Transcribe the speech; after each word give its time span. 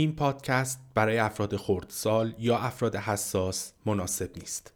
این 0.00 0.16
پادکست 0.16 0.80
برای 0.94 1.18
افراد 1.18 1.56
خردسال 1.56 2.34
یا 2.38 2.58
افراد 2.58 2.96
حساس 2.96 3.72
مناسب 3.86 4.30
نیست. 4.38 4.72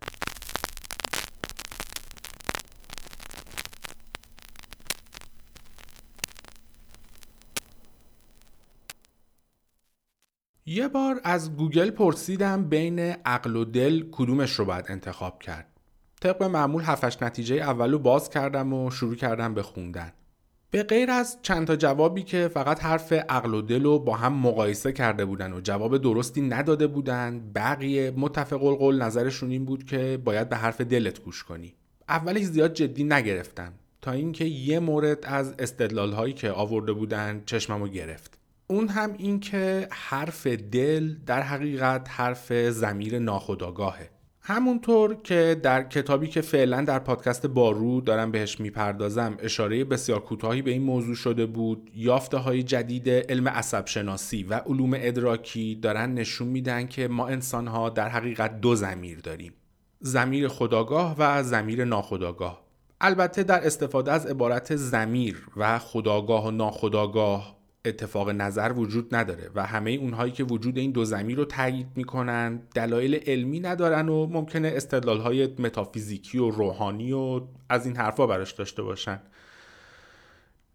یه 10.66 10.89
بار 10.89 11.20
از 11.25 11.56
گوگل 11.56 11.91
پرسیدم 11.91 12.64
بین 12.64 12.98
عقل 12.98 13.56
و 13.56 13.64
دل 13.64 14.11
کدومش 14.12 14.52
رو 14.52 14.64
باید 14.64 14.84
انتخاب 14.88 15.43
کرد. 15.43 15.66
طبق 16.20 16.43
معمول 16.43 16.82
هفتش 16.82 17.22
نتیجه 17.22 17.56
اول 17.56 17.93
رو 17.93 17.98
باز 17.98 18.30
کردم 18.30 18.72
و 18.72 18.91
شروع 18.91 19.14
کردم 19.14 19.54
به 19.54 19.62
خوندن. 19.62 20.12
به 20.75 20.82
غیر 20.82 21.11
از 21.11 21.38
چند 21.43 21.66
تا 21.66 21.77
جوابی 21.77 22.22
که 22.22 22.48
فقط 22.48 22.84
حرف 22.84 23.12
عقل 23.12 23.54
و 23.54 23.62
دل 23.62 23.82
رو 23.82 23.98
با 23.98 24.16
هم 24.16 24.32
مقایسه 24.32 24.93
کرده 24.93 25.25
بودن 25.25 25.52
و 25.52 25.61
جواب 25.61 25.98
درستی 25.98 26.40
نداده 26.40 26.86
بودن 26.86 27.53
بقیه 27.54 28.12
متفق 28.17 28.64
القول 28.64 29.03
نظرشون 29.03 29.50
این 29.50 29.64
بود 29.64 29.84
که 29.84 30.21
باید 30.25 30.48
به 30.48 30.57
حرف 30.57 30.81
دلت 30.81 31.22
گوش 31.22 31.45
کنی. 31.45 31.75
اولش 32.09 32.43
زیاد 32.43 32.73
جدی 32.73 33.05
نگرفتم 33.05 33.73
تا 34.03 34.12
اینکه 34.12 34.45
یه 34.45 34.79
مورد 34.79 35.19
از 35.23 35.55
استدلال 35.59 36.12
هایی 36.12 36.34
که 36.34 36.51
آورده 36.51 36.93
بودن 36.93 37.43
چشممو 37.47 37.89
گرفت. 37.89 38.39
اون 38.67 38.89
هم 38.89 39.15
این 39.19 39.41
که 39.41 39.89
حرف 39.91 40.47
دل 40.47 41.15
در 41.27 41.43
حقیقت 41.43 42.06
حرف 42.11 42.53
زمیر 42.53 43.19
ناخداگاهه 43.19 44.11
همونطور 44.47 45.15
که 45.15 45.61
در 45.62 45.83
کتابی 45.83 46.29
که 46.29 46.41
فعلا 46.41 46.83
در 46.83 46.98
پادکست 46.98 47.47
بارو 47.47 48.01
دارم 48.01 48.30
بهش 48.30 48.61
می‌پردازم 48.61 49.37
اشاره 49.39 49.84
بسیار 49.84 50.20
کوتاهی 50.20 50.62
به 50.62 50.70
این 50.70 50.83
موضوع 50.83 51.15
شده 51.15 51.47
بود 51.47 51.91
یافته 51.95 52.37
های 52.37 52.62
جدید 52.62 53.09
علم 53.09 53.48
عصب 53.48 53.87
شناسی 53.87 54.43
و 54.43 54.55
علوم 54.55 54.91
ادراکی 54.95 55.75
دارن 55.75 56.15
نشون 56.15 56.48
میدن 56.48 56.87
که 56.87 57.09
ما 57.09 57.29
انسان 57.29 57.67
ها 57.67 57.91
در 57.91 58.09
حقیقت 58.09 58.61
دو 58.61 58.75
زمیر 58.75 59.20
داریم 59.20 59.53
زمیر 60.00 60.48
خداگاه 60.48 61.17
و 61.19 61.42
زمیر 61.42 61.84
ناخداگاه. 61.84 62.65
البته 63.00 63.42
در 63.42 63.67
استفاده 63.67 64.12
از 64.12 64.27
عبارت 64.27 64.77
زمیر 64.77 65.47
و 65.56 65.78
خداگاه 65.78 66.47
و 66.47 66.50
ناخداگاه 66.50 67.56
اتفاق 67.85 68.31
نظر 68.31 68.73
وجود 68.77 69.15
نداره 69.15 69.51
و 69.55 69.67
همه 69.67 69.91
اونهایی 69.91 70.33
که 70.33 70.45
وجود 70.45 70.79
این 70.79 70.91
دو 70.91 71.05
زمین 71.05 71.37
رو 71.37 71.45
تایید 71.45 71.87
می‌کنن 71.97 72.63
دلایل 72.75 73.15
علمی 73.27 73.61
ندارن 73.61 74.09
و 74.09 74.27
ممکنه 74.27 74.73
استدلال 74.75 75.21
های 75.21 75.47
متافیزیکی 75.59 76.39
و 76.39 76.51
روحانی 76.51 77.12
و 77.12 77.41
از 77.69 77.87
این 77.87 77.97
حرفا 77.97 78.27
براش 78.27 78.53
داشته 78.53 78.83
باشن 78.83 79.21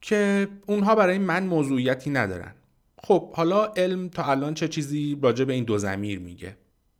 که 0.01 0.47
اونها 0.65 0.95
برای 0.95 1.17
من 1.17 1.43
موضوعیتی 1.43 2.09
ندارن. 2.09 2.53
خب 3.03 3.33
حالا 3.33 3.65
علم 3.65 4.09
تا 4.09 4.23
الان 4.23 4.53
چه 4.53 4.67
چیزی 4.67 5.19
راجع 5.23 5.45
به 5.45 5.53
این 5.53 5.63
دو 5.63 5.77
زمیر 5.77 6.19
میگه؟ 6.19 6.57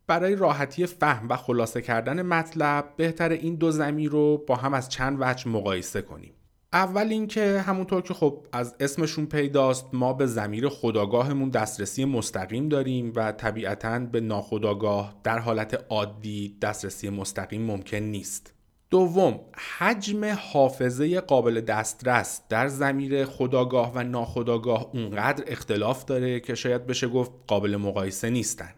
برای 0.08 0.36
راحتی 0.36 0.86
فهم 0.86 1.30
و 1.30 1.36
خلاصه 1.36 1.82
کردن 1.82 2.22
مطلب 2.22 2.94
بهتر 2.98 3.30
این 3.30 3.56
دو 3.56 3.72
زمیر 3.72 4.12
رو 4.12 4.46
با 4.48 4.56
هم 4.56 4.74
از 4.74 4.90
چند 4.90 5.18
وجه 5.20 5.50
مقایسه 5.50 6.02
کنیم. 6.02 6.34
اول 6.73 7.08
اینکه 7.08 7.62
همونطور 7.62 8.02
که 8.02 8.14
خب 8.14 8.45
از 8.52 8.75
اسمشون 8.80 9.25
پیداست 9.25 9.86
ما 9.94 10.14
به 10.14 10.25
زمیر 10.25 10.70
خداگاهمون 10.70 11.50
دسترسی 11.50 12.06
مستقیم 12.06 12.70
داریم 12.70 13.14
و 13.16 13.31
طبیعتا 13.31 14.00
به 14.00 14.22
ناخداگاه 14.22 15.16
در 15.23 15.40
حالت 15.40 15.86
عادی 15.90 16.58
دسترسی 16.62 17.09
مستقیم 17.09 17.62
ممکن 17.62 17.97
نیست. 17.97 18.53
دوم 18.90 19.40
حجم 19.78 20.25
حافظه 20.25 21.20
قابل 21.20 21.62
دسترس 21.62 22.42
در 22.50 22.67
زمیر 22.67 23.25
خداگاه 23.25 23.92
و 23.95 24.03
ناخداگاه 24.03 24.90
اونقدر 24.94 25.44
اختلاف 25.47 26.06
داره 26.06 26.40
که 26.40 26.56
شاید 26.56 26.88
بشه 26.88 27.08
گفت 27.08 27.31
قابل 27.47 27.75
مقایسه 27.75 28.30
نیستن. 28.30 28.73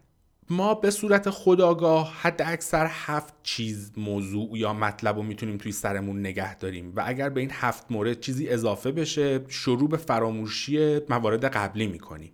ما 0.50 0.74
به 0.74 0.92
صورت 0.92 1.30
خداگاه 1.30 2.14
حد 2.22 2.42
اکثر 2.46 2.88
هفت 2.90 3.34
چیز 3.44 3.92
موضوع 3.98 4.58
یا 4.58 4.74
مطلب 4.74 5.16
رو 5.16 5.24
می‌تونیم 5.24 5.58
توی 5.58 5.72
سرمون 5.72 6.20
نگه 6.20 6.56
داریم 6.56 6.94
و 6.96 7.04
اگر 7.06 7.30
به 7.30 7.42
این 7.42 7.52
هفت 7.54 7.92
مورد 7.92 8.20
چیزی 8.20 8.50
اضافه 8.50 8.92
بشه 8.92 9.46
شروع 9.48 9.90
به 9.90 9.98
فراموشی 9.98 11.00
موارد 11.10 11.46
قبلی 11.46 11.88
می‌کنیم. 11.88 12.32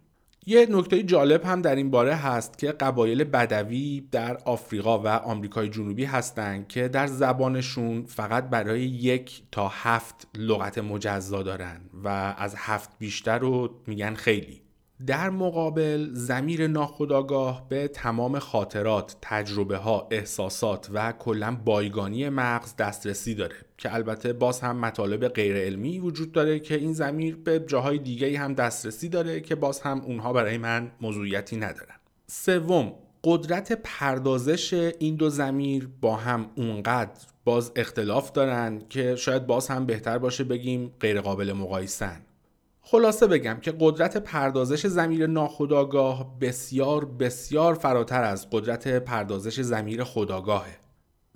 یه 0.50 0.68
نکته 0.69 1.03
جالب 1.03 1.45
هم 1.45 1.62
در 1.62 1.75
این 1.75 1.91
باره 1.91 2.16
هست 2.16 2.57
که 2.57 2.72
قبایل 2.72 3.23
بدوی 3.23 4.07
در 4.12 4.38
آفریقا 4.45 5.00
و 5.00 5.07
آمریکای 5.07 5.69
جنوبی 5.69 6.06
هستند 6.06 6.68
که 6.68 6.88
در 6.88 7.07
زبانشون 7.07 8.06
فقط 8.06 8.50
برای 8.50 8.81
یک 8.81 9.41
تا 9.51 9.68
هفت 9.68 10.28
لغت 10.38 10.78
مجزا 10.78 11.44
دارن 11.44 11.81
و 12.03 12.07
از 12.38 12.56
هفت 12.57 12.89
بیشتر 13.00 13.39
رو 13.39 13.81
میگن 13.88 14.13
خیلی. 14.13 14.62
در 15.06 15.30
مقابل 15.30 16.09
زمیر 16.13 16.68
ناخودآگاه 16.68 17.69
به 17.69 17.88
تمام 17.88 18.40
خاطرات، 18.40 19.16
تجربه 19.22 19.78
ها، 19.78 20.08
احساسات 20.12 20.90
و 20.94 21.12
کلا 21.12 21.58
بایگانی 21.66 22.30
مغز 22.30 22.75
دسترسی 22.75 23.36
داره 23.36 23.56
که 23.78 23.94
البته 23.94 24.34
باز 24.34 24.59
هم 24.59 24.78
مطالب 24.78 25.28
غیر 25.28 25.57
علمی 25.57 26.00
وجود 26.00 26.31
داره 26.31 26.59
که 26.59 26.75
این 26.75 26.94
زمیر 26.94 27.36
به 27.36 27.59
جاهای 27.59 27.97
دیگه 27.97 28.40
هم 28.40 28.53
دسترسی 28.53 29.09
داره 29.09 29.41
که 29.41 29.56
باز 29.56 29.81
هم 29.81 30.02
اونها 30.02 30.34
برای 30.34 30.57
من 30.57 30.91
موضوعیتی 31.02 31.57
ندارن. 31.57 31.96
سوم 32.28 32.94
قدرت 33.24 33.72
پردازش 33.72 34.74
این 35.00 35.16
دو 35.16 35.30
زمیر 35.30 35.90
با 36.02 36.16
هم 36.16 36.50
اونقدر 36.56 37.22
باز 37.46 37.72
اختلاف 37.75 38.31
دارن 38.31 38.81
که 38.90 39.16
شاید 39.16 39.47
باز 39.47 39.68
هم 39.68 39.86
بهتر 39.86 40.18
باشه 40.18 40.44
بگیم 40.44 40.91
غیر 41.00 41.22
قابل 41.22 41.53
مقایسن 41.53 42.22
خلاصه 42.90 43.28
بگم 43.28 43.58
که 43.62 43.74
قدرت 43.80 44.18
پردازش 44.18 44.88
زمیر 44.88 45.28
ناخداگاه 45.28 46.40
بسیار 46.40 47.06
بسیار 47.06 47.74
فراتر 47.74 48.24
از 48.24 48.50
قدرت 48.50 48.88
پردازش 48.88 49.62
زمیر 49.62 50.03
خداگاهه 50.03 50.78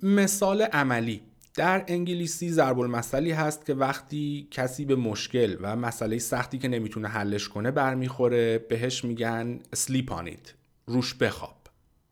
مثال 0.02 0.62
عملی 0.62 1.22
در 1.54 1.84
انگلیسی 1.88 2.50
ضرب 2.50 2.78
المثلی 2.78 3.30
هست 3.30 3.66
که 3.66 3.74
وقتی 3.74 4.48
کسی 4.50 4.84
به 4.84 4.96
مشکل 4.96 5.56
و 5.60 5.76
مسئله 5.76 6.18
سختی 6.18 6.58
که 6.58 6.68
نمی‌تونه 6.68 7.08
حلش 7.08 7.48
کنه 7.48 7.70
برمیخوره 7.70 8.58
بهش 8.58 9.04
میگن 9.04 9.58
sleep 9.76 10.08
on 10.08 10.28
it 10.28 10.50
روش 10.86 11.14
بخواب 11.14 11.56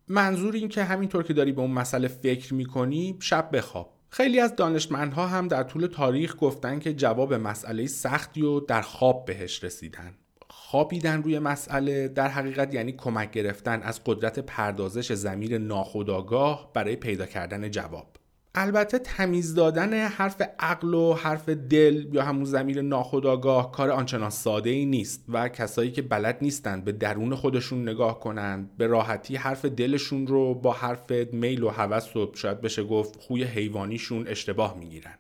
منظور 0.09 0.55
این 0.55 0.69
که 0.69 0.85
همینطور 0.85 1.23
که 1.23 1.33
داری 1.33 1.53
به 1.53 1.61
اون 1.61 1.71
مسئله 1.71 2.09
فکر 2.09 2.55
می‌کنی 2.55 3.17
شب 3.21 3.57
بخواب. 3.57 4.00
خیلی 4.13 4.41
از 4.41 4.57
دانشمندها 4.57 5.27
هم 5.27 5.49
در 5.49 5.63
طول 5.63 5.87
تاریخ 5.87 6.37
گفتن 6.39 6.79
که 6.79 6.95
جواب 6.95 7.35
مسئله 7.35 7.87
سختی 7.87 8.43
و 8.43 8.61
در 8.61 8.83
خواب 8.83 9.25
بهش 9.25 9.65
رسیدن. 9.65 10.15
خوابیدن 10.49 11.23
روی 11.23 11.39
مسئله 11.39 12.09
در 12.09 12.29
حقیقت 12.29 12.75
یعنی 12.75 12.93
کمک 12.93 13.31
گرفتن 13.31 13.83
از 13.83 14.01
قدرت 14.07 14.39
پردازش 14.39 15.13
زمیر 15.13 15.59
ناخودآگاه 15.59 16.71
برای 16.75 16.97
پیدا 16.97 17.27
کردن 17.27 17.71
جواب. 17.71 18.17
البته 18.55 18.99
تمیز 18.99 19.55
دادن 19.55 19.93
حرف 19.93 20.43
عقل 20.59 20.95
و 20.95 21.15
حرف 21.15 21.49
دل 21.49 22.07
یا 22.13 22.23
همون 22.23 22.45
زمیر 22.45 22.83
ناخودآگاه 22.83 23.73
کار 23.73 23.91
آنچنان 23.91 24.31
ساده 24.31 24.71
ای 24.71 24.87
نیست 24.87 25.25
و 25.29 25.49
کسایی 25.49 25.91
که 25.91 26.03
بلد 26.03 26.39
نیستند 26.43 26.85
به 26.85 26.93
درون 26.93 27.35
خودشون 27.35 27.89
نگاه 27.89 28.21
کنند 28.21 28.77
به 28.77 28.87
راحتی 28.87 29.37
حرف 29.37 29.65
دلشون 29.65 30.27
رو 30.27 30.55
با 30.55 30.73
حرف 30.73 31.11
میل 31.33 31.63
و 31.63 31.69
هوس 31.69 32.17
و 32.17 32.31
شاید 32.35 32.61
بشه 32.61 32.85
گفت 32.85 33.17
خوی 33.21 33.45
حیوانیشون 33.45 34.27
اشتباه 34.29 34.79
می‌گیرن. 34.79 35.15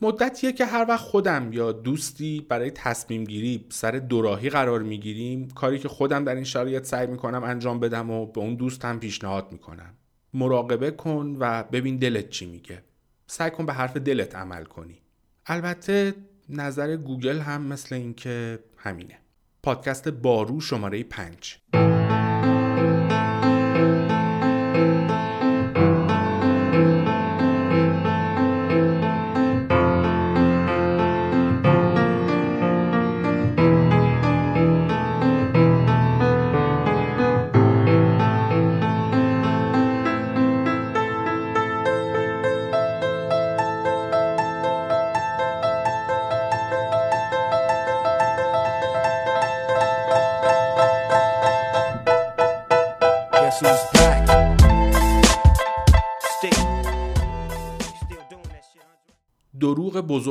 مدتیه 0.00 0.52
که 0.52 0.64
هر 0.64 0.86
وقت 0.88 1.04
خودم 1.04 1.52
یا 1.52 1.72
دوستی 1.72 2.46
برای 2.48 2.70
تصمیم 2.70 3.24
گیری 3.24 3.66
سر 3.68 3.90
دوراهی 3.90 4.50
قرار 4.50 4.82
می‌گیریم 4.82 5.48
کاری 5.48 5.78
که 5.78 5.88
خودم 5.88 6.24
در 6.24 6.34
این 6.34 6.44
شرایط 6.44 6.84
سعی 6.84 7.06
می‌کنم 7.06 7.44
انجام 7.44 7.80
بدم 7.80 8.10
و 8.10 8.26
به 8.26 8.40
اون 8.40 8.54
دوستم 8.54 8.98
پیشنهاد 8.98 9.52
می‌کنم. 9.52 9.94
مراقبه 10.34 10.90
کن 10.90 11.36
و 11.38 11.62
ببین 11.62 11.96
دلت 11.96 12.30
چی 12.30 12.46
میگه. 12.46 12.82
سعی 13.26 13.50
کن 13.50 13.66
به 13.66 13.72
حرف 13.72 13.96
دلت 13.96 14.34
عمل 14.36 14.64
کنی. 14.64 14.98
البته 15.46 16.14
نظر 16.48 16.96
گوگل 16.96 17.38
هم 17.38 17.62
مثل 17.62 17.94
اینکه 17.94 18.58
همینه. 18.76 19.18
پادکست 19.62 20.08
بارو 20.08 20.60
شماره 20.60 21.02
5 21.02 21.58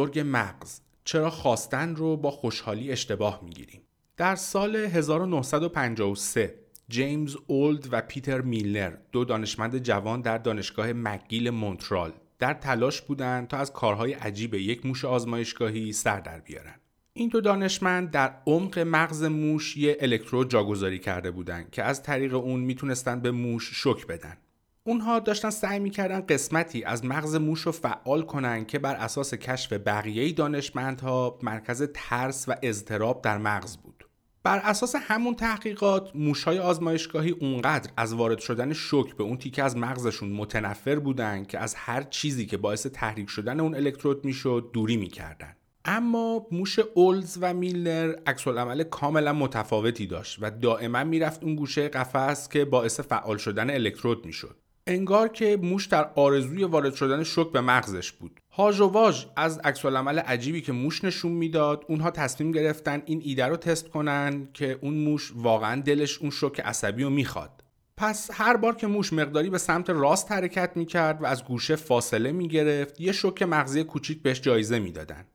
بزرگ 0.02 0.24
مغز 0.26 0.80
چرا 1.04 1.30
خواستن 1.30 1.96
رو 1.96 2.18
با 2.18 2.32
خوشحالی 2.32 2.92
اشتباه 2.92 3.40
می‌گیریم 3.44 3.82
در 4.18 4.36
سال 4.36 4.76
1953 4.76 6.56
جیمز 6.90 7.38
اولد 7.48 7.88
و 7.92 8.02
پیتر 8.02 8.42
میلنر 8.42 8.98
دو 9.12 9.26
دانشمند 9.26 9.78
جوان 9.78 10.22
در 10.22 10.38
دانشگاه 10.38 10.94
مکگیل 10.94 11.50
مونترال 11.50 12.12
در 12.40 12.54
تلاش 12.54 13.02
بودند 13.02 13.48
تا 13.48 13.58
از 13.58 13.74
کارهای 13.74 14.14
عجیب 14.14 14.54
یک 14.54 14.86
موش 14.86 15.06
آزمایشگاهی 15.06 15.94
سر 15.94 16.20
در 16.20 16.40
بیارن. 16.40 16.76
این 17.14 17.30
دو 17.30 17.42
دانشمند 17.42 18.12
در 18.12 18.34
عمق 18.48 18.80
مغز 18.80 19.24
موش 19.24 19.78
یه 19.78 19.98
الکترود 20.00 20.50
جاگذاری 20.50 21.00
کرده 21.00 21.32
بودند 21.32 21.72
که 21.72 21.84
از 21.84 22.04
طریق 22.04 22.34
اون 22.34 22.60
می‌تونستن 22.60 23.20
به 23.20 23.32
موش 23.32 23.70
شک 23.74 24.08
بدن. 24.08 24.38
اونها 24.84 25.20
داشتن 25.20 25.50
سعی 25.50 25.80
می‌کردن 25.80 26.22
قسمتی 26.22 26.84
از 26.84 27.06
مغز 27.06 27.36
موش 27.36 27.62
رو 27.62 27.72
فعال 27.72 28.22
کنن 28.22 28.66
که 28.66 28.80
بر 28.80 28.96
اساس 28.96 29.34
کشف 29.34 29.74
بقیه 29.74 30.32
دانشمندها 30.32 31.40
مرکز 31.42 31.84
ترس 31.94 32.46
و 32.50 32.56
اضطراب 32.62 33.22
در 33.22 33.38
مغز 33.38 33.78
بود. 33.78 34.06
بر 34.44 34.58
اساس 34.58 34.96
همون 35.00 35.36
تحقیقات 35.36 36.16
موشهای 36.16 36.60
آزمایشگاهی 36.60 37.32
اونقدر 37.32 37.92
از 37.98 38.14
وارد 38.14 38.40
شدن 38.40 38.74
شوک 38.74 39.16
به 39.16 39.24
اون 39.24 39.38
تیکه 39.38 39.64
از 39.64 39.78
مغزشون 39.78 40.30
متنفر 40.32 41.00
بودن 41.00 41.44
که 41.46 41.60
از 41.60 41.76
هر 41.76 42.04
چیزی 42.04 42.46
که 42.46 42.58
باعث 42.58 42.88
تحریک 42.88 43.30
شدن 43.30 43.60
اون 43.60 43.76
الکترود 43.76 44.26
می‌شد 44.26 44.70
دوری 44.74 44.98
می‌کردن. 44.98 45.56
اما 45.86 46.48
موش 46.52 46.80
اولز 46.80 47.38
و 47.42 47.54
میلنر 47.54 48.16
عکس 48.28 48.48
عمل 48.48 48.84
کاملا 48.84 49.34
متفاوتی 49.34 50.08
داشت 50.08 50.38
و 50.42 50.52
دائما 50.52 51.04
می‌رفت 51.04 51.44
اون 51.44 51.56
گوشه 51.56 51.90
قفس 51.90 52.50
که 52.50 52.66
باعث 52.66 53.00
فعال 53.00 53.38
شدن 53.38 53.70
الکترود 53.70 54.26
می‌شد. 54.26 54.56
انگار 54.92 55.28
که 55.28 55.58
موش 55.62 55.86
در 55.86 56.10
آرزوی 56.16 56.64
وارد 56.64 56.94
شدن 56.94 57.24
شوک 57.24 57.52
به 57.52 57.62
مغزش 57.62 58.12
بود. 58.12 58.40
هاج 58.52 58.80
و 58.80 58.88
واژ 58.88 59.26
از 59.36 59.60
عکس 59.60 59.86
عمل 59.86 60.20
عجیبی 60.20 60.62
که 60.62 60.72
موش 60.72 61.04
نشون 61.04 61.32
می‌داد 61.32 61.86
اونها 61.88 62.12
تصمیم 62.12 62.52
گرفتن 62.52 63.02
این 63.06 63.22
ایده 63.24 63.46
رو 63.46 63.58
تست 63.58 63.90
کنن 63.90 64.48
که 64.54 64.80
اون 64.82 64.94
موش 64.94 65.32
واقعا 65.36 65.82
دلش 65.82 66.18
اون 66.18 66.30
شوک 66.30 66.60
عصبی 66.60 67.04
رو 67.04 67.10
می‌خواد. 67.10 67.64
پس 67.98 68.30
هر 68.34 68.58
بار 68.58 68.76
که 68.76 68.88
موش 68.88 69.14
مقداری 69.14 69.50
به 69.50 69.58
سمت 69.58 69.90
راست 69.90 70.32
حرکت 70.32 70.72
می‌کرد 70.76 71.22
و 71.22 71.26
از 71.26 71.46
گوشه 71.46 71.76
فاصله 71.76 72.32
می‌گرفت 72.32 73.02
یه 73.02 73.12
شوک 73.12 73.44
مغزی 73.44 73.84
کوچیک 73.84 74.22
بهش 74.22 74.42
جایزه 74.42 74.80
می‌دادن. 74.80 75.26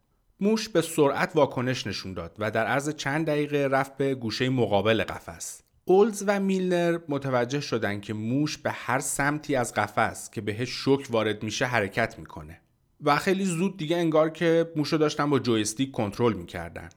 موش 0.40 0.68
به 0.68 0.80
سرعت 0.80 1.30
واکنش 1.34 1.86
نشون 1.86 2.14
داد 2.14 2.36
و 2.38 2.50
در 2.50 2.66
عرض 2.66 2.94
چند 2.94 3.26
دقیقه 3.26 3.68
رفت 3.70 3.96
به 3.96 4.14
گوشه 4.14 4.48
مقابل 4.48 5.04
قفس. 5.04 5.62
اولز 5.88 6.24
و 6.26 6.40
میلنر 6.40 6.98
متوجه 7.08 7.60
شدن 7.60 8.00
که 8.00 8.14
موش 8.14 8.58
به 8.58 8.70
هر 8.70 8.98
سمتی 8.98 9.56
از 9.56 9.74
قفس 9.74 10.30
که 10.30 10.40
بهش 10.40 10.68
شوک 10.68 11.06
وارد 11.10 11.42
میشه 11.42 11.64
حرکت 11.64 12.18
می‌کنه. 12.18 12.60
و 13.04 13.16
خیلی 13.16 13.44
زود 13.44 13.76
دیگه 13.76 13.96
انگار 13.96 14.30
که 14.30 14.72
موش 14.76 14.88
رو 14.88 14.98
داشتن 14.98 15.30
با 15.30 15.38
جویستیک 15.38 15.92
کنترل 15.92 16.32
می‌کردن. 16.32 16.88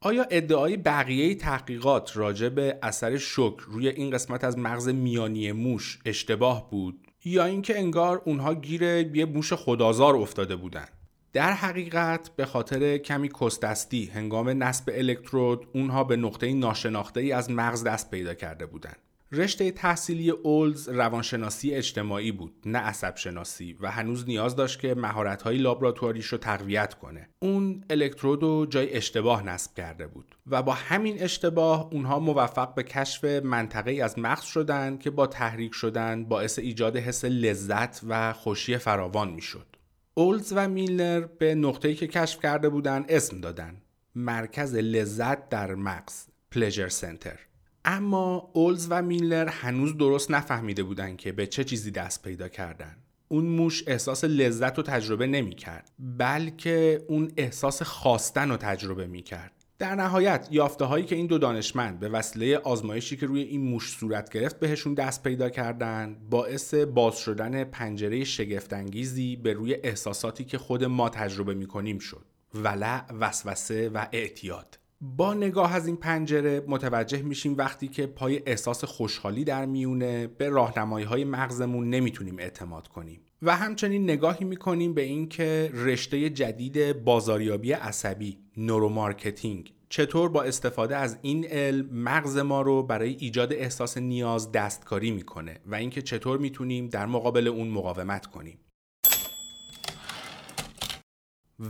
آیا 0.00 0.26
ادعای 0.30 0.76
بقیه 0.76 1.34
تحقیقات 1.34 2.16
راجع 2.16 2.48
به 2.48 2.78
اثر 2.82 3.16
شوک 3.16 3.60
روی 3.60 3.88
این 3.88 4.10
قسمت 4.10 4.44
از 4.44 4.58
مغز 4.58 4.88
میانی 4.88 5.52
موش 5.52 5.98
اشتباه 6.04 6.70
بود؟ 6.70 7.06
یا 7.24 7.44
اینکه 7.44 7.78
انگار 7.78 8.22
اونها 8.24 8.54
گیر 8.54 8.82
یه 9.16 9.24
موش 9.24 9.52
خدازار 9.52 10.16
افتاده 10.16 10.56
بودن؟ 10.56 10.86
در 11.34 11.52
حقیقت 11.52 12.30
به 12.36 12.46
خاطر 12.46 12.98
کمی 12.98 13.28
کستستی 13.40 14.06
هنگام 14.06 14.48
نصب 14.62 14.90
الکترود 14.94 15.68
اونها 15.74 16.04
به 16.04 16.16
نقطه 16.16 16.54
ناشناخته 16.54 17.20
ای 17.20 17.32
از 17.32 17.50
مغز 17.50 17.84
دست 17.84 18.10
پیدا 18.10 18.34
کرده 18.34 18.66
بودند. 18.66 18.96
رشته 19.32 19.70
تحصیلی 19.70 20.30
اولز 20.30 20.88
روانشناسی 20.88 21.74
اجتماعی 21.74 22.32
بود 22.32 22.54
نه 22.66 22.78
عصب 22.78 23.16
شناسی 23.16 23.76
و 23.80 23.90
هنوز 23.90 24.28
نیاز 24.28 24.56
داشت 24.56 24.80
که 24.80 24.94
مهارت‌های 24.94 25.58
لابراتواریش 25.58 26.26
رو 26.26 26.38
تقویت 26.38 26.94
کنه 26.94 27.28
اون 27.38 27.84
الکترود 27.90 28.42
رو 28.42 28.66
جای 28.66 28.96
اشتباه 28.96 29.42
نصب 29.42 29.74
کرده 29.74 30.06
بود 30.06 30.36
و 30.46 30.62
با 30.62 30.72
همین 30.72 31.22
اشتباه 31.22 31.88
اونها 31.92 32.18
موفق 32.18 32.74
به 32.74 32.82
کشف 32.82 33.24
منطقه 33.24 33.92
از 34.04 34.18
مغز 34.18 34.44
شدن 34.44 34.98
که 34.98 35.10
با 35.10 35.26
تحریک 35.26 35.74
شدن 35.74 36.24
باعث 36.24 36.58
ایجاد 36.58 36.96
حس 36.96 37.24
لذت 37.24 38.00
و 38.08 38.32
خوشی 38.32 38.76
فراوان 38.76 39.30
می‌شد 39.30 39.73
اولز 40.14 40.52
و 40.56 40.68
میلنر 40.68 41.20
به 41.20 41.54
نقطه‌ای 41.54 41.94
که 41.94 42.06
کشف 42.06 42.40
کرده 42.42 42.68
بودن 42.68 43.04
اسم 43.08 43.40
دادن. 43.40 43.76
مرکز 44.14 44.74
لذت 44.74 45.48
در 45.48 45.74
مغز 45.74 46.26
پلژر 46.50 46.88
سنتر 46.88 47.38
اما 47.84 48.50
اولز 48.52 48.86
و 48.90 49.02
میلنر 49.02 49.48
هنوز 49.48 49.96
درست 49.96 50.30
نفهمیده 50.30 50.82
بودن 50.82 51.16
که 51.16 51.32
به 51.32 51.46
چه 51.46 51.64
چیزی 51.64 51.90
دست 51.90 52.22
پیدا 52.22 52.48
کردن. 52.48 52.96
اون 53.28 53.44
موش 53.44 53.84
احساس 53.86 54.24
لذت 54.24 54.76
رو 54.76 54.82
تجربه 54.82 55.26
نمی 55.26 55.54
کرد 55.54 55.90
بلکه 55.98 57.04
اون 57.08 57.32
احساس 57.36 57.82
خواستن 57.82 58.50
رو 58.50 58.56
تجربه 58.56 59.06
می 59.06 59.22
کرد 59.22 59.63
در 59.84 59.94
نهایت 59.94 60.48
یافته 60.50 60.84
هایی 60.84 61.04
که 61.04 61.16
این 61.16 61.26
دو 61.26 61.38
دانشمند 61.38 62.00
به 62.00 62.08
وسیله 62.08 62.58
آزمایشی 62.58 63.16
که 63.16 63.26
روی 63.26 63.40
این 63.42 63.60
موش 63.60 63.90
صورت 63.90 64.30
گرفت 64.30 64.60
بهشون 64.60 64.94
دست 64.94 65.22
پیدا 65.22 65.48
کردن 65.50 66.16
باعث 66.30 66.74
باز 66.74 67.18
شدن 67.18 67.64
پنجره 67.64 68.24
شگفتانگیزی 68.24 69.36
به 69.36 69.52
روی 69.52 69.74
احساساتی 69.74 70.44
که 70.44 70.58
خود 70.58 70.84
ما 70.84 71.08
تجربه 71.08 71.54
می‌کنیم 71.54 71.98
شد. 71.98 72.24
ولع 72.54 73.04
وسوسه 73.20 73.88
و 73.88 74.06
اعتیاد. 74.12 74.78
با 75.00 75.34
نگاه 75.34 75.74
از 75.74 75.86
این 75.86 75.96
پنجره 75.96 76.64
متوجه 76.68 77.22
میشیم 77.22 77.56
وقتی 77.56 77.88
که 77.88 78.06
پای 78.06 78.42
احساس 78.46 78.84
خوشحالی 78.84 79.44
در 79.44 79.66
میونه 79.66 80.26
به 80.26 80.48
راهنمایی 80.48 81.06
های 81.06 81.24
مغزمون 81.24 81.90
نمی‌تونیم 81.90 82.38
اعتماد 82.38 82.88
کنیم. 82.88 83.20
و 83.44 83.56
همچنین 83.56 84.10
نگاهی 84.10 84.44
می‌کنیم 84.44 84.94
به 84.94 85.02
اینکه 85.02 85.70
رشته 85.74 86.30
جدید 86.30 87.04
بازاریابی 87.04 87.72
عصبی 87.72 88.38
neuromarketing 88.56 89.72
چطور 89.88 90.28
با 90.28 90.42
استفاده 90.42 90.96
از 90.96 91.18
این 91.22 91.44
علم 91.44 91.88
مغز 91.92 92.38
ما 92.38 92.62
رو 92.62 92.82
برای 92.82 93.16
ایجاد 93.18 93.52
احساس 93.52 93.98
نیاز 93.98 94.52
دستکاری 94.52 95.10
می‌کنه 95.10 95.60
و 95.66 95.74
اینکه 95.74 96.02
چطور 96.02 96.38
می‌تونیم 96.38 96.88
در 96.88 97.06
مقابل 97.06 97.48
اون 97.48 97.68
مقاومت 97.68 98.26
کنیم. 98.26 98.58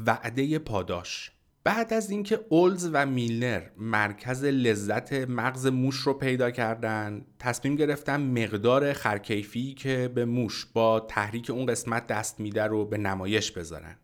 وعده 0.06 0.58
پاداش 0.58 1.33
بعد 1.64 1.92
از 1.92 2.10
اینکه 2.10 2.40
اولز 2.48 2.90
و 2.92 3.06
میلنر 3.06 3.62
مرکز 3.76 4.44
لذت 4.44 5.12
مغز 5.12 5.66
موش 5.66 5.96
رو 5.96 6.14
پیدا 6.14 6.50
کردن 6.50 7.24
تصمیم 7.38 7.76
گرفتن 7.76 8.20
مقدار 8.20 8.92
خرکیفی 8.92 9.74
که 9.74 10.10
به 10.14 10.24
موش 10.24 10.66
با 10.66 11.00
تحریک 11.00 11.50
اون 11.50 11.66
قسمت 11.66 12.06
دست 12.06 12.40
میده 12.40 12.64
رو 12.64 12.84
به 12.84 12.98
نمایش 12.98 13.52
بذارن. 13.52 13.96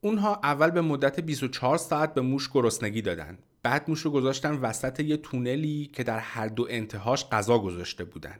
اونها 0.00 0.40
اول 0.42 0.70
به 0.70 0.80
مدت 0.80 1.20
24 1.20 1.76
ساعت 1.76 2.14
به 2.14 2.20
موش 2.20 2.50
گرسنگی 2.54 3.02
دادن. 3.02 3.38
بعد 3.62 3.84
موش 3.88 4.00
رو 4.00 4.10
گذاشتن 4.10 4.54
وسط 4.54 5.00
یه 5.00 5.16
تونلی 5.16 5.90
که 5.92 6.02
در 6.04 6.18
هر 6.18 6.48
دو 6.48 6.66
انتهاش 6.70 7.28
غذا 7.28 7.58
گذاشته 7.58 8.04
بودن. 8.04 8.36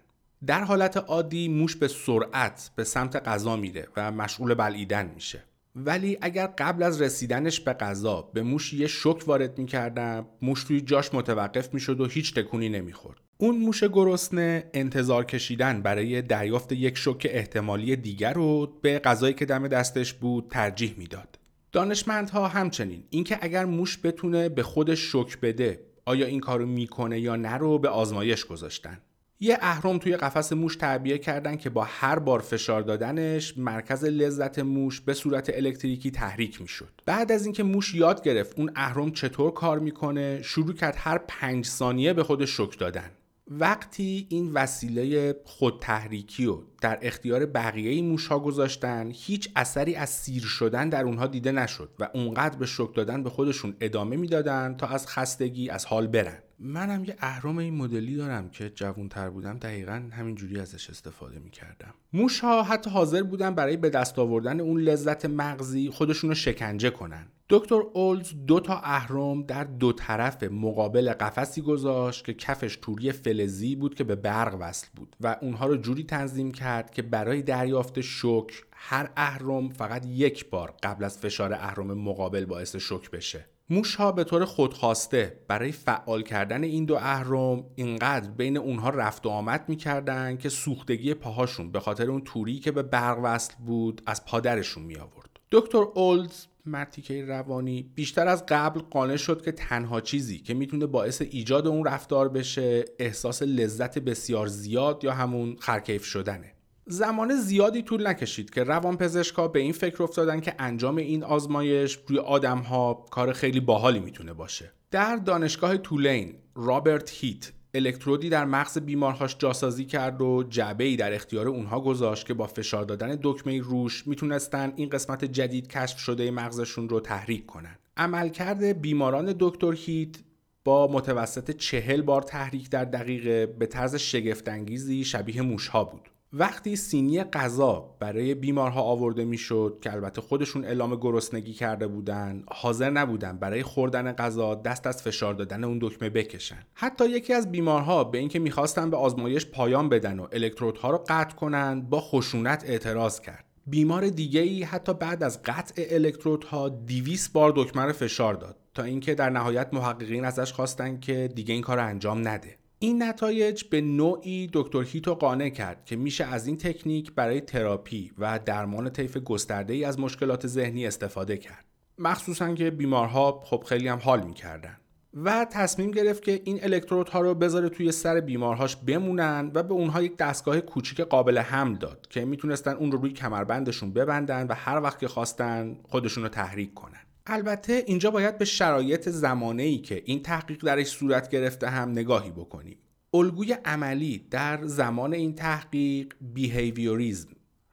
در 0.47 0.65
حالت 0.65 0.97
عادی 0.97 1.49
موش 1.49 1.77
به 1.77 1.89
سرعت 1.89 2.71
به 2.77 2.85
سمت 2.85 3.17
غذا 3.29 3.57
میره 3.57 3.89
و 3.97 4.13
مشغول 4.13 4.55
بلعیدن 4.55 5.11
میشه. 5.15 5.45
ولی 5.77 6.19
اگر 6.21 6.47
قبل 6.47 6.83
از 6.83 7.03
رسیدنش 7.03 7.61
به 7.61 7.73
غذا 7.73 8.31
به 8.35 8.43
موش 8.43 8.75
یه 8.75 8.87
شک 8.87 9.29
وارد 9.29 9.59
می‌کردم 9.59 10.27
موش 10.43 10.65
توی 10.65 10.81
جاش 10.81 11.15
متوقف 11.15 11.75
می‌شد 11.75 12.01
و 12.01 12.07
هیچ 12.07 12.35
تکونی 12.35 12.69
نمی‌خورد. 12.69 13.21
اون 13.39 13.59
موش 13.59 13.85
گرسنه 13.85 14.71
انتظار 14.75 15.25
کشیدن 15.25 15.83
برای 15.83 16.23
دریافت 16.23 16.73
یک 16.73 16.97
شوک 16.97 17.27
احتمالی 17.31 17.97
دیگر 17.97 18.33
رو 18.33 18.79
به 18.83 18.99
غذایی 18.99 19.35
که 19.35 19.47
دم 19.47 19.69
دستش 19.69 20.13
بود 20.13 20.49
ترجیح 20.51 20.95
می‌داد. 20.99 21.39
دانشمندها 21.73 22.49
همچنین 22.49 23.05
اینکه 23.11 23.39
اگر 23.41 23.65
موش 23.65 23.99
بتونه 24.05 24.49
به 24.49 24.63
خودش 24.63 25.13
شک 25.13 25.41
بده 25.41 25.81
آیا 26.05 26.27
این 26.27 26.41
کارو 26.41 26.67
می‌کنه 26.67 27.21
یا 27.21 27.37
نه 27.37 27.53
رو 27.55 27.79
به 27.79 27.89
آزمایش 27.89 28.45
گذاشتن. 28.45 28.99
یه 29.41 29.59
اهرم 29.61 29.99
توی 29.99 30.17
قفس 30.17 30.53
موش 30.53 30.77
تعبیه 30.77 31.19
کردن 31.19 31.57
که 31.57 31.71
با 31.71 31.85
هر 31.85 32.19
بار 32.19 32.41
فشار 32.41 32.83
دادنش 32.83 33.59
مرکز 33.59 34.05
لذت 34.05 34.59
موش 34.59 35.01
به 35.01 35.15
صورت 35.15 35.51
الکتریکی 35.55 36.11
تحریک 36.11 36.61
می‌شد. 36.61 37.01
بعد 37.07 37.33
از 37.33 37.45
اینکه 37.45 37.63
موش 37.63 37.95
یاد 37.95 38.23
گرفت 38.23 38.59
اون 38.59 38.71
اهرم 38.77 39.11
چطور 39.11 39.51
کار 39.51 39.79
می‌کنه 39.79 40.43
شروع 40.43 40.75
کرد 40.75 40.95
هر 40.99 41.19
پنج 41.29 41.67
ثانیه 41.67 42.13
به 42.13 42.23
خودش 42.25 42.57
شک 42.57 42.79
دادن 42.79 43.11
وقتی 43.51 44.27
این 44.31 44.53
وسیله 44.53 45.37
خود 45.45 45.79
تحریکی 45.81 46.45
رو 46.45 46.63
در 46.81 46.99
اختیار 47.03 47.47
بقیه 47.47 48.03
موش 48.03 48.27
ها 48.27 48.39
گذاشتن 48.39 49.11
هیچ 49.15 49.51
اثری 49.57 49.95
از 49.95 50.11
سیر 50.11 50.43
شدن 50.43 50.89
در 50.89 51.05
اونها 51.05 51.27
دیده 51.27 51.53
نشد 51.53 51.89
و 51.99 52.09
اونقدر 52.15 52.59
به 52.59 52.67
شک 52.67 52.95
دادن 52.95 53.23
به 53.23 53.31
خودشون 53.31 53.77
ادامه 53.81 54.17
می‌دادن 54.17 54.75
تا 54.79 54.87
از 54.87 55.07
خستگی 55.07 55.71
از 55.71 55.87
حال 55.87 56.07
برن 56.07 56.39
منم 56.59 57.05
یه 57.05 57.17
اهرام 57.21 57.59
این 57.59 57.75
مدلی 57.75 58.17
دارم 58.17 58.49
که 58.49 58.73
تر 59.11 59.31
بودم 59.31 59.59
دقیقا 59.59 60.03
همینجوری 60.13 60.61
ازش 60.61 60.91
استفاده 60.91 61.39
می‌کردم. 61.39 61.95
موش 62.13 62.41
ها 62.41 62.63
حتی 62.63 62.91
حاضر 62.91 63.23
بودن 63.23 63.55
برای 63.55 63.77
به 63.77 63.91
دست 63.91 64.19
آوردن 64.19 64.61
اون 64.61 64.81
لذت 64.81 65.27
مغزی 65.27 65.91
خودشون 65.91 66.31
رو 66.31 66.35
شکنجه 66.35 66.91
کنن. 66.91 67.27
دکتر 67.49 67.83
اولز 67.93 68.33
دو 68.47 68.61
تا 68.61 68.81
اهرم 68.85 69.43
در 69.43 69.65
دو 69.65 69.93
طرف 69.93 70.43
مقابل 70.43 71.13
قفسی 71.13 71.63
گذاشت 71.63 72.25
که 72.25 72.35
کفش 72.35 72.79
توری 72.83 73.13
فلزی 73.13 73.77
بود 73.77 73.95
که 73.95 74.05
به 74.05 74.15
برق 74.15 74.57
وصل 74.61 74.87
بود 74.95 75.17
و 75.21 75.37
اونها 75.43 75.67
رو 75.67 75.77
جوری 75.77 76.05
تنظیم 76.05 76.53
کرد 76.53 76.91
که 76.91 77.03
برای 77.03 77.43
دریافت 77.43 78.01
شوک 78.01 78.65
هر 78.73 79.11
اهرم 79.17 79.69
فقط 79.69 80.07
یک 80.07 80.51
بار 80.51 80.75
قبل 80.83 81.05
از 81.05 81.19
فشار 81.19 81.53
اهرم 81.53 81.95
مقابل 81.95 82.45
باعث 82.45 82.77
شوک 82.77 83.11
بشه. 83.11 83.47
موش 83.71 83.95
ها 83.95 84.13
به 84.13 84.25
طور 84.25 84.45
خودخواسته 84.45 85.41
برای 85.49 85.73
فعال 85.73 86.23
کردن 86.23 86.65
این 86.65 86.85
دو 86.85 86.95
اهرم 86.95 87.65
اینقدر 87.75 88.31
بین 88.31 88.57
اونها 88.57 88.91
رفت 88.91 89.27
و 89.27 89.29
آمد 89.29 89.65
می‌کردن 89.69 90.37
که 90.37 90.49
سوختگی 90.49 91.15
پاهاشون 91.15 91.73
به 91.73 91.81
خاطر 91.81 92.11
اون 92.11 92.21
توری 92.25 92.59
که 92.59 92.73
به 92.73 92.83
برق 92.83 93.19
وصل 93.23 93.55
بود 93.67 94.03
از 94.07 94.25
پادرشون 94.25 94.83
می 94.83 94.97
آورد. 94.97 95.41
دکتر 95.53 95.83
اولدز 95.95 96.47
مرتیکه 96.67 97.25
روانی 97.25 97.91
بیشتر 97.95 98.29
از 98.29 98.45
قبل 98.49 98.81
قانع 98.81 99.17
شد 99.17 99.43
که 99.45 99.53
تنها 99.53 100.01
چیزی 100.01 100.39
که 100.39 100.55
می‌تونه 100.55 100.87
باعث 100.87 101.23
ایجاد 101.23 101.67
اون 101.67 101.85
رفتار 101.85 102.29
بشه 102.29 102.85
احساس 102.99 103.43
لذت 103.43 103.99
بسیار 103.99 104.47
زیاد 104.47 105.05
یا 105.05 105.13
همون 105.13 105.57
خرکیف 105.61 106.05
شدنه 106.05 106.56
زمان 106.89 107.37
زیادی 107.37 107.83
طول 107.83 108.07
نکشید 108.07 108.51
که 108.51 108.65
روانپزشکا 108.65 109.49
به 109.49 109.59
این 109.61 109.73
فکر 109.73 110.03
افتادن 110.03 110.41
که 110.41 110.55
انجام 110.59 110.97
این 110.97 111.25
آزمایش 111.25 111.99
روی 112.07 112.19
آدم 112.19 112.59
ها 112.59 113.07
کار 113.11 113.33
خیلی 113.33 113.61
باحالی 113.61 114.01
می‌تونه 114.01 114.33
باشه. 114.33 114.73
در 114.91 115.17
دانشگاه 115.17 115.77
تولین 115.77 116.35
رابرت 116.55 117.11
هیت 117.11 117.53
الکترودی 117.75 118.29
در 118.29 118.45
مغز 118.45 118.79
بیمارهاش 118.79 119.37
جاسازی 119.39 119.85
کرد 119.85 120.23
و 120.23 120.43
جعبه 120.49 120.85
ای 120.85 120.97
در 120.97 121.15
اختیار 121.15 121.49
اونها 121.49 121.81
گذاشت 121.81 122.27
که 122.27 122.35
با 122.35 122.47
فشار 122.47 122.85
دادن 122.85 123.19
دکمه 123.23 123.61
روش 123.61 124.07
می‌تونستن 124.07 124.73
این 124.77 124.89
قسمت 124.89 125.25
جدید 125.25 125.69
کشف 125.69 125.99
شده 125.99 126.31
مغزشون 126.31 126.89
رو 126.89 127.01
تحریک 127.01 127.47
کنن. 127.47 127.79
عملکرد 127.97 128.81
بیماران 128.81 129.35
دکتر 129.39 129.73
هیت 129.73 130.17
با 130.65 130.87
متوسط 130.93 131.51
چهل 131.51 132.03
بار 132.03 132.23
تحریک 132.23 132.71
در 132.71 132.85
دقیقه 132.85 133.47
به 133.47 133.67
طرز 133.67 133.95
شگفتانگیزی 133.95 135.05
شبیه 135.05 135.43
موشها 135.43 135.85
بود. 135.85 136.11
وقتی 136.33 136.77
سینی 136.77 137.25
غذا 137.25 137.97
برای 138.01 138.35
بیمارها 138.35 138.83
آورده 138.83 139.25
می‌شد 139.25 139.79
که 139.81 139.93
البته 139.93 140.21
خودشون 140.21 140.65
اعلام 140.65 140.97
گرسنگی 140.97 141.53
کرده 141.53 141.87
بودن 141.87 142.45
حاضر 142.53 142.91
نبودن 142.91 143.39
برای 143.39 143.63
خوردن 143.63 144.13
غذا 144.13 144.55
دست 144.55 144.87
از 144.87 145.03
فشار 145.03 145.35
دادن 145.35 145.65
اون 145.65 145.79
دکمه 145.83 146.11
بکشن. 146.11 146.63
حتی 146.75 147.09
یکی 147.09 147.33
از 147.33 147.53
بیمارها 147.53 148.05
به 148.05 148.19
اینکه 148.19 148.39
می‌خواستن 148.39 148.91
به 148.91 148.97
آزمایش 148.97 149.47
پایان 149.47 149.89
بدن 149.89 150.19
و 150.19 150.27
الکترودها 150.33 150.91
رو 150.91 151.05
قطع 151.09 151.37
کنند 151.37 151.91
با 151.91 152.01
خشونت 152.01 152.65
اعتراض 152.67 153.21
کرد. 153.21 153.45
بیمار 153.67 154.09
دیگه 154.09 154.41
ای 154.41 154.63
حتی 154.63 154.95
بعد 154.95 155.23
از 155.23 155.43
قطع 155.43 155.83
الکترودها 155.91 156.69
200 156.69 157.33
بار 157.33 157.53
دکمه 157.57 157.83
رو 157.83 157.93
فشار 157.93 158.35
داد 158.35 158.57
تا 158.75 158.83
اینکه 158.83 159.15
در 159.15 159.31
نهایت 159.31 159.69
محققین 159.73 160.25
ازش 160.25 160.53
خواستن 160.53 161.01
که 161.01 161.31
دیگه 161.35 161.55
این 161.55 161.63
کار 161.63 161.79
انجام 161.79 162.29
نده. 162.29 162.59
این 162.79 163.03
نتایج 163.03 163.65
به 163.65 163.81
نوعی 163.81 164.51
دکتر 164.53 164.83
هیتو 164.83 165.15
قانع 165.15 165.49
کرد 165.49 165.85
که 165.85 165.97
میشه 165.97 166.25
از 166.25 166.47
این 166.47 166.57
تکنیک 166.57 167.13
برای 167.13 167.41
تراپی 167.41 168.13
و 168.19 168.41
درمان 168.45 168.91
طیف 168.91 169.17
گسترده 169.17 169.75
ای 169.75 169.85
از 169.85 170.01
مشکلات 170.01 170.47
ذهنی 170.47 170.87
استفاده 170.87 171.37
کرد. 171.37 171.65
مخصوصا 171.99 172.55
که 172.55 172.71
بیمارها 172.71 173.43
خب 173.45 173.65
خیلی 173.67 173.89
هم 173.89 173.99
حال 173.99 174.23
می‌کردن. 174.27 174.77
و 175.15 175.47
تصمیم 175.51 175.91
گرفت 175.91 176.23
که 176.23 176.41
این 176.45 176.65
الکترودها 176.65 177.21
رو 177.21 177.35
بذاره 177.35 177.69
توی 177.69 177.93
سر 177.93 178.21
بیمارهاش 178.21 178.77
بمونن 178.77 179.51
و 179.55 179.63
به 179.63 179.75
اونها 179.75 180.03
یک 180.03 180.17
دستگاه 180.17 180.61
کوچیک 180.61 181.01
قابل 181.01 181.39
حمل 181.39 181.77
داد 181.77 182.07
که 182.11 182.25
می‌تونستن 182.25 182.73
اون 182.73 182.93
رو 182.93 182.99
روی 182.99 183.13
کمربندشون 183.13 183.93
ببندن 183.93 184.47
و 184.47 184.55
هر 184.55 184.81
وقت 184.81 184.99
که 184.99 185.09
خواستن 185.09 185.77
خودشون 185.89 186.23
رو 186.23 186.29
تحریک 186.29 186.75
کنن. 186.75 187.06
البته 187.27 187.85
اینجا 187.87 188.11
باید 188.11 188.39
به 188.39 188.45
شرایط 188.45 189.09
زمانه 189.09 189.63
ای 189.63 189.79
که 189.79 190.03
این 190.05 190.23
تحقیق 190.23 190.65
درش 190.65 190.87
صورت 190.87 191.29
گرفته 191.29 191.71
هم 191.71 191.91
نگاهی 191.91 192.31
بکنیم. 192.31 192.79
الگوی 193.15 193.53
عملی 193.65 194.27
در 194.31 194.65
زمان 194.65 195.15
این 195.15 195.35
تحقیق 195.35 196.15
بیهیویوریزم 196.21 197.29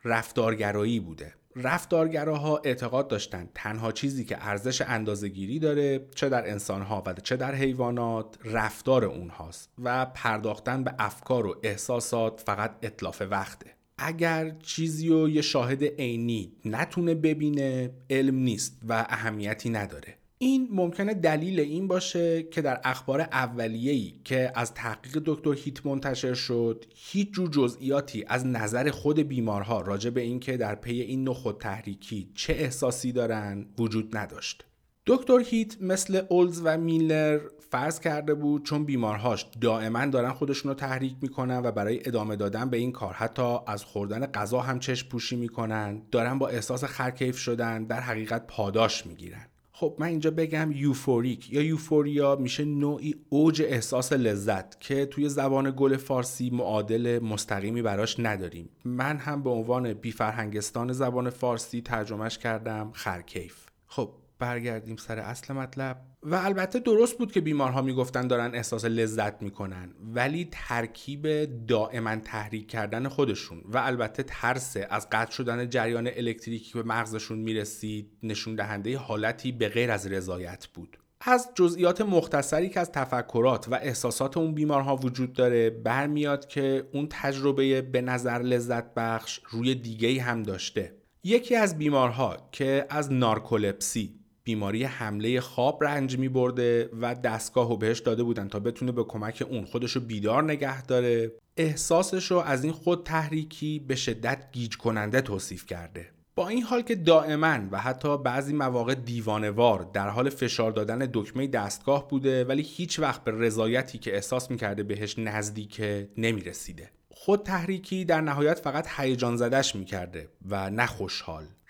رفتارگرایی 0.06 1.00
بوده. 1.00 1.34
رفتارگراها 1.56 2.62
اعتقاد 2.64 3.08
داشتند 3.08 3.50
تنها 3.56 3.92
چیزی 3.92 4.26
که 4.26 4.48
ارزش 4.48 4.82
اندازهگیری 4.82 5.60
داره 5.60 6.08
چه 6.16 6.30
در 6.30 6.50
انسانها 6.50 7.04
و 7.06 7.14
چه 7.14 7.36
در 7.36 7.56
حیوانات 7.56 8.38
رفتار 8.44 9.06
اونهاست 9.06 9.70
و 9.84 10.06
پرداختن 10.06 10.84
به 10.84 10.94
افکار 11.00 11.46
و 11.46 11.56
احساسات 11.64 12.44
فقط 12.46 12.76
اطلاف 12.82 13.22
وقته. 13.30 13.76
اگر 14.04 14.56
چیزی 14.64 15.10
رو 15.10 15.30
یه 15.30 15.42
شاهد 15.42 15.84
عینی 15.84 16.52
نتونه 16.66 17.16
ببینه 17.16 17.92
علم 18.10 18.36
نیست 18.36 18.82
و 18.88 19.06
اهمیتی 19.10 19.70
نداره. 19.70 20.18
این 20.38 20.68
ممکنه 20.72 21.14
دلیل 21.14 21.60
این 21.60 21.88
باشه 21.88 22.44
که 22.44 22.62
در 22.62 22.82
اخبار 22.84 23.22
اولیه‌ای 23.22 24.14
که 24.24 24.52
از 24.56 24.74
تحقیق 24.74 25.22
دکتر 25.26 25.54
هیت 25.54 25.86
منتشر 25.86 26.34
شد 26.34 26.86
هیچ 26.96 27.32
جور 27.32 27.50
جزئیاتی 27.50 28.26
از 28.28 28.46
نظر 28.46 28.90
خود 28.90 29.20
بیمارها 29.20 29.82
راجع 29.82 30.10
به 30.10 30.22
اینکه 30.22 30.58
در 30.58 30.76
پی 30.76 31.02
این 31.02 31.24
نوع 31.24 31.34
خود 31.34 31.58
تحریکی 31.58 32.30
چه 32.36 32.54
احساسی 32.54 33.12
دارن 33.12 33.66
وجود 33.80 34.18
نداشت. 34.18 34.66
دکتر 35.06 35.40
هیت 35.40 35.82
مثل 35.82 36.22
اولز 36.30 36.62
و 36.64 36.78
میلر 36.78 37.40
فرض 37.70 38.00
کرده 38.00 38.34
بود 38.34 38.66
چون 38.66 38.86
بیمارهاش 38.86 39.46
دائما 39.62 40.06
دارن 40.06 40.32
خودشون 40.32 40.70
رو 40.70 40.76
تحریک 40.76 41.16
می‌کنن 41.22 41.62
و 41.64 41.72
برای 41.72 42.08
ادامه 42.08 42.36
دادن 42.36 42.70
به 42.70 42.78
این 42.78 42.92
کار 42.92 43.14
حتی 43.14 43.58
از 43.68 43.84
خوردن 43.84 44.26
غذا 44.26 44.60
هم 44.60 44.80
چشم 44.80 45.10
پوشی 45.10 45.36
می‌کنن 45.36 46.02
دارن 46.12 46.40
با 46.40 46.48
احساس 46.48 46.84
خرکیف 46.84 47.38
شدن 47.38 47.84
در 47.84 48.00
حقیقت 48.00 48.48
پاداش 48.48 49.06
می‌گیرن. 49.06 49.46
خب 49.72 49.96
من 50.00 50.08
اینجا 50.08 50.32
بگم 50.32 50.72
یوفوریک 50.72 51.54
یا 51.54 51.62
یوفوریا 51.62 52.36
میشه 52.36 52.66
نوعی 52.66 53.16
اوج 53.30 53.62
احساس 53.62 54.14
لذت 54.14 54.80
که 54.80 55.06
توی 55.06 55.30
زبان 55.30 55.74
گل 55.78 55.98
فارسی 55.98 56.50
معادل 56.50 57.20
مستقیمی 57.24 57.82
براش 57.82 58.16
نداریم. 58.20 58.70
من 58.86 59.18
هم 59.18 59.44
به 59.44 59.50
عنوان 59.50 59.94
بیفرهنگستان 59.94 60.94
زبان 60.94 61.30
فارسی 61.30 61.82
ترجمهش 61.82 62.38
کردم 62.38 62.92
خرکیف. 62.94 63.66
خب 63.88 64.10
برگردیم 64.44 64.96
سر 64.96 65.20
اصل 65.20 65.54
مطلب. 65.54 66.02
و 66.24 66.36
البته 66.36 66.80
درست 66.80 67.18
بود 67.18 67.32
که 67.32 67.42
بیمارها 67.42 67.82
می‌گفتن 67.82 68.28
دارن 68.28 68.56
احساس 68.56 68.86
لذت 68.86 69.42
می‌کنن 69.42 69.94
ولی 70.14 70.48
ترکیب 70.52 71.28
دائما 71.68 72.16
تحریک 72.16 72.68
کردن 72.68 73.08
خودشون 73.08 73.62
و 73.66 73.78
البته 73.78 74.24
ترس 74.24 74.78
از 74.90 75.08
قطع 75.12 75.32
شدن 75.32 75.70
جریان 75.70 76.08
الکتریکی 76.08 76.74
به 76.74 76.84
مغزشون 76.84 77.40
می‌رسید 77.40 78.12
نشون 78.24 78.56
دهنده 78.56 78.98
حالتی 78.98 79.52
به 79.52 79.70
غیر 79.70 79.92
از 79.92 80.08
رضایت 80.08 80.68
بود. 80.68 80.98
از 81.22 81.50
جزئیات 81.56 82.02
مختصری 82.02 82.70
که 82.70 82.80
از 82.80 82.92
تفکرات 82.92 83.68
و 83.70 83.76
احساسات 83.76 84.38
اون 84.38 84.54
بیمارها 84.54 84.96
وجود 84.96 85.34
داره 85.34 85.70
برمیاد 85.70 86.48
که 86.48 86.90
اون 86.94 87.08
تجربه 87.10 87.82
به 87.82 88.02
نظر 88.02 88.40
لذت 88.40 88.94
بخش 88.94 89.40
روی 89.50 89.76
دیگه 89.76 90.22
هم 90.22 90.44
داشته. 90.44 90.96
یکی 91.24 91.56
از 91.56 91.78
بیمارها 91.78 92.50
که 92.52 92.86
از 92.90 93.12
نارکولپسی 93.12 94.23
بیماری 94.44 94.84
حمله 94.84 95.42
خواب 95.42 95.84
رنج 95.84 96.18
می 96.18 96.30
برده 96.30 96.90
و 97.02 97.16
دستگاه 97.16 97.70
رو 97.70 97.78
بهش 97.78 98.00
داده 98.00 98.24
بودن 98.24 98.48
تا 98.48 98.60
بتونه 98.60 98.92
به 98.92 99.04
کمک 99.04 99.44
اون 99.50 99.66
خودشو 99.66 100.00
بیدار 100.00 100.44
نگه 100.44 100.86
داره. 100.86 101.32
احساسش 101.58 102.32
رو 102.32 102.38
از 102.38 102.64
این 102.64 102.74
خود 102.74 103.04
تحریکی 103.06 103.80
به 103.80 103.96
شدت 103.96 104.52
گیج 104.52 104.78
کننده 104.78 105.22
توصیف 105.22 105.66
کرده. 105.66 106.10
با 106.36 106.48
این 106.48 106.64
حال 106.64 106.82
که 106.82 106.96
دائما 106.96 107.60
و 107.72 107.80
حتی 107.80 108.18
بعضی 108.18 108.54
مواقع 108.54 108.96
دیوانوار 108.96 109.90
در 109.94 110.10
حال 110.10 110.30
فشار 110.30 110.72
دادن 110.72 111.10
دکمه 111.14 111.48
دستگاه 111.48 112.08
بوده 112.08 112.46
ولی 112.46 112.62
هیچ 112.62 113.00
وقت 113.00 113.24
به 113.24 113.32
رضایتی 113.32 113.98
که 113.98 114.16
احساس 114.16 114.52
می‌کرده 114.52 114.84
بهش 114.84 115.20
نزدیکه 115.20 116.10
نمی‌رسیده. 116.18 116.90
خود 117.12 117.44
تحریکی 117.44 118.06
در 118.06 118.22
نهایت 118.22 118.60
فقط 118.60 118.88
هیجان 118.98 119.38
زدش 119.38 119.76
می‌کرده 119.76 120.30
و 120.50 120.70
نه 120.70 120.88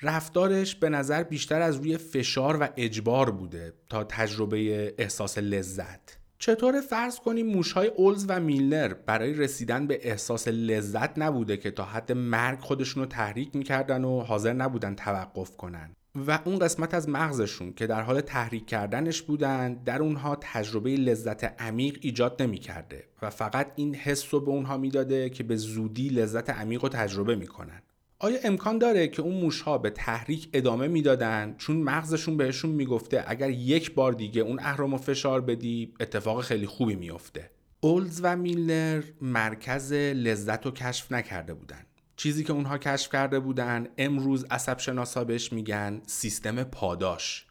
رفتارش 0.04 0.76
به 0.76 0.90
نظر 0.90 1.24
بیشتر 1.24 1.62
از 1.62 1.76
روی 1.76 1.98
فشار 1.98 2.58
و 2.62 2.68
اجبار 2.78 3.32
بوده 3.32 3.74
تا 3.90 4.04
تجربه 4.04 4.94
احساس 4.98 5.38
لذت. 5.38 6.18
چطور 6.40 6.82
فرض 6.82 7.20
کنیم 7.20 7.48
موشهای 7.48 7.88
اولز 7.88 8.26
و 8.30 8.40
میلنر 8.40 8.94
برای 8.94 9.34
رسیدن 9.34 9.88
به 9.88 10.00
احساس 10.02 10.48
لذت 10.48 11.20
نبوده 11.20 11.58
که 11.58 11.72
تا 11.72 11.84
حد 11.84 12.12
مرگ 12.12 12.60
خودشون 12.60 13.04
رو 13.04 13.10
تحریک 13.10 13.56
می‌کردن 13.56 14.04
و 14.04 14.22
حاضر 14.22 14.54
نبودن 14.54 14.96
توقف 14.96 15.58
کنن؟ 15.58 15.96
و 16.28 16.40
اون 16.46 16.60
قسمت 16.60 16.94
از 16.94 17.10
مغزشون 17.10 17.74
که 17.74 17.88
در 17.88 18.02
حال 18.02 18.22
تحریک 18.22 18.66
کردنش 18.66 19.22
بودن 19.22 19.74
در 19.74 20.02
اونها 20.02 20.38
تجربه 20.42 20.90
لذت 20.90 21.62
عمیق 21.62 21.98
ایجاد 22.02 22.42
نمی‌کرده 22.42 23.04
و 23.22 23.30
فقط 23.30 23.72
این 23.76 23.96
حس 23.96 24.34
رو 24.34 24.40
به 24.40 24.52
اونها 24.52 24.78
می‌داده 24.78 25.30
که 25.30 25.44
به 25.44 25.56
زودی 25.56 26.10
لذت 26.10 26.50
عمیق 26.50 26.84
رو 26.84 26.90
تجربه 26.90 27.36
می‌کنن. 27.36 27.82
آیا 28.24 28.40
امکان 28.44 28.78
داره 28.78 29.08
که 29.08 29.22
اون 29.22 29.36
موشها 29.36 29.78
به 29.78 29.90
تحریک 29.90 30.50
ادامه 30.54 30.88
می‌دادن؟ 30.88 31.56
چون 31.58 31.78
مغزشون 31.78 32.38
بهشون 32.38 32.72
می‌گفته 32.72 33.24
اگر 33.28 33.50
یک 33.50 33.94
بار 33.94 34.12
دیگه 34.12 34.42
اون 34.42 34.60
اهرم 34.60 34.98
فشار 34.98 35.42
بدی 35.42 35.94
اتفاق 36.00 36.42
خیلی 36.42 36.66
خوبی 36.66 36.96
میافته. 36.96 37.52
اولز 37.80 38.20
و 38.24 38.38
میلنر 38.38 39.04
مرکز 39.22 39.94
لذت 39.94 40.66
رو 40.66 40.72
کشف 40.72 41.12
نکرده 41.12 41.54
بودن. 41.54 41.86
چیزی 42.16 42.44
که 42.44 42.54
اونها 42.54 42.78
کشف 42.78 43.12
کرده 43.12 43.40
بودن 43.40 43.88
امروز 43.98 44.46
عصب 44.52 44.80
شناسا 44.80 45.24
بهش 45.24 45.54
میگن 45.54 46.02
سیستم 46.08 46.64
پاداش 46.64 47.48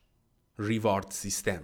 ریوارد 0.59 1.07
سیستم. 1.11 1.63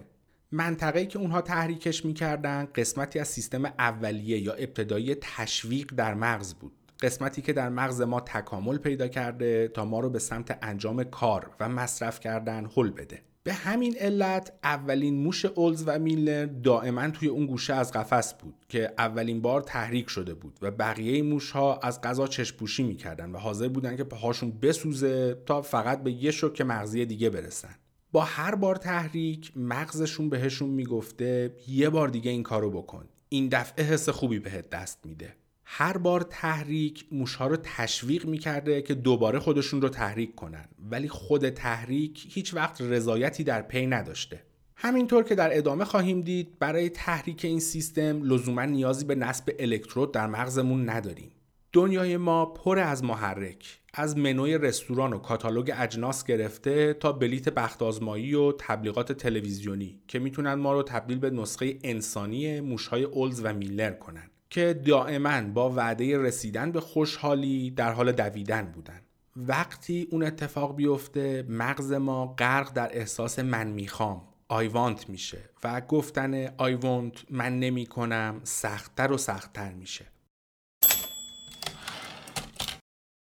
منطقه‌ای 0.51 1.07
که 1.07 1.19
اونها 1.19 1.41
تحریکش 1.41 2.05
می‌کردن 2.05 2.67
قسمتی 2.75 3.19
از 3.19 3.27
سیستم 3.27 3.65
اولیه 3.65 4.39
یا 4.39 4.53
ابتدایی 4.53 5.15
تشویق 5.15 5.93
در 5.95 6.13
مغز 6.13 6.53
بود. 6.53 6.71
قسمتی 7.01 7.41
که 7.41 7.53
در 7.53 7.69
مغز 7.69 8.01
ما 8.01 8.19
تکامل 8.19 8.77
پیدا 8.77 9.07
کرده 9.07 9.67
تا 9.67 9.85
ما 9.85 9.99
رو 9.99 10.09
به 10.09 10.19
سمت 10.19 10.59
انجام 10.61 11.03
کار 11.03 11.51
و 11.59 11.69
مصرف 11.69 12.19
کردن 12.19 12.69
حل 12.75 12.89
بده. 12.89 13.21
به 13.43 13.53
همین 13.53 13.95
علت 13.99 14.53
اولین 14.63 15.23
موش 15.23 15.45
اولز 15.45 15.83
و 15.87 15.99
میلر 15.99 16.45
دائما 16.45 17.09
توی 17.09 17.27
اون 17.27 17.45
گوشه 17.45 17.73
از 17.73 17.91
قفس 17.91 18.33
بود 18.33 18.55
که 18.69 18.93
اولین 18.97 19.41
بار 19.41 19.61
تحریک 19.61 20.09
شده 20.09 20.33
بود 20.33 20.59
و 20.61 20.71
بقیه 20.71 21.23
موش 21.23 21.51
ها 21.51 21.77
از 21.77 22.01
غذا 22.01 22.27
چشپوشی 22.27 22.83
می‌کردن 22.83 23.31
و 23.31 23.37
حاضر 23.37 23.67
بودن 23.67 23.97
که 23.97 24.03
پاهاشون 24.03 24.51
بسوزه 24.61 25.37
تا 25.45 25.61
فقط 25.61 26.03
به 26.03 26.11
یه 26.11 26.31
شوک 26.31 26.61
مغزی 26.61 27.05
دیگه 27.05 27.29
برسن. 27.29 27.75
با 28.11 28.21
هر 28.21 28.55
بار 28.55 28.75
تحریک 28.75 29.51
مغزشون 29.55 30.29
بهشون 30.29 30.69
می‌گفته 30.69 31.55
یه 31.67 31.89
بار 31.89 32.07
دیگه 32.07 32.31
این 32.31 32.43
کارو 32.43 32.71
بکن. 32.71 33.05
این 33.29 33.47
دفعه 33.47 33.85
حس 33.85 34.09
خوبی 34.09 34.39
بهت 34.39 34.69
دست 34.69 35.05
میده. 35.05 35.35
هر 35.71 35.97
بار 35.97 36.21
تحریک 36.21 37.05
موشها 37.11 37.47
رو 37.47 37.57
تشویق 37.63 38.25
می‌کرده 38.25 38.81
که 38.81 38.93
دوباره 38.93 39.39
خودشون 39.39 39.81
رو 39.81 39.89
تحریک 39.89 40.35
کنن. 40.35 40.65
ولی 40.91 41.07
خود 41.07 41.49
تحریک 41.49 42.27
هیچ 42.29 42.53
وقت 42.53 42.81
رضایتی 42.81 43.43
در 43.43 43.61
پی 43.61 43.87
نداشته. 43.87 44.43
همینطور 44.75 45.23
که 45.23 45.35
در 45.35 45.57
ادامه 45.57 45.85
خواهیم 45.85 46.21
دید 46.21 46.59
برای 46.59 46.89
تحریک 46.89 47.45
این 47.45 47.59
سیستم 47.59 48.23
لزوما 48.23 48.65
نیازی 48.65 49.05
به 49.05 49.15
نصب 49.15 49.55
الکترود 49.59 50.13
در 50.13 50.27
مغزمون 50.27 50.89
نداریم. 50.89 51.31
دنیای 51.73 52.17
ما 52.17 52.45
پر 52.45 52.79
از 52.79 53.03
محرک 53.03 53.79
از 53.93 54.17
منوی 54.17 54.57
رستوران 54.57 55.13
و 55.13 55.17
کاتالوگ 55.17 55.73
اجناس 55.77 56.23
گرفته 56.23 56.93
تا 56.93 57.11
بلیت 57.11 57.49
بخت 57.49 57.83
آزمایی 57.83 58.33
و 58.33 58.51
تبلیغات 58.51 59.11
تلویزیونی 59.11 59.99
که 60.07 60.19
می‌تونن 60.19 60.53
ما 60.53 60.73
رو 60.73 60.83
تبدیل 60.83 61.17
به 61.17 61.29
نسخه 61.29 61.79
انسانی 61.83 62.61
موشهای 62.61 63.03
اولز 63.03 63.41
و 63.43 63.53
میلر 63.53 63.91
کنن. 63.91 64.28
که 64.49 64.73
دائما 64.73 65.41
با 65.41 65.69
وعده 65.69 66.17
رسیدن 66.17 66.71
به 66.71 66.81
خوشحالی 66.81 67.71
در 67.71 67.91
حال 67.91 68.11
دویدن 68.11 68.71
بودن. 68.71 69.01
وقتی 69.35 70.07
اون 70.11 70.23
اتفاق 70.23 70.75
بیفته 70.75 71.45
مغز 71.49 71.91
ما 71.91 72.27
غرق 72.27 72.73
در 72.73 72.97
احساس 72.97 73.39
من 73.39 73.67
می‌خوام 73.67 74.27
آیوانت 74.47 75.09
میشه 75.09 75.49
و 75.63 75.81
گفتن 75.81 76.47
آیوانت 76.57 77.13
من 77.29 77.59
نمی 77.59 77.85
کنم 77.85 78.41
سختتر 78.43 79.11
و 79.11 79.17
سختتر 79.17 79.73
میشه. 79.73 80.05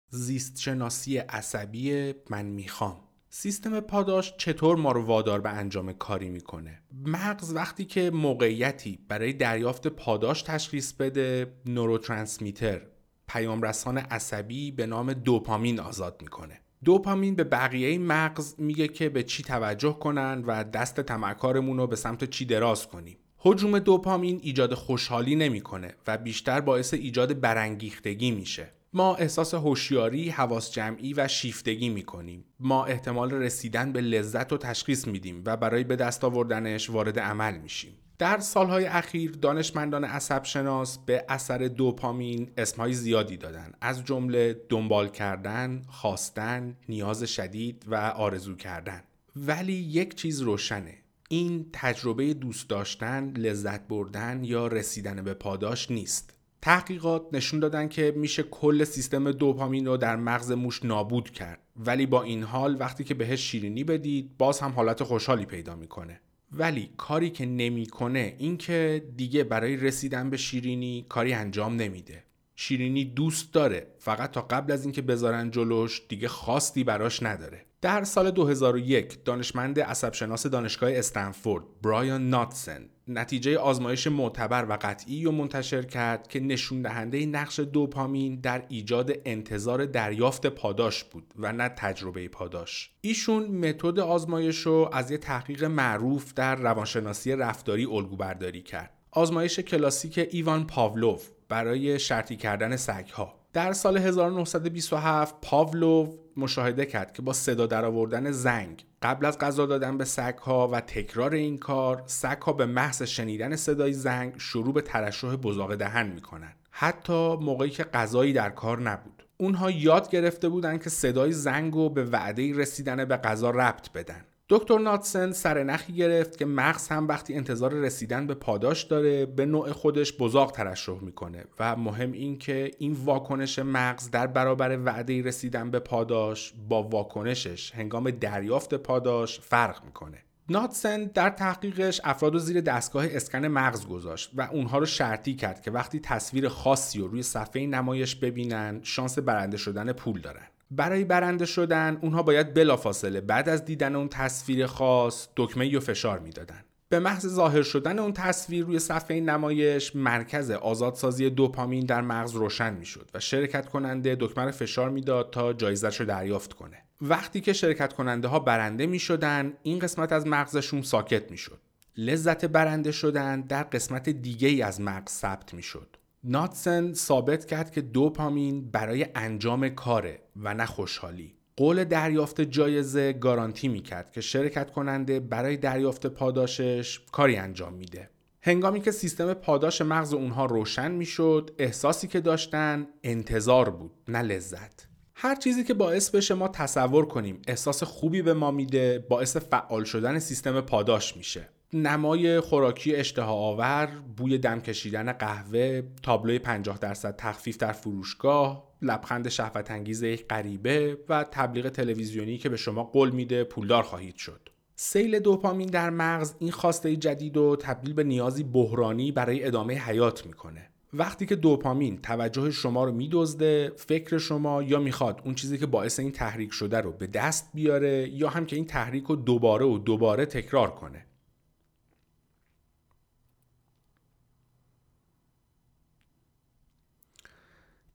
زیست 0.10 0.60
شناسی 0.60 1.18
عصبی 1.18 2.14
من 2.30 2.46
می‌خوام. 2.46 3.11
سیستم 3.34 3.80
پاداش 3.80 4.34
چطور 4.38 4.78
ما 4.78 4.92
رو 4.92 5.06
وادار 5.06 5.42
به 5.42 5.50
انجام 5.50 5.94
کاری 5.94 6.30
می‌کنه؟ 6.30 6.82
مغز 7.06 7.56
وقتی 7.56 7.86
که 7.86 8.12
موقعیتی 8.12 9.00
برای 9.08 9.34
دریافت 9.34 9.88
پاداش 9.88 10.42
تشخیص 10.42 10.94
بده 10.94 11.54
نوروترانسمیتر 11.66 12.82
پیامرسان 13.28 13.98
عصبی 13.98 14.72
به 14.72 14.86
نام 14.86 15.14
دوپامین 15.14 15.80
آزاد 15.80 16.22
می‌کنه. 16.22 16.62
دوپامین 16.84 17.36
به 17.36 17.44
بقیه 17.44 18.00
مغز 18.00 18.56
میگه 18.58 18.88
که 18.88 19.10
به 19.10 19.24
چی 19.24 19.44
توجه 19.44 19.94
کنن 19.94 20.44
و 20.48 20.64
دست 20.64 21.02
تمکارمون 21.02 21.78
رو 21.78 21.88
به 21.88 21.96
سمت 21.96 22.24
چی 22.30 22.46
دراز 22.46 22.88
کنیم. 22.88 23.18
حجوم 23.38 23.80
دوپامین 23.80 24.40
ایجاد 24.44 24.74
خوشحالی 24.74 25.36
نمی‌کنه 25.36 25.96
و 26.08 26.18
بیشتر 26.18 26.62
باعث 26.62 26.94
ایجاد 26.94 27.40
برانگیختگی 27.40 28.32
میشه. 28.32 28.74
ما 28.94 29.16
احساس 29.16 29.54
هوشیاری، 29.54 30.30
حواس 30.30 30.72
جمعی 30.72 31.14
و 31.14 31.28
شیفتگی 31.28 31.90
می 31.90 32.04
کنیم. 32.04 32.46
ما 32.60 32.86
احتمال 32.86 33.34
رسیدن 33.34 33.92
به 33.92 34.02
لذت 34.02 34.54
و 34.54 34.58
تشخیص 34.58 35.08
میدیم 35.08 35.42
و 35.46 35.58
برای 35.58 35.84
به 35.84 35.96
دست 35.96 36.24
آوردنش 36.24 36.90
وارد 36.90 37.20
عمل 37.20 37.58
میشیم. 37.58 37.94
در 38.18 38.40
سالهای 38.40 38.86
اخیر 38.86 39.32
دانشمندان 39.32 40.04
عصب 40.04 40.44
شناس 40.44 40.98
به 40.98 41.26
اثر 41.30 41.58
دوپامین 41.58 42.52
اسمهای 42.58 42.94
زیادی 42.94 43.38
دادن 43.38 43.72
از 43.82 44.04
جمله 44.04 44.62
دنبال 44.70 45.10
کردن، 45.10 45.82
خواستن، 45.88 46.78
نیاز 46.90 47.24
شدید 47.24 47.86
و 47.88 47.96
آرزو 47.96 48.56
کردن. 48.56 49.04
ولی 49.36 49.74
یک 49.74 50.16
چیز 50.16 50.42
روشنه 50.42 50.98
این 51.30 51.66
تجربه 51.74 52.34
دوست 52.34 52.70
داشتن، 52.70 53.32
لذت 53.32 53.88
بردن 53.88 54.44
یا 54.44 54.68
رسیدن 54.68 55.24
به 55.24 55.34
پاداش 55.34 55.92
نیست. 55.92 56.34
تحقیقات 56.62 57.28
نشون 57.34 57.60
دادن 57.60 57.88
که 57.88 58.14
میشه 58.16 58.44
کل 58.44 58.84
سیستم 58.84 59.32
دوپامین 59.32 59.86
رو 59.86 59.98
در 59.98 60.16
مغز 60.16 60.52
موش 60.52 60.86
نابود 60.86 61.30
کرد. 61.30 61.60
ولی 61.76 62.06
با 62.06 62.22
این 62.22 62.44
حال 62.44 62.78
وقتی 62.80 63.04
که 63.04 63.14
بهش 63.14 63.40
شیرینی 63.40 63.84
بدید 63.84 64.38
باز 64.38 64.60
هم 64.60 64.72
حالت 64.72 65.04
خوشحالی 65.04 65.46
پیدا 65.46 65.76
می‌کنه. 65.76 66.22
ولی 66.52 66.90
کاری 66.98 67.30
که 67.30 67.46
نمی‌کنه 67.46 68.36
این 68.38 68.58
که 68.58 69.06
دیگه 69.18 69.44
برای 69.44 69.78
رسیدن 69.78 70.30
به 70.30 70.38
شیرینی 70.38 71.06
کاری 71.10 71.34
انجام 71.34 71.76
نمیده. 71.76 72.24
شیرینی 72.56 73.06
دوست 73.06 73.54
داره. 73.54 73.88
فقط 74.00 74.32
تا 74.32 74.42
قبل 74.42 74.72
از 74.72 74.84
اینکه 74.84 75.02
بذارن 75.02 75.52
جلوش 75.52 76.02
دیگه 76.10 76.28
خاصی 76.28 76.84
براش 76.84 77.24
نداره. 77.24 77.66
در 77.82 78.04
سال 78.04 78.32
2001 78.32 79.24
دانشمند 79.24 79.80
عصبشناس 79.80 80.48
دانشگاه 80.48 80.92
استنفورد 80.94 81.64
برایان 81.84 82.30
ناتسن 82.30 82.90
نتیجه 83.18 83.58
آزمایش 83.58 84.08
معتبر 84.08 84.66
و 84.70 84.78
قطعی 84.82 85.24
رو 85.24 85.32
منتشر 85.32 85.84
کرد 85.84 86.28
که 86.28 86.40
نشون 86.40 86.82
دهنده 86.82 87.26
نقش 87.26 87.60
دوپامین 87.60 88.40
در 88.40 88.64
ایجاد 88.70 89.12
انتظار 89.26 89.86
دریافت 89.86 90.48
پاداش 90.48 91.04
بود 91.04 91.34
و 91.38 91.54
نه 91.54 91.70
تجربه 91.70 92.28
پاداش. 92.28 92.92
ایشون 93.02 93.44
متد 93.44 94.00
آزمایش 94.00 94.60
رو 94.60 94.90
از 94.94 95.12
یه 95.12 95.18
تحقیق 95.18 95.64
معروف 95.64 96.34
در 96.34 96.56
روانشناسی 96.56 97.32
رفتاری 97.32 97.86
الگو 97.86 98.16
برداری 98.16 98.62
کرد. 98.62 98.92
آزمایش 99.12 99.60
کلاسیک 99.60 100.28
ایوان 100.32 100.68
پاولوف 100.68 101.30
برای 101.50 102.00
شرطی 102.00 102.36
کردن 102.36 102.76
سگها 102.76 103.41
در 103.54 103.74
سال 103.74 103.98
1927 103.98 105.36
پاولوف 105.42 106.10
مشاهده 106.38 106.86
کرد 106.86 107.14
که 107.14 107.22
با 107.22 107.34
صدا 107.34 107.66
درآوردن 107.66 108.32
زنگ 108.32 108.86
قبل 109.02 109.26
از 109.26 109.38
غذا 109.38 109.66
دادن 109.66 109.98
به 109.98 110.06
سگها 110.06 110.68
و 110.68 110.82
تکرار 110.82 111.34
این 111.34 111.58
کار 111.58 112.04
سگها 112.06 112.54
به 112.54 112.66
محض 112.66 113.04
شنیدن 113.04 113.56
صدای 113.56 113.94
زنگ 113.94 114.34
شروع 114.38 114.74
به 114.74 114.82
ترشح 114.82 115.36
بزاق 115.36 115.76
دهن 115.76 116.08
می‌کنن 116.08 116.54
حتی 116.72 117.36
موقعی 117.36 117.70
که 117.70 117.84
غذایی 117.84 118.34
در 118.34 118.50
کار 118.50 118.82
نبود. 118.82 119.24
اونها 119.38 119.72
یاد 119.72 120.10
گرفته 120.10 120.50
بودند 120.50 120.84
که 120.84 120.90
صدای 120.90 121.32
زنگ 121.32 121.74
رو 121.74 121.90
به 121.90 122.04
وعده 122.04 122.54
رسیدن 122.56 123.06
به 123.06 123.18
غذا 123.18 123.50
ربط 123.50 123.92
بدن. 123.92 124.26
دکتر 124.54 124.78
ناتسن 124.78 125.32
سرنخی 125.32 125.94
گرفت 125.94 126.38
که 126.38 126.46
مغز 126.46 126.88
هم 126.88 127.08
وقتی 127.08 127.34
انتظار 127.34 127.74
رسیدن 127.74 128.28
به 128.28 128.34
پاداش 128.34 128.84
داره 128.84 129.26
به 129.26 129.46
نوع 129.46 129.72
خودش 129.72 130.14
بزاق 130.14 130.52
ترشح 130.52 131.00
می‌کنه 131.02 131.46
و 131.60 131.76
مهم 131.76 132.12
این 132.12 132.38
که 132.38 132.72
این 132.78 132.94
واکنش 132.94 133.60
مغز 133.60 134.12
در 134.12 134.28
برابر 134.28 134.80
وعده 134.86 135.22
رسیدن 135.22 135.72
به 135.72 135.80
پاداش 135.80 136.54
با 136.70 136.84
واکنشش 136.84 137.72
هنگام 137.76 138.12
دریافت 138.12 138.74
پاداش 138.74 139.40
فرق 139.40 139.86
می‌کنه. 139.86 140.18
ناتسن 140.50 141.04
در 141.04 141.30
تحقیقش 141.30 142.02
افراد 142.04 142.34
رو 142.34 142.40
زیر 142.40 142.62
دستگاه 142.62 143.06
اسکن 143.10 143.46
مغز 143.46 143.88
گذاشت 143.88 144.32
و 144.36 144.42
اونها 144.52 144.78
رو 144.78 144.86
شرطی 144.86 145.36
کرد 145.36 145.62
که 145.62 145.72
وقتی 145.72 146.00
تصویر 146.00 146.48
خاصی 146.48 147.00
رو 147.00 147.08
روی 147.08 147.24
صفحه 147.24 147.68
نمایش 147.68 148.16
ببینن 148.16 148.80
شانس 148.84 149.20
برنده 149.20 149.58
شدن 149.58 149.92
پول 149.92 150.22
دارن. 150.22 150.48
برای 150.72 151.04
برنده 151.04 151.46
شدن 151.46 151.98
اونها 152.02 152.24
باید 152.24 152.54
بلافاصله 152.54 153.22
بعد 153.22 153.50
از 153.50 153.66
دیدن 153.66 153.96
اون 153.96 154.10
تصویر 154.10 154.66
خاص 154.66 155.28
دکمه 155.38 155.78
و 155.78 155.80
فشار 155.80 156.20
می‌دادن. 156.20 156.64
به 156.90 157.00
محض 157.00 157.28
ظاهر 157.28 157.62
شدن 157.62 158.00
اون 158.00 158.14
تصویر 158.14 158.66
روی 158.66 158.80
صفحه 158.80 159.20
نمایش 159.20 159.96
مرکز 159.96 160.52
آزادسازی 160.52 161.30
دوپامین 161.30 161.86
در 161.86 162.02
مغز 162.02 162.32
روشن 162.32 162.74
می‌شد 162.74 163.10
و 163.14 163.20
شرکت 163.20 163.66
کننده 163.66 164.18
دکمه 164.20 164.52
فشار 164.52 164.90
می‌داد 164.90 165.30
تا 165.32 165.54
جایزش 165.54 166.00
رو 166.00 166.06
دریافت 166.06 166.54
کنه. 166.54 166.78
وقتی 167.02 167.42
که 167.42 167.54
شرکت 167.54 167.94
کننده 167.94 168.28
ها 168.28 168.40
برنده 168.40 168.86
می 168.86 169.00
شدن 169.00 169.54
این 169.64 169.80
قسمت 169.80 170.12
از 170.12 170.28
مغزشون 170.28 170.82
ساکت 170.82 171.32
می 171.32 171.38
شد 171.38 171.60
لذت 171.98 172.46
برنده 172.46 172.92
شدن 172.92 173.42
در 173.42 173.64
قسمت 173.64 174.10
دیگه 174.10 174.48
ای 174.48 174.62
از 174.62 174.82
مغز 174.82 175.12
ثبت 175.12 175.54
می 175.54 175.64
شد 175.64 175.98
ناتسن 176.24 176.94
ثابت 176.94 177.46
کرد 177.46 177.72
که 177.72 177.82
دوپامین 177.82 178.72
برای 178.72 179.06
انجام 179.16 179.70
کاره 179.70 180.20
و 180.36 180.54
نه 180.54 180.66
خوشحالی. 180.66 181.36
قول 181.58 181.84
دریافت 181.84 182.42
جایزه 182.42 183.14
گارانتی 183.14 183.68
می‌کرد 183.68 184.12
که 184.12 184.22
شرکت 184.22 184.72
کننده 184.72 185.20
برای 185.20 185.58
دریافت 185.58 186.08
پاداشش 186.08 187.00
کاری 187.12 187.36
انجام 187.36 187.74
میده. 187.74 188.10
هنگامی 188.42 188.82
که 188.82 188.92
سیستم 188.92 189.34
پاداش 189.34 189.82
مغز 189.82 190.14
اونها 190.14 190.46
روشن 190.46 190.92
می‌شد 190.92 191.52
احساسی 191.60 192.08
که 192.08 192.20
داشتن 192.20 192.88
انتظار 193.04 193.70
بود 193.70 193.92
نه 194.08 194.22
لذت. 194.22 194.88
هر 195.16 195.36
چیزی 195.36 195.64
که 195.64 195.74
باعث 195.74 196.10
بشه 196.10 196.34
ما 196.34 196.48
تصور 196.48 197.06
کنیم 197.06 197.42
احساس 197.48 197.84
خوبی 197.84 198.22
به 198.22 198.34
ما 198.34 198.52
میده 198.52 199.06
باعث 199.10 199.38
فعال 199.38 199.84
شدن 199.84 200.20
سیستم 200.20 200.62
پاداش 200.62 201.18
میشه. 201.18 201.50
نمای 201.74 202.40
خوراکی 202.40 202.96
اشتها 202.96 203.34
آور، 203.34 203.90
بوی 204.18 204.38
دم 204.38 204.60
کشیدن 204.60 205.12
قهوه، 205.12 205.82
تابلوی 206.04 206.40
50 206.40 206.78
درصد 206.78 207.16
تخفیف 207.16 207.58
در 207.58 207.72
فروشگاه، 207.72 208.72
لبخند 208.82 209.30
شهوت 209.30 209.72
انگیز 209.72 210.04
یک 210.04 210.28
غریبه 210.28 210.98
و 211.10 211.26
تبلیغ 211.32 211.70
تلویزیونی 211.70 212.38
که 212.38 212.50
به 212.50 212.58
شما 212.58 212.84
قول 212.84 213.10
میده 213.10 213.44
پولدار 213.44 213.84
خواهید 213.84 214.16
شد. 214.16 214.50
سیل 214.76 215.20
دوپامین 215.20 215.68
در 215.68 215.90
مغز 215.90 216.34
این 216.40 216.52
خواسته 216.52 216.96
جدید 216.96 217.38
و 217.38 217.56
تبدیل 217.56 217.94
به 217.94 218.04
نیازی 218.04 218.44
بحرانی 218.44 219.12
برای 219.12 219.44
ادامه 219.44 219.74
حیات 219.74 220.26
می‌کنه 220.26 220.70
وقتی 220.94 221.26
که 221.26 221.36
دوپامین 221.36 222.02
توجه 222.02 222.52
شما 222.52 222.84
رو 222.84 222.92
میدزده 222.92 223.72
فکر 223.76 224.18
شما 224.18 224.64
یا 224.64 224.80
می‌خواد 224.80 225.22
اون 225.26 225.36
چیزی 225.36 225.58
که 225.58 225.66
باعث 225.66 226.00
این 226.00 226.12
تحریک 226.12 226.54
شده 226.54 226.82
رو 226.82 226.92
به 226.92 227.08
دست 227.08 227.50
بیاره 227.54 228.10
یا 228.10 228.30
هم 228.30 228.46
که 228.46 228.56
این 228.56 228.66
تحریک 228.66 229.04
رو 229.04 229.16
دوباره 229.16 229.66
و 229.66 229.78
دوباره 229.78 230.26
تکرار 230.26 230.72
کنه 230.72 231.06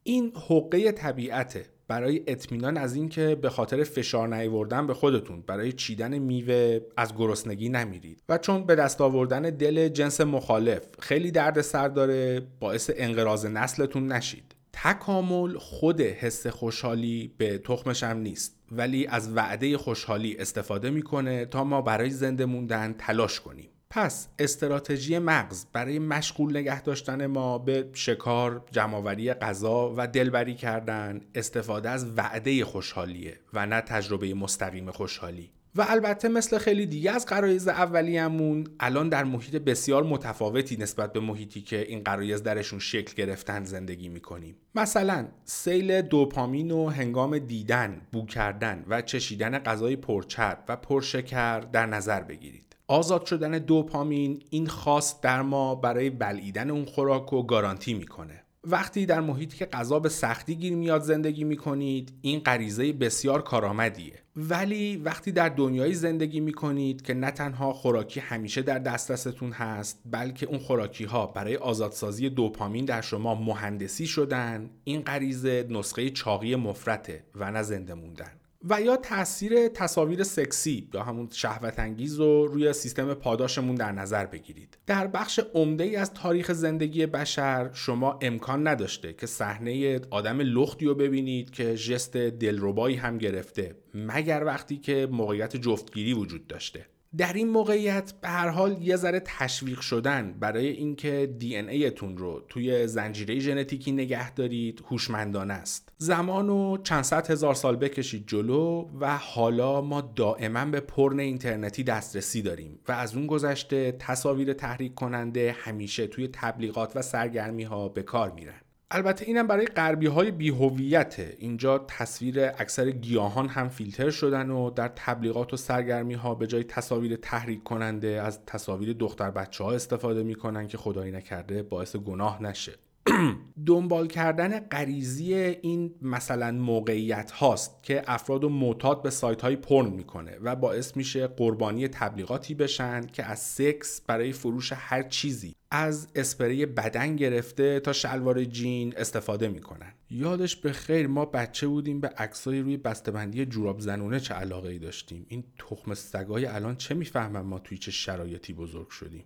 این 0.07 0.33
حقه 0.49 0.93
طبیعته 0.93 1.67
برای 1.89 2.23
اطمینان 2.27 2.77
از 2.77 2.95
اینکه 2.95 3.35
به 3.35 3.51
خاطر 3.51 3.85
فشار 3.85 4.37
نیاوردن 4.37 4.87
به 4.87 4.95
خودتون 4.95 5.43
برای 5.47 5.73
چیدن 5.73 6.19
میوه 6.19 6.81
از 6.97 7.15
گرسنگی 7.17 7.69
نمیرید. 7.69 8.23
و 8.29 8.39
چون 8.39 8.67
به 8.67 8.75
دست 8.75 9.01
آوردن 9.01 9.43
دل 9.43 9.89
جنس 9.89 10.21
مخالف 10.21 10.83
خیلی 10.99 11.31
درد 11.31 11.61
سر 11.61 11.89
داره 11.89 12.43
باعث 12.61 12.91
انقراض 12.97 13.47
نسلتون 13.47 14.13
نشید. 14.13 14.55
تکامل 14.73 15.59
خود 15.59 16.01
حس 16.01 16.47
خوشحالی 16.47 17.35
به 17.39 17.59
تخمش 17.59 18.03
هم 18.03 18.19
نیست 18.19 18.57
ولی 18.73 19.07
از 19.07 19.37
وعده 19.37 19.79
خوشحالی 19.79 20.37
استفاده 20.39 20.91
می‌کنه 20.91 21.47
تا 21.47 21.65
ما 21.65 21.83
برای 21.83 22.11
زنده 22.11 22.45
موندن 22.45 22.95
تلاش 22.99 23.41
کنیم. 23.41 23.69
پس 23.91 24.29
استراتژی 24.39 25.19
مغز 25.19 25.65
برای 25.73 25.99
مشغول 25.99 26.57
نگه 26.57 26.83
داشتن 26.83 27.27
ما 27.27 27.59
به 27.59 27.91
شکار، 27.93 28.65
جمعآوری 28.71 29.33
غذا 29.33 29.95
و 29.97 30.07
دلبری 30.07 30.55
کردن 30.55 31.21
استفاده 31.35 31.91
از 31.91 32.13
وعده 32.17 32.65
خوشحالیه 32.65 33.41
و 33.53 33.67
نه 33.67 33.81
تجربه 33.81 34.35
مستقیم 34.35 34.91
خوشحالی. 34.91 35.51
و 35.77 35.87
البته 35.89 36.29
مثل 36.29 36.59
خیلی 36.59 36.87
دیگه 36.87 37.11
از 37.11 37.27
قرایز 37.27 37.69
اولیه‌مون 37.69 38.67
الان 38.81 39.09
در 39.09 39.25
محیط 39.25 39.57
بسیار 39.57 40.05
متفاوتی 40.05 40.77
نسبت 40.77 41.13
به 41.13 41.21
محیطی 41.21 41.61
که 41.61 41.81
این 41.89 42.03
قرایز 42.03 42.43
درشون 42.43 42.79
شکل 42.79 43.15
گرفتن 43.15 43.65
زندگی 43.65 44.09
می‌کنیم 44.09 44.57
مثلا 44.75 45.27
سیل 45.45 46.03
دوپامین 46.03 46.71
و 46.71 46.89
هنگام 46.89 47.39
دیدن، 47.39 48.01
بو 48.13 48.27
کردن 48.27 48.85
و 48.89 49.03
چشیدن 49.03 49.59
غذای 49.59 49.97
پرچرب 49.97 50.65
و 50.69 50.77
پرشکر 50.77 51.61
در 51.61 51.87
نظر 51.87 52.21
بگیرید 52.21 52.66
آزاد 52.89 53.25
شدن 53.25 53.59
دوپامین 53.59 54.43
این 54.51 54.67
خاص 54.67 55.21
در 55.21 55.43
ما 55.43 55.75
برای 55.75 56.11
بلعیدن 56.11 56.71
اون 56.71 56.85
خوراک 56.85 57.29
رو 57.29 57.43
گارانتی 57.43 57.95
می‌کنه. 57.95 58.43
وقتی 58.65 59.07
در 59.07 59.21
محیطی 59.21 59.57
که 59.57 59.67
غذا 59.67 59.99
به 59.99 60.09
سختی 60.09 60.55
گیر 60.55 60.77
میاد 60.77 61.03
زندگی 61.03 61.45
می‌کنید 61.45 62.13
این 62.23 62.41
غریزه 62.41 62.93
بسیار 62.93 63.43
کارآمدیه. 63.43 64.23
ولی 64.37 64.97
وقتی 64.97 65.33
در 65.33 65.49
دنیایی 65.49 65.95
زندگی 65.95 66.41
می‌کنید 66.41 67.03
که 67.03 67.15
نه 67.15 67.31
تنها 67.31 67.73
خوراکی 67.73 68.21
همیشه 68.21 68.63
در 68.63 68.79
دسترستون 68.79 69.53
هست 69.53 70.03
بلکه 70.05 70.47
اون 70.47 70.59
خوراکی 70.59 71.05
ها 71.05 71.27
برای 71.27 71.57
آزادسازی 71.57 72.31
دوپامین 72.31 72.85
در 72.85 73.01
شما 73.01 73.35
مهندسی 73.35 74.07
شدن 74.07 74.71
این 74.85 75.01
غریزه 75.03 75.67
نسخه 75.71 76.11
چاقی 76.11 76.57
مفرته 76.57 77.25
و 77.35 77.51
نه 77.51 77.63
زنده 77.63 77.95
موندن. 77.95 78.33
و 78.71 78.81
یا 78.81 78.97
تاثیر 78.97 79.69
تصاویر 79.69 80.23
سکسی 80.23 80.89
یا 80.95 81.03
همون 81.03 81.29
شهوت 81.33 81.79
انگیز 81.79 82.15
رو 82.15 82.47
روی 82.47 82.73
سیستم 82.73 83.15
پاداشمون 83.15 83.75
در 83.75 83.93
نظر 83.93 84.27
بگیرید. 84.27 84.79
در 84.87 85.07
بخش 85.07 85.41
عمده 85.55 85.85
ای 85.85 85.97
از 85.97 86.15
تاریخ 86.15 86.53
زندگی 86.53 87.07
بشر 87.07 87.71
شما 87.73 88.19
امکان 88.23 88.69
نداشته 88.69 89.13
که 89.13 89.27
صحنه 89.27 90.01
آدم 90.11 90.41
لختی 90.41 90.87
رو 90.87 90.95
ببینید 90.95 91.51
که 91.51 91.75
ژست 91.75 92.17
دلربایی 92.17 92.97
هم 92.97 93.19
گرفته 93.19 93.77
مگر 93.95 94.45
وقتی 94.45 94.77
که 94.77 95.09
موقعیت 95.11 95.57
جفتگیری 95.57 96.13
وجود 96.13 96.47
داشته. 96.47 96.87
در 97.17 97.33
این 97.33 97.49
موقعیت 97.49 98.13
به 98.21 98.29
هر 98.29 98.49
حال 98.49 98.83
یه 98.83 98.97
ذره 98.97 99.23
تشویق 99.25 99.81
شدن 99.81 100.33
برای 100.41 100.69
اینکه 100.69 101.35
دی 101.39 101.57
ان 101.57 101.69
ایتون 101.69 102.17
رو 102.17 102.45
توی 102.49 102.87
زنجیره 102.87 103.39
ژنتیکی 103.39 103.93
نگه 103.93 104.35
دارید 104.35 104.83
هوشمندانه 104.91 105.55
است. 105.55 105.86
زمان 105.99 106.49
رو 106.49 106.79
چند 106.83 107.05
صد 107.05 107.31
هزار 107.31 107.55
سال 107.55 107.77
بکشید 107.77 108.25
جلو 108.27 108.89
و 109.01 109.17
حالا 109.17 109.81
ما 109.81 110.01
دائما 110.01 110.65
به 110.65 110.81
پرن 110.81 111.21
اینترنتی 111.21 111.85
دسترسی 111.85 112.43
داریم 112.43 112.79
و 112.89 112.93
از 112.93 113.15
اون 113.15 113.27
گذشته 113.27 113.93
تصاویر 113.93 114.53
تحریک 114.53 114.95
کننده 114.95 115.57
همیشه 115.59 116.07
توی 116.07 116.29
تبلیغات 116.33 116.97
و 116.97 117.03
سرگرمی 117.03 117.65
ها 117.65 117.89
به 117.89 118.03
کار 118.03 118.31
میرن. 118.31 118.61
البته 118.91 119.25
اینم 119.25 119.47
برای 119.47 119.67
غربی 119.67 120.07
های 120.07 120.31
بیهویته 120.31 121.37
اینجا 121.39 121.79
تصویر 121.79 122.41
اکثر 122.41 122.91
گیاهان 122.91 123.49
هم 123.49 123.69
فیلتر 123.69 124.11
شدن 124.11 124.51
و 124.51 124.71
در 124.71 124.89
تبلیغات 124.89 125.53
و 125.53 125.57
سرگرمی 125.57 126.15
ها 126.15 126.35
به 126.35 126.47
جای 126.47 126.65
تصاویر 126.65 127.17
تحریک 127.17 127.63
کننده 127.63 128.23
از 128.23 128.41
تصاویر 128.47 128.93
دختر 128.93 129.31
بچه 129.31 129.65
ها 129.65 129.73
استفاده 129.73 130.23
می‌کنن 130.23 130.67
که 130.67 130.79
خدایی 130.79 131.13
نکرده 131.13 131.63
باعث 131.63 131.97
گناه 131.97 132.43
نشه. 132.43 132.73
دنبال 133.67 134.07
کردن 134.07 134.59
غریزی 134.59 135.35
این 135.35 135.95
مثلا 136.03 136.53
موقعیت 136.53 137.31
هاست 137.31 137.83
که 137.83 138.03
افراد 138.07 138.45
و 138.45 138.49
معتاد 138.49 139.03
به 139.03 139.11
سایت 139.11 139.43
های 139.43 139.57
پرن 139.57 139.87
می‌کنه 139.91 140.39
و 140.43 140.57
باعث 140.57 140.97
میشه 140.97 141.27
قربانی 141.27 141.89
تبلیغاتی 141.89 142.55
بشن 142.55 143.07
که 143.07 143.25
از 143.25 143.39
سکس 143.39 144.01
برای 144.01 144.33
فروش 144.33 144.73
هر 144.77 145.03
چیزی 145.03 145.55
از 145.71 146.09
اسپری 146.15 146.67
بدن 146.67 147.17
گرفته 147.17 147.81
تا 147.81 147.93
شلوار 147.93 148.45
جین 148.45 148.95
استفاده 148.97 149.49
می‌کنن. 149.49 149.93
یادش 150.11 150.57
به 150.57 150.73
خیر 150.73 151.07
ما 151.07 151.25
بچه 151.25 151.67
بودیم 151.67 152.01
به 152.01 152.09
عکسای 152.09 152.61
روی 152.61 152.77
بسته‌بندی 152.77 153.47
جوراب 153.47 153.81
زنونه 153.81 154.21
چه 154.21 154.35
علاقه 154.35 154.69
ای 154.69 154.79
داشتیم. 154.79 155.27
این 155.29 155.45
تخم 155.59 155.95
سگای 155.95 156.47
الان 156.47 156.77
چه 156.77 156.95
می‌فهمن 156.95 157.41
ما 157.41 157.59
توی 157.59 157.79
چه 157.79 157.91
شرایطی 157.91 158.53
بزرگ 158.53 158.89
شدیم. 158.89 159.25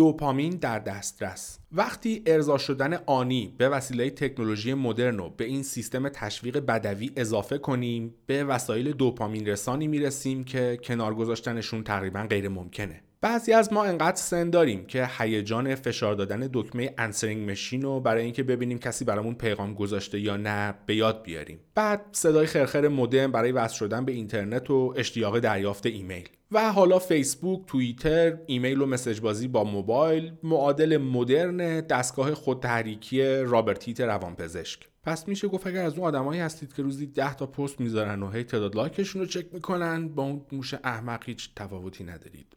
دوپامین 0.00 0.50
در 0.50 0.78
دسترس. 0.78 1.58
وقتی 1.72 2.22
ارضا 2.26 2.58
شدن 2.58 2.94
آنی 3.06 3.54
به 3.58 3.68
وسیله 3.68 4.10
تکنولوژی 4.10 4.74
مدرن 4.74 5.18
رو 5.18 5.30
به 5.30 5.44
این 5.44 5.62
سیستم 5.62 6.08
تشویق 6.08 6.58
بدوی 6.58 7.10
اضافه 7.16 7.58
کنیم 7.58 8.14
به 8.26 8.44
وسایل 8.44 8.92
دوپامین 8.92 9.46
رسانی 9.46 9.86
می‌رسیم 9.86 10.44
که 10.44 10.78
کنار 10.84 11.14
گذاشتنشون 11.14 11.84
تقریبا 11.84 12.26
غیر 12.30 12.48
ممکنه 12.48 13.02
بعضی 13.22 13.52
از 13.52 13.72
ما 13.72 13.84
انقدر 13.84 14.16
سن 14.16 14.50
داریم 14.50 14.86
که 14.86 15.08
هیجان 15.18 15.74
فشار 15.74 16.14
دادن 16.14 16.50
دکمه 16.52 16.94
answering 16.98 17.50
machine 17.50 17.82
رو 17.82 18.00
برای 18.00 18.24
اینکه 18.24 18.42
ببینیم 18.42 18.78
کسی 18.78 19.04
برامون 19.04 19.34
پیغام 19.34 19.74
گذاشته 19.74 20.20
یا 20.20 20.36
نه 20.36 20.74
به 20.86 20.96
یاد 20.96 21.22
بیاریم. 21.22 21.60
بعد 21.74 22.00
صدای 22.12 22.46
خرخر 22.46 22.88
مودم 22.88 23.32
برای 23.32 23.52
وصل 23.52 23.76
شدن 23.76 24.04
به 24.04 24.12
اینترنت 24.12 24.70
و 24.70 24.94
اشتیاق 24.96 25.38
دریافت 25.38 25.86
ایمیل. 25.86 26.28
و 26.52 26.72
حالا 26.72 26.98
فیسبوک، 26.98 27.66
توییتر، 27.66 28.38
ایمیل 28.46 28.80
و 28.80 28.86
message 28.86 29.20
بازی 29.20 29.48
با 29.48 29.64
موبایل 29.64 30.32
معادل 30.42 30.96
مدرن 30.96 31.80
دستگاه 31.80 32.34
خودتحریکی 32.34 33.22
رابرت 33.22 33.61
هیث 33.61 34.00
روانپزشک. 34.00 34.88
پس 35.04 35.28
میشه 35.28 35.48
گفت 35.48 35.66
اگر 35.66 35.84
از 35.84 35.94
اون 35.94 36.06
آدمایی 36.06 36.40
هستید 36.40 36.72
که 36.72 36.82
روزی 36.82 37.06
10 37.06 37.34
تا 37.34 37.46
پست 37.46 37.80
می‌ذارن 37.80 38.22
و 38.22 38.30
هی 38.30 38.44
تعداد 38.44 38.76
لایکشون 38.76 39.22
رو 39.22 39.28
چک 39.28 39.46
می‌کنن 39.52 40.08
با 40.08 40.22
اون 40.22 40.42
موش 40.52 40.74
احمق 40.74 41.22
هیچ 41.26 41.50
تفاوتی 41.56 42.04
ندارید. 42.04 42.56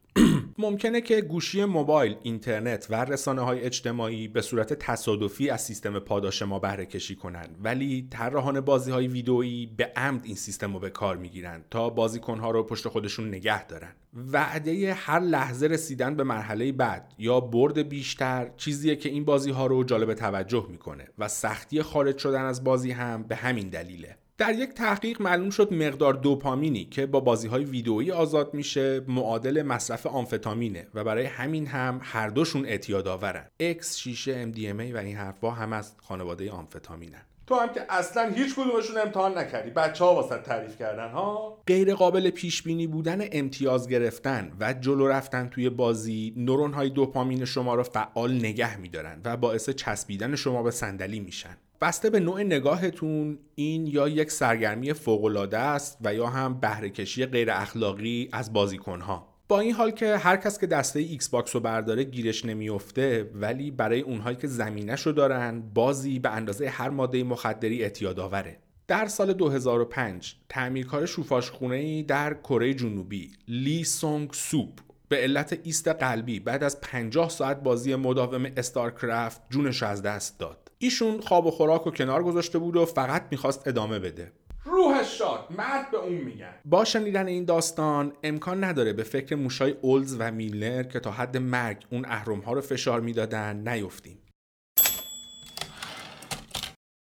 ممکنه 0.58 1.00
که 1.00 1.20
گوشی 1.20 1.64
موبایل، 1.64 2.16
اینترنت 2.22 2.86
و 2.90 3.04
رسانه 3.04 3.42
های 3.42 3.60
اجتماعی 3.60 4.28
به 4.28 4.42
صورت 4.42 4.72
تصادفی 4.72 5.50
از 5.50 5.60
سیستم 5.60 5.98
پاداش 5.98 6.42
ما 6.42 6.58
بهره 6.58 6.86
کشی 6.86 7.14
کنن. 7.14 7.46
ولی 7.62 8.08
طراحان 8.10 8.60
بازی 8.60 8.90
های 8.90 9.08
ویدئویی 9.08 9.66
به 9.76 9.92
عمد 9.96 10.24
این 10.24 10.36
سیستم 10.36 10.74
رو 10.74 10.80
به 10.80 10.90
کار 10.90 11.16
می‌گیرن 11.16 11.64
تا 11.70 11.90
بازیکن 11.90 12.38
ها 12.38 12.50
رو 12.50 12.62
پشت 12.62 12.88
خودشون 12.88 13.28
نگه 13.28 13.66
دارن. 13.66 13.92
وعده 14.32 14.94
هر 14.94 15.20
لحظه 15.20 15.66
رسیدن 15.66 16.14
به 16.16 16.24
مرحله 16.24 16.72
بعد 16.72 17.12
یا 17.18 17.40
برد 17.40 17.88
بیشتر 17.88 18.50
چیزیه 18.56 18.96
که 18.96 19.08
این 19.08 19.24
بازی 19.24 19.50
ها 19.50 19.66
رو 19.66 19.84
جالب 19.84 20.14
توجه 20.14 20.66
می‌کنه 20.70 21.08
و 21.18 21.28
سختی 21.28 21.82
خارج 21.82 22.18
شدن 22.18 22.44
از 22.44 22.64
بازی 22.64 22.90
هم 22.90 23.22
به 23.22 23.36
همین 23.36 23.68
دلیله. 23.68 24.16
در 24.38 24.54
یک 24.54 24.70
تحقیق 24.70 25.22
معلوم 25.22 25.50
شد 25.50 25.74
مقدار 25.74 26.14
دوپامینی 26.14 26.84
که 26.84 27.06
با 27.06 27.20
بازی 27.20 27.48
های 27.48 27.64
ویدئویی 27.64 28.12
آزاد 28.12 28.54
میشه 28.54 29.00
معادل 29.08 29.62
مصرف 29.62 30.06
آمفتامینه 30.06 30.86
و 30.94 31.04
برای 31.04 31.24
همین 31.24 31.66
هم 31.66 32.00
هر 32.02 32.28
دوشون 32.28 32.66
اعتیاد 32.66 33.08
آورن. 33.08 33.46
اکس 33.60 33.96
شیشه 33.96 34.52
MDMA 34.52 34.94
و 34.94 34.96
این 34.96 35.16
حرفا 35.16 35.50
هم 35.50 35.72
از 35.72 35.94
خانواده 35.98 36.50
آمفتامینن. 36.50 37.22
تو 37.46 37.54
هم 37.54 37.72
که 37.72 37.86
اصلا 37.88 38.30
هیچ 38.30 38.54
کدومشون 38.54 38.98
امتحان 38.98 39.38
نکردی. 39.38 39.70
بچه 39.70 40.04
ها 40.04 40.14
واسه 40.14 40.38
تعریف 40.38 40.78
کردن 40.78 41.10
ها؟ 41.10 41.58
غیر 41.66 41.94
قابل 41.94 42.30
پیش 42.30 42.62
بینی 42.62 42.86
بودن 42.86 43.28
امتیاز 43.32 43.88
گرفتن 43.88 44.52
و 44.60 44.72
جلو 44.72 45.08
رفتن 45.08 45.48
توی 45.48 45.70
بازی 45.70 46.34
نورون 46.36 46.72
های 46.72 46.90
دوپامین 46.90 47.44
شما 47.44 47.74
رو 47.74 47.82
فعال 47.82 48.34
نگه 48.34 48.76
میدارن 48.76 49.20
و 49.24 49.36
باعث 49.36 49.70
چسبیدن 49.70 50.36
شما 50.36 50.62
به 50.62 50.70
صندلی 50.70 51.20
میشن. 51.20 51.56
بسته 51.84 52.10
به 52.10 52.20
نوع 52.20 52.42
نگاهتون 52.42 53.38
این 53.54 53.86
یا 53.86 54.08
یک 54.08 54.30
سرگرمی 54.30 54.92
فوقالعاده 54.92 55.58
است 55.58 55.98
و 56.04 56.14
یا 56.14 56.26
هم 56.26 56.60
بهرهکشی 56.60 57.26
غیر 57.26 57.50
اخلاقی 57.50 58.28
از 58.32 58.52
بازیکنها. 58.52 59.28
با 59.48 59.60
این 59.60 59.72
حال 59.72 59.90
که 59.90 60.16
هر 60.16 60.36
کس 60.36 60.58
که 60.58 60.66
دسته 60.66 61.00
ایکس 61.00 61.28
باکس 61.28 61.54
رو 61.54 61.60
برداره 61.60 62.04
گیرش 62.04 62.44
نمیافته 62.44 63.30
ولی 63.34 63.70
برای 63.70 64.00
اونهایی 64.00 64.36
که 64.36 64.46
زمینش 64.46 65.02
رو 65.02 65.12
دارن 65.12 65.62
بازی 65.74 66.18
به 66.18 66.30
اندازه 66.30 66.68
هر 66.68 66.88
ماده 66.88 67.24
مخدری 67.24 67.82
اعتیاد 67.82 68.20
آوره. 68.20 68.58
در 68.88 69.06
سال 69.06 69.32
2005 69.32 70.36
تعمیرکار 70.48 71.06
شوفاش 71.06 71.50
خونه 71.50 72.02
در 72.02 72.34
کره 72.34 72.74
جنوبی 72.74 73.32
لی 73.48 73.84
سونگ 73.84 74.32
سوپ 74.32 74.80
به 75.08 75.16
علت 75.16 75.58
ایست 75.62 75.88
قلبی 75.88 76.40
بعد 76.40 76.64
از 76.64 76.80
50 76.80 77.28
ساعت 77.28 77.62
بازی 77.62 77.94
مداوم 77.94 78.46
استارکرافت 78.56 79.40
جونش 79.50 79.82
از 79.82 80.02
دست 80.02 80.38
داد. 80.38 80.63
ایشون 80.84 81.20
خواب 81.20 81.46
و 81.46 81.50
خوراک 81.50 81.86
و 81.86 81.90
کنار 81.90 82.22
گذاشته 82.22 82.58
بود 82.58 82.76
و 82.76 82.84
فقط 82.84 83.26
می‌خواست 83.30 83.68
ادامه 83.68 83.98
بده. 83.98 84.32
روحش 84.64 85.18
شاد. 85.18 85.46
مرد 85.58 85.90
به 85.90 85.96
اون 85.96 86.12
میگن. 86.12 86.54
با 86.64 86.84
شنیدن 86.84 87.26
این 87.26 87.44
داستان 87.44 88.12
امکان 88.22 88.64
نداره 88.64 88.92
به 88.92 89.02
فکر 89.02 89.36
موشای 89.36 89.74
اولز 89.80 90.16
و 90.18 90.32
میلنر 90.32 90.82
که 90.82 91.00
تا 91.00 91.10
حد 91.10 91.36
مرگ 91.36 91.84
اون 91.90 92.04
اهرم 92.04 92.40
ها 92.40 92.52
رو 92.52 92.60
فشار 92.60 93.00
می‌دادن 93.00 93.68
نیفتیم. 93.68 94.18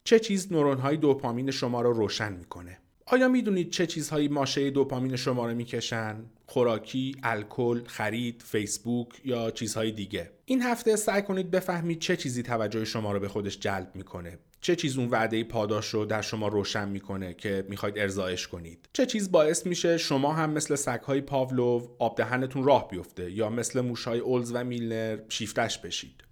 چه 0.03 0.19
چیز 0.19 0.51
نورون 0.53 0.77
های 0.77 0.97
دوپامین 0.97 1.51
شما 1.51 1.81
رو 1.81 1.93
روشن 1.93 2.33
می‌کنه؟ 2.33 2.77
آیا 3.05 3.27
می‌دونید 3.27 3.69
چه 3.69 3.87
چیزهایی 3.87 4.27
ماشه 4.27 4.69
دوپامین 4.69 5.15
شما 5.15 5.47
رو 5.47 5.55
می‌کشن؟ 5.55 6.25
خوراکی، 6.47 7.15
الکل، 7.23 7.81
خرید، 7.85 8.43
فیسبوک 8.45 9.07
یا 9.25 9.51
چیزهای 9.51 9.91
دیگه. 9.91 10.31
این 10.51 10.61
هفته 10.61 10.95
سعی 10.95 11.21
کنید 11.21 11.51
بفهمید 11.51 11.99
چه 11.99 12.17
چیزی 12.17 12.43
توجه 12.43 12.85
شما 12.85 13.11
رو 13.11 13.19
به 13.19 13.27
خودش 13.27 13.59
جلب 13.59 13.91
می‌کنه. 13.95 14.39
چه 14.61 14.75
چیز 14.75 14.97
اون 14.97 15.09
وعده 15.09 15.43
پاداش 15.43 15.89
رو 15.89 16.05
در 16.05 16.21
شما 16.21 16.47
روشن 16.47 16.89
می‌کنه 16.89 17.33
که 17.33 17.65
می‌خواید 17.69 17.99
ارزایش 17.99 18.47
کنید 18.47 18.89
چه 18.93 19.05
چیز 19.05 19.31
باعث 19.31 19.65
میشه 19.65 19.97
شما 19.97 20.33
هم 20.33 20.49
مثل 20.49 20.75
سگهای 20.75 21.21
پاولوف 21.21 21.87
آب 21.99 22.17
دهنتون 22.17 22.63
راه 22.63 22.87
بیفته 22.87 23.31
یا 23.31 23.49
مثل 23.49 23.81
موشهای 23.81 24.19
اولز 24.19 24.51
و 24.55 24.63
میلنر 24.63 25.17
شیفتش 25.29 25.77
بشید 25.77 26.23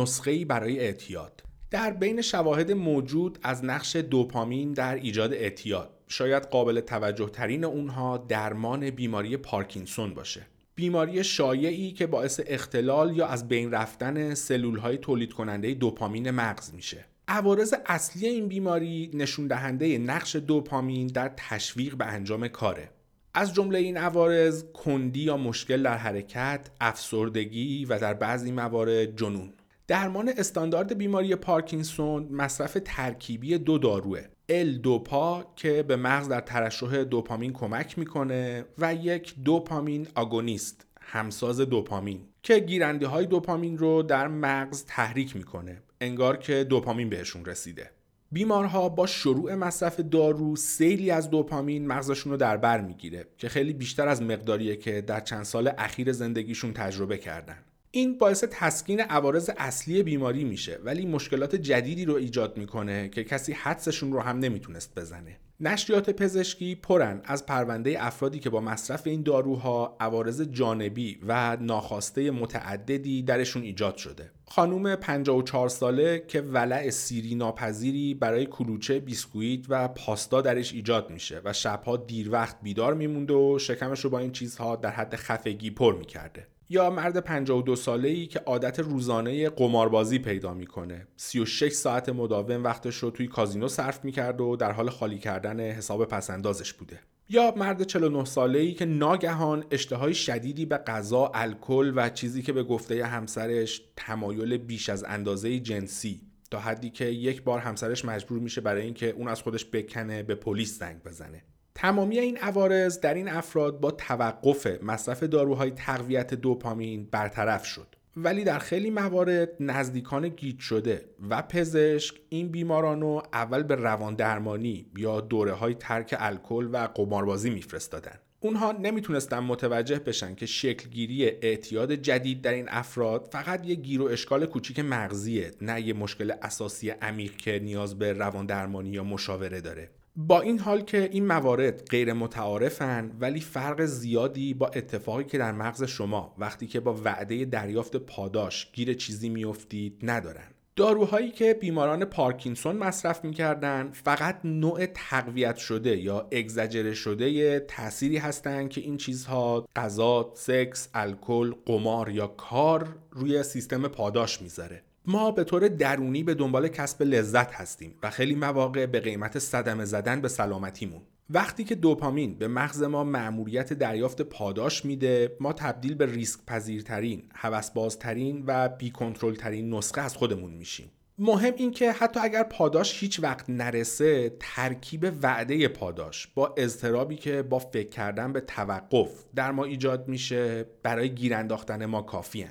نسخه 0.00 0.44
برای 0.44 0.78
اعتیاد. 0.78 1.42
در 1.70 1.90
بین 1.90 2.22
شواهد 2.22 2.72
موجود 2.72 3.38
از 3.42 3.64
نقش 3.64 3.96
دوپامین 3.96 4.72
در 4.72 4.94
ایجاد 4.94 5.32
اعتیاد. 5.32 5.90
شاید 6.08 6.42
قابل 6.42 6.80
توجه 6.80 7.28
ترین 7.28 7.64
اونها 7.64 8.18
درمان 8.18 8.90
بیماری 8.90 9.36
پارکینسون 9.36 10.14
باشه. 10.14 10.46
بیماری 10.74 11.24
شایعی 11.24 11.92
که 11.92 12.06
باعث 12.06 12.40
اختلال 12.46 13.16
یا 13.16 13.26
از 13.26 13.48
بین 13.48 13.70
رفتن 13.70 14.34
سلول 14.34 14.78
های 14.78 14.98
تولید 14.98 15.32
کننده 15.32 15.74
دوپامین 15.74 16.30
مغز 16.30 16.74
میشه. 16.74 17.04
عوارض 17.28 17.74
اصلی 17.86 18.26
این 18.26 18.48
بیماری 18.48 19.10
نشون 19.14 19.46
دهنده 19.46 19.98
نقش 19.98 20.36
دوپامین 20.36 21.06
در 21.06 21.32
تشویق 21.36 21.94
به 21.94 22.06
انجام 22.06 22.48
کاره. 22.48 22.90
از 23.34 23.54
جمله 23.54 23.78
این 23.78 23.96
عوارض 23.96 24.64
کندی 24.64 25.20
یا 25.20 25.36
مشکل 25.36 25.82
در 25.82 25.96
حرکت، 25.96 26.70
افسردگی 26.80 27.84
و 27.84 27.98
در 27.98 28.14
بعضی 28.14 28.52
موارد 28.52 29.16
جنون. 29.16 29.52
درمان 29.90 30.32
استاندارد 30.36 30.98
بیماری 30.98 31.36
پارکینسون 31.36 32.28
مصرف 32.30 32.78
ترکیبی 32.84 33.58
دو 33.58 33.78
داروه. 33.78 34.20
ال 34.48 34.72
دوپا 34.72 35.52
که 35.56 35.82
به 35.82 35.96
مغز 35.96 36.28
در 36.28 36.40
ترشح 36.40 37.02
دوپامین 37.02 37.52
کمک 37.52 37.98
می‌کنه 37.98 38.64
و 38.78 38.94
یک 38.94 39.34
دوپامین 39.44 40.08
آگونیست 40.14 40.86
همساز 41.00 41.60
دوپامین 41.60 42.20
که 42.42 42.58
گیرنده 42.58 43.06
های 43.06 43.26
دوپامین 43.26 43.78
رو 43.78 44.02
در 44.02 44.28
مغز 44.28 44.84
تحریک 44.84 45.36
می‌کنه 45.36 45.82
انگار 46.00 46.36
که 46.36 46.64
دوپامین 46.64 47.10
بهشون 47.10 47.44
رسیده. 47.44 47.90
بیمارها 48.32 48.88
با 48.88 49.06
شروع 49.06 49.54
مصرف 49.54 50.00
دارو 50.00 50.56
سیلی 50.56 51.10
از 51.10 51.30
دوپامین 51.30 51.86
مغزشون 51.86 52.32
رو 52.32 52.38
در 52.38 52.56
بر 52.56 52.80
می‌گیره 52.80 53.26
که 53.38 53.48
خیلی 53.48 53.72
بیشتر 53.72 54.08
از 54.08 54.22
مقداریه 54.22 54.76
که 54.76 55.00
در 55.00 55.20
چند 55.20 55.44
سال 55.44 55.70
اخیر 55.78 56.12
زندگیشون 56.12 56.72
تجربه 56.72 57.18
کردن. 57.18 57.56
این 57.92 58.18
باعث 58.18 58.44
تسکین 58.50 59.00
عوارض 59.00 59.50
اصلی 59.58 60.02
بیماری 60.02 60.44
میشه 60.44 60.78
ولی 60.84 61.06
مشکلات 61.06 61.56
جدیدی 61.56 62.04
رو 62.04 62.14
ایجاد 62.14 62.56
می‌کنه 62.56 63.08
که 63.08 63.24
کسی 63.24 63.52
حدسشون 63.52 64.12
رو 64.12 64.20
هم 64.20 64.38
نمی‌تونست 64.38 64.98
بزنه 64.98 65.36
نشریات 65.60 66.10
پزشکی 66.10 66.74
پرن 66.74 67.20
از 67.24 67.46
پرونده 67.46 68.06
افرادی 68.06 68.38
که 68.38 68.50
با 68.50 68.60
مصرف 68.60 69.06
این 69.06 69.22
داروها 69.22 69.96
عوارض 70.00 70.42
جانبی 70.42 71.18
و 71.26 71.56
ناخواسته 71.60 72.30
متعددی 72.30 73.22
درشون 73.22 73.62
ایجاد 73.62 73.96
شده. 73.96 74.30
خانوم 74.46 74.96
54 74.96 75.68
ساله 75.68 76.24
که 76.28 76.40
ولع 76.40 76.90
سیری 76.90 77.34
ناپذیری 77.34 78.14
برای 78.14 78.46
کلوچه 78.46 79.00
بیسکویت 79.00 79.60
و 79.68 79.88
پاستا 79.88 80.40
درش 80.40 80.72
ایجاد 80.72 81.10
میشه 81.10 81.40
و 81.44 81.52
شبها 81.52 81.96
دیر 81.96 82.30
وقت 82.30 82.56
بیدار 82.62 82.94
میمونده 82.94 83.34
و 83.34 83.58
شکمش 83.58 84.00
رو 84.00 84.10
با 84.10 84.18
این 84.18 84.32
چیزها 84.32 84.76
در 84.76 84.90
حد 84.90 85.16
خفگی 85.16 85.70
پر 85.70 85.96
می‌کرده. 85.96 86.46
یا 86.72 86.90
مرد 86.90 87.18
52 87.18 87.76
ساله 87.76 88.08
ای 88.08 88.26
که 88.26 88.38
عادت 88.38 88.78
روزانه 88.80 89.48
قماربازی 89.48 90.18
پیدا 90.18 90.54
می‌کنه. 90.54 91.06
36 91.16 91.72
ساعت 91.72 92.08
مداوم 92.08 92.64
وقتش 92.64 92.96
رو 92.96 93.10
توی 93.10 93.26
کازینو 93.26 93.68
صرف 93.68 94.04
می‌کرد 94.04 94.40
و 94.40 94.56
در 94.56 94.72
حال 94.72 94.90
خالی 94.90 95.18
کردن 95.18 95.60
حساب 95.60 96.04
پسندازش 96.04 96.72
بوده. 96.72 97.00
یا 97.28 97.54
مرد 97.56 97.82
49 97.82 98.24
ساله 98.24 98.58
ای 98.58 98.74
که 98.74 98.84
ناگهان 98.84 99.64
اشتهای 99.70 100.14
شدیدی 100.14 100.66
به 100.66 100.76
غذا، 100.76 101.30
الکل 101.34 101.92
و 101.96 102.08
چیزی 102.10 102.42
که 102.42 102.52
به 102.52 102.62
گفته 102.62 103.06
همسرش 103.06 103.82
تمایل 103.96 104.56
بیش 104.56 104.88
از 104.88 105.04
اندازه 105.04 105.58
جنسی. 105.58 106.20
تا 106.50 106.58
حدی 106.58 106.90
که 106.90 107.04
یک 107.04 107.42
بار 107.42 107.58
همسرش 107.58 108.04
مجبور 108.04 108.38
میشه 108.38 108.60
برای 108.60 108.82
اینکه 108.82 109.10
اون 109.10 109.28
از 109.28 109.42
خودش 109.42 109.64
بکنه 109.64 110.22
به 110.22 110.34
پلیس 110.34 110.78
زنگ 110.78 111.02
بزنه. 111.02 111.42
تمامی 111.80 112.18
این 112.18 112.36
عوارض 112.36 113.00
در 113.00 113.14
این 113.14 113.28
افراد 113.28 113.80
با 113.80 113.90
توقف 113.90 114.66
مصرف 114.82 115.22
داروهای 115.22 115.70
تقویت 115.70 116.34
دوپامین 116.34 117.08
برطرف 117.10 117.66
شد. 117.66 117.86
ولی 118.16 118.44
در 118.44 118.58
خیلی 118.58 118.90
موارد 118.90 119.48
نزدیکان 119.60 120.28
گیج 120.28 120.60
شده 120.60 121.04
و 121.30 121.42
پزشک 121.42 122.14
این 122.28 122.48
بیماران 122.48 123.00
رو 123.00 123.22
اول 123.32 123.62
به 123.62 123.74
روان 123.74 124.14
درمانی 124.14 124.86
یا 124.96 125.20
دوره 125.20 125.52
های 125.52 125.74
ترک 125.74 126.14
الکل 126.18 126.68
و 126.72 126.76
قماربازی 126.76 127.50
میفرستادن. 127.50 128.18
اونها 128.40 128.72
نمی‌تونستن 128.72 129.38
متوجه 129.38 129.98
بشن 129.98 130.34
که 130.34 130.46
شکلگیری 130.46 131.24
اعتیاد 131.24 131.92
جدید 131.92 132.42
در 132.42 132.52
این 132.52 132.68
افراد 132.68 133.28
فقط 133.32 133.66
یه 133.66 133.74
گیر 133.74 134.02
و 134.02 134.06
اشکال 134.06 134.46
کوچیک 134.46 134.78
مغزیه 134.78 135.50
نه 135.60 135.80
یه 135.80 135.92
مشکل 135.92 136.32
اساسی 136.42 136.90
عمیق 136.90 137.36
که 137.36 137.58
نیاز 137.58 137.98
به 137.98 138.12
روان 138.12 138.46
درمانی 138.46 138.90
یا 138.90 139.04
مشاوره 139.04 139.60
داره. 139.60 139.90
با 140.16 140.40
این 140.40 140.58
حال 140.58 140.80
که 140.80 141.08
این 141.12 141.26
موارد 141.26 141.86
غیر 141.90 142.12
متعارفن 142.12 143.12
ولی 143.20 143.40
فرق 143.40 143.84
زیادی 143.84 144.54
با 144.54 144.66
اتفاقی 144.66 145.24
که 145.24 145.38
در 145.38 145.52
مغز 145.52 145.84
شما 145.84 146.34
وقتی 146.38 146.66
که 146.66 146.80
با 146.80 147.00
وعده 147.04 147.44
دریافت 147.44 147.96
پاداش 147.96 148.72
گیر 148.72 148.94
چیزی 148.94 149.28
میافتید 149.28 149.98
ندارن. 150.02 150.48
داروهایی 150.76 151.30
که 151.30 151.54
بیماران 151.54 152.04
پارکینسون 152.04 152.76
مصرف 152.76 153.24
می‌کردن 153.24 153.90
فقط 153.92 154.40
نوع 154.44 154.86
تقویت 154.86 155.56
شده 155.56 155.96
یا 155.96 156.28
اگزجره 156.32 156.94
شده 156.94 157.60
تأثیری 157.60 158.16
هستند 158.16 158.70
که 158.70 158.80
این 158.80 158.96
چیزها 158.96 159.68
غذا، 159.76 160.32
سکس، 160.34 160.88
الکل، 160.94 161.54
قمار 161.66 162.08
یا 162.08 162.26
کار 162.26 162.96
روی 163.10 163.42
سیستم 163.42 163.88
پاداش 163.88 164.42
می‌ذاره. 164.42 164.82
ما 165.06 165.30
به 165.30 165.44
طور 165.44 165.68
درونی 165.68 166.22
به 166.22 166.34
دنبال 166.34 166.68
کسب 166.68 167.02
لذت 167.02 167.52
هستیم 167.54 167.94
و 168.02 168.10
خیلی 168.10 168.34
مواقع 168.34 168.86
به 168.86 169.00
قیمت 169.00 169.38
صدمه 169.38 169.84
زدن 169.84 170.20
به 170.20 170.28
سلامتیمون. 170.28 171.02
وقتی 171.30 171.64
که 171.64 171.74
دوپامین 171.74 172.34
به 172.38 172.48
مغز 172.48 172.82
ما 172.82 173.04
مأموریت 173.04 173.72
دریافت 173.72 174.22
پاداش 174.22 174.84
میده 174.84 175.36
ما 175.40 175.52
تبدیل 175.52 175.94
به 175.94 176.06
ریسک 176.06 176.40
پذیرترین 176.46 177.22
هوسبازترین 177.34 178.44
و 178.46 178.68
بیکنترل 178.68 179.34
ترین 179.34 179.74
نسخه 179.74 180.00
از 180.00 180.16
خودمون 180.16 180.50
میشیم. 180.52 180.90
مهم 181.18 181.54
این 181.56 181.70
که 181.70 181.92
حتی 181.92 182.20
اگر 182.20 182.42
پاداش 182.42 183.02
هیچ 183.02 183.20
وقت 183.20 183.50
نرسه 183.50 184.36
ترکیب 184.40 185.12
وعده 185.22 185.68
پاداش 185.68 186.26
با 186.26 186.54
اضطرابی 186.56 187.16
که 187.16 187.42
با 187.42 187.58
فکر 187.58 187.88
کردن 187.88 188.32
به 188.32 188.40
توقف 188.40 189.24
در 189.34 189.52
ما 189.52 189.64
ایجاد 189.64 190.08
میشه 190.08 190.66
برای 190.82 191.14
گیر 191.14 191.34
انداختن 191.34 191.86
ما 191.86 192.02
کافی 192.02 192.42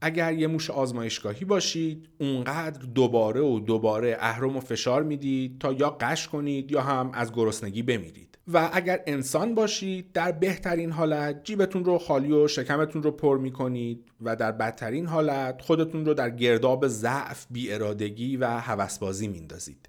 اگر 0.00 0.32
یه 0.32 0.46
موش 0.46 0.70
آزمایشگاهی 0.70 1.44
باشید 1.44 2.08
اونقدر 2.20 2.86
دوباره 2.86 3.40
و 3.40 3.60
دوباره 3.60 4.16
اهرم 4.20 4.56
و 4.56 4.60
فشار 4.60 5.02
می‌دید 5.02 5.60
تا 5.60 5.72
یا 5.72 5.90
قش 5.90 6.28
کنید 6.28 6.72
یا 6.72 6.82
هم 6.82 7.10
از 7.14 7.32
گرسنگی 7.32 7.82
بمیرید. 7.82 8.38
و 8.52 8.70
اگر 8.72 9.00
انسان 9.06 9.54
باشید 9.54 10.12
در 10.12 10.32
بهترین 10.32 10.92
حالت 10.92 11.44
جیبتون 11.44 11.84
رو 11.84 11.98
خالی 11.98 12.32
و 12.32 12.48
شکمتون 12.48 13.02
رو 13.02 13.10
پر 13.10 13.38
می‌کنید 13.38 14.12
و 14.20 14.36
در 14.36 14.52
بدترین 14.52 15.06
حالت 15.06 15.62
خودتون 15.62 16.04
رو 16.04 16.14
در 16.14 16.30
گرداب 16.30 16.88
ضعف، 16.88 17.46
بیارادگی 17.50 18.36
و 18.36 18.46
هوسبازی 18.46 19.28
میندازید. 19.28 19.88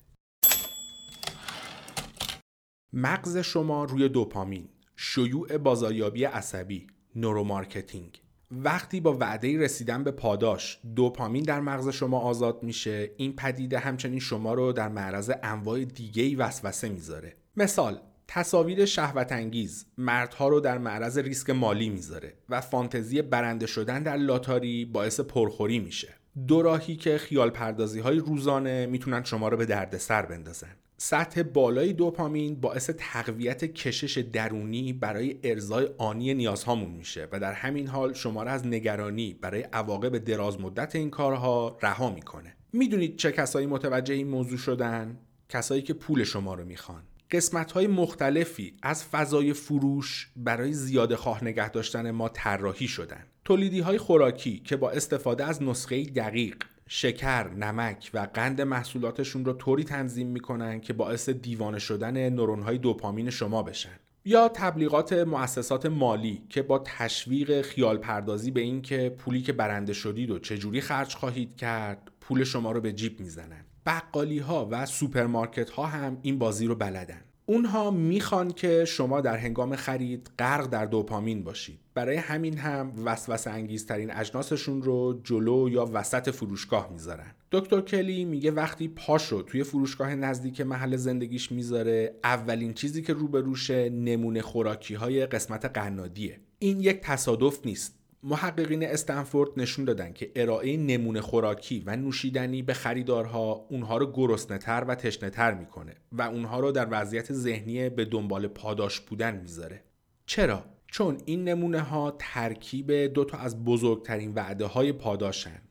مغز 2.93 3.38
شما 3.38 3.84
روی 3.84 4.10
دوپامین 4.10 4.69
شیوع 4.95 5.58
بازاریابی 5.58 6.24
عصبی 6.24 6.88
neuromarketing 7.15 8.22
وقتی 8.52 9.00
با 9.00 9.18
وعده 9.20 9.58
رسیدن 9.58 10.04
به 10.04 10.12
پاداش 10.12 10.80
دوپامین 10.96 11.44
در 11.44 11.60
مغز 11.60 11.90
شما 11.90 12.20
آزاد 12.20 12.64
میشه 12.64 13.12
این 13.18 13.36
پدیده 13.36 13.80
همچنین 13.80 14.20
شما 14.20 14.54
رو 14.54 14.74
در 14.74 14.90
معرض 14.90 15.32
انواع 15.44 15.84
دیگه 15.84 16.38
وسوسه 16.38 16.90
می‌ذاره. 16.90 17.36
مثال 17.58 18.00
تصاویر 18.28 18.86
شهوت 18.86 19.32
انگیز 19.32 19.86
مردها 19.98 20.48
رو 20.48 20.60
در 20.60 20.78
معرض 20.78 21.18
ریسک 21.18 21.50
مالی 21.50 21.90
می‌ذاره 21.90 22.34
و 22.50 22.62
فانتزی 22.62 23.22
برنده 23.22 23.66
شدن 23.66 24.04
در 24.04 24.18
لاتاری 24.18 24.86
باعث 24.86 25.20
پرخوری 25.20 25.80
میشه. 25.80 26.16
دوراهی 26.48 26.96
که 26.96 27.18
خیال 27.18 27.50
پردازی 27.50 28.00
های 28.00 28.18
روزانه 28.18 28.86
می‌تونن 28.86 29.24
شما 29.24 29.48
رو 29.48 29.58
به 29.58 29.66
دردسر 29.66 30.26
بندازن. 30.26 30.76
سطح 31.02 31.44
بالای 31.44 31.94
دوپامین 31.94 32.56
باعث 32.56 32.90
تقویت 32.98 33.66
کشش 33.66 34.18
درونی 34.18 34.94
برای 34.94 35.40
ارزای 35.44 35.90
آنی 35.98 36.34
نیازهامون 36.34 36.92
میشه 36.92 37.28
و 37.32 37.40
در 37.40 37.54
همین 37.54 37.88
حال 37.88 38.14
شما 38.14 38.44
را 38.44 38.52
از 38.52 38.68
نگرانی 38.68 39.34
برای 39.42 39.62
عواقب 39.62 40.18
دراز 40.18 40.62
مدت 40.62 40.96
این 40.96 41.10
کارها 41.10 41.78
رها 41.82 42.10
می‌کنه. 42.10 42.56
می‌دونید 42.74 43.16
چه 43.16 43.32
کسایی 43.32 43.68
متوجه 43.68 44.14
این 44.14 44.28
موضوع 44.28 44.58
شدن؟ 44.58 45.18
کسایی 45.50 45.82
که 45.82 45.94
پول 45.94 46.24
شما 46.24 46.54
رو 46.54 46.66
می‌خوان. 46.66 47.04
قسمت 47.32 47.72
های 47.72 47.88
مختلفی 47.88 48.74
از 48.84 49.06
فضای 49.06 49.54
فروش 49.54 50.32
برای 50.36 50.74
زیاده 50.74 51.16
خواه 51.16 51.44
نگه 51.44 51.70
داشتن 51.70 52.12
ما 52.12 52.30
طراحی 52.30 52.88
شدن. 52.88 53.24
تولیدی 53.46 53.80
های 53.80 53.98
خوراکی 53.98 54.60
که 54.60 54.76
با 54.78 54.92
استفاده 54.92 55.46
از 55.46 55.64
نسخه 55.64 56.04
دقیق 56.04 56.56
شکر، 56.91 57.49
نمک 57.49 58.12
و 58.13 58.28
قند 58.34 58.62
محصولاتشون 58.62 59.45
رو 59.45 59.54
طوری 59.54 59.84
تنظیم 59.84 60.28
می‌کنن 60.28 60.80
که 60.82 60.93
باعث 60.93 61.30
دیوانه 61.30 61.80
شدن 61.80 62.30
نورونهای 62.30 62.78
دوپامین 62.78 63.30
شما 63.30 63.63
بشن. 63.63 63.99
یا 64.25 64.49
تبلیغات 64.49 65.13
مؤسسات 65.13 65.86
مالی 65.86 66.43
که 66.49 66.62
با 66.62 66.84
تشویق 66.86 67.62
خیال 67.62 67.97
پردازی 67.97 68.52
به 68.52 68.62
اینکه 68.62 69.15
پولی 69.17 69.41
که 69.41 69.54
برنده 69.54 69.93
شدید 69.93 70.32
و 70.32 70.39
چجوری 70.39 70.82
خرج 70.82 71.15
خواهید 71.15 71.56
کرد 71.56 72.12
پول 72.21 72.43
شما 72.43 72.71
رو 72.71 72.82
به 72.82 72.93
جیب 72.93 73.19
می‌زنن. 73.19 73.65
بقالی 73.86 74.39
ها 74.39 74.67
و 74.71 74.86
سوپرمارکت 74.86 75.69
ها 75.69 75.86
هم 75.86 76.17
این 76.21 76.39
بازی 76.39 76.67
رو 76.67 76.75
بلدن. 76.75 77.21
اونها 77.45 77.91
می‌خوان 77.91 78.52
که 78.52 78.86
شما 78.86 79.21
در 79.21 79.38
هنگام 79.38 79.75
خرید 79.75 80.32
غرق 80.39 80.67
در 80.67 80.86
دوپامین 80.86 81.43
باشید. 81.43 81.80
برای 82.00 82.18
همین 82.18 82.58
هم 82.58 82.94
وسوسه 83.06 83.50
انگیزترین 83.50 84.12
اجناسشون 84.12 84.82
رو 84.82 85.22
جلو 85.24 85.70
یا 85.70 85.90
وسط 85.94 86.30
فروشگاه 86.30 86.90
می‌ذارن 86.92 87.32
دکتر 87.52 87.82
کلی 87.82 88.26
میگه 88.26 88.52
وقتی 88.52 88.88
پاشو 88.88 89.42
توی 89.42 89.64
فروشگاه 89.64 90.16
نزدیک 90.16 90.62
محل 90.62 90.96
زندگیش 90.96 91.52
می‌ذاره 91.52 92.16
اولین 92.24 92.74
چیزی 92.74 93.02
که 93.02 93.14
روبروشه 93.14 93.90
نمونه 93.90 94.42
خوراکی 94.42 94.94
های 94.94 95.26
قسمت 95.26 95.66
قنادیه 95.66 96.40
این 96.60 96.80
یک 96.80 97.02
تصادف 97.02 97.66
نیست 97.66 98.00
محققین 98.24 98.84
استنفورد 98.84 99.50
نشون 99.58 99.86
دادن 99.86 100.14
که 100.14 100.32
ارائه 100.36 100.78
نمونه 100.78 101.22
خوراکی 101.22 101.84
و 101.86 101.96
نوشیدنی 101.96 102.62
به 102.62 102.74
خریدارها 102.74 103.66
اونها 103.70 103.98
رو 103.98 104.12
گرسنه‌تر 104.12 104.86
و 104.88 104.96
تشنه‌تر 104.96 105.54
می‌کنه 105.54 105.96
و 106.12 106.22
اونها 106.22 106.60
رو 106.60 106.72
در 106.72 106.88
وضعیت 106.92 107.34
ذهنی 107.34 107.90
به 107.90 108.06
دنبال 108.06 108.48
پاداش 108.48 109.00
بودن 109.00 109.42
می‌ذاره. 109.42 109.84
چرا؟ 110.26 110.66
چون 110.91 111.17
این 111.25 111.43
نمونه 111.43 111.80
ها 111.80 112.15
ترکیب 112.19 112.91
دو 112.91 113.25
تا 113.25 113.38
از 113.38 113.63
بزرگترین 113.63 114.34
وعده 114.34 114.65
های 114.65 114.91
پاداشن 114.93 115.62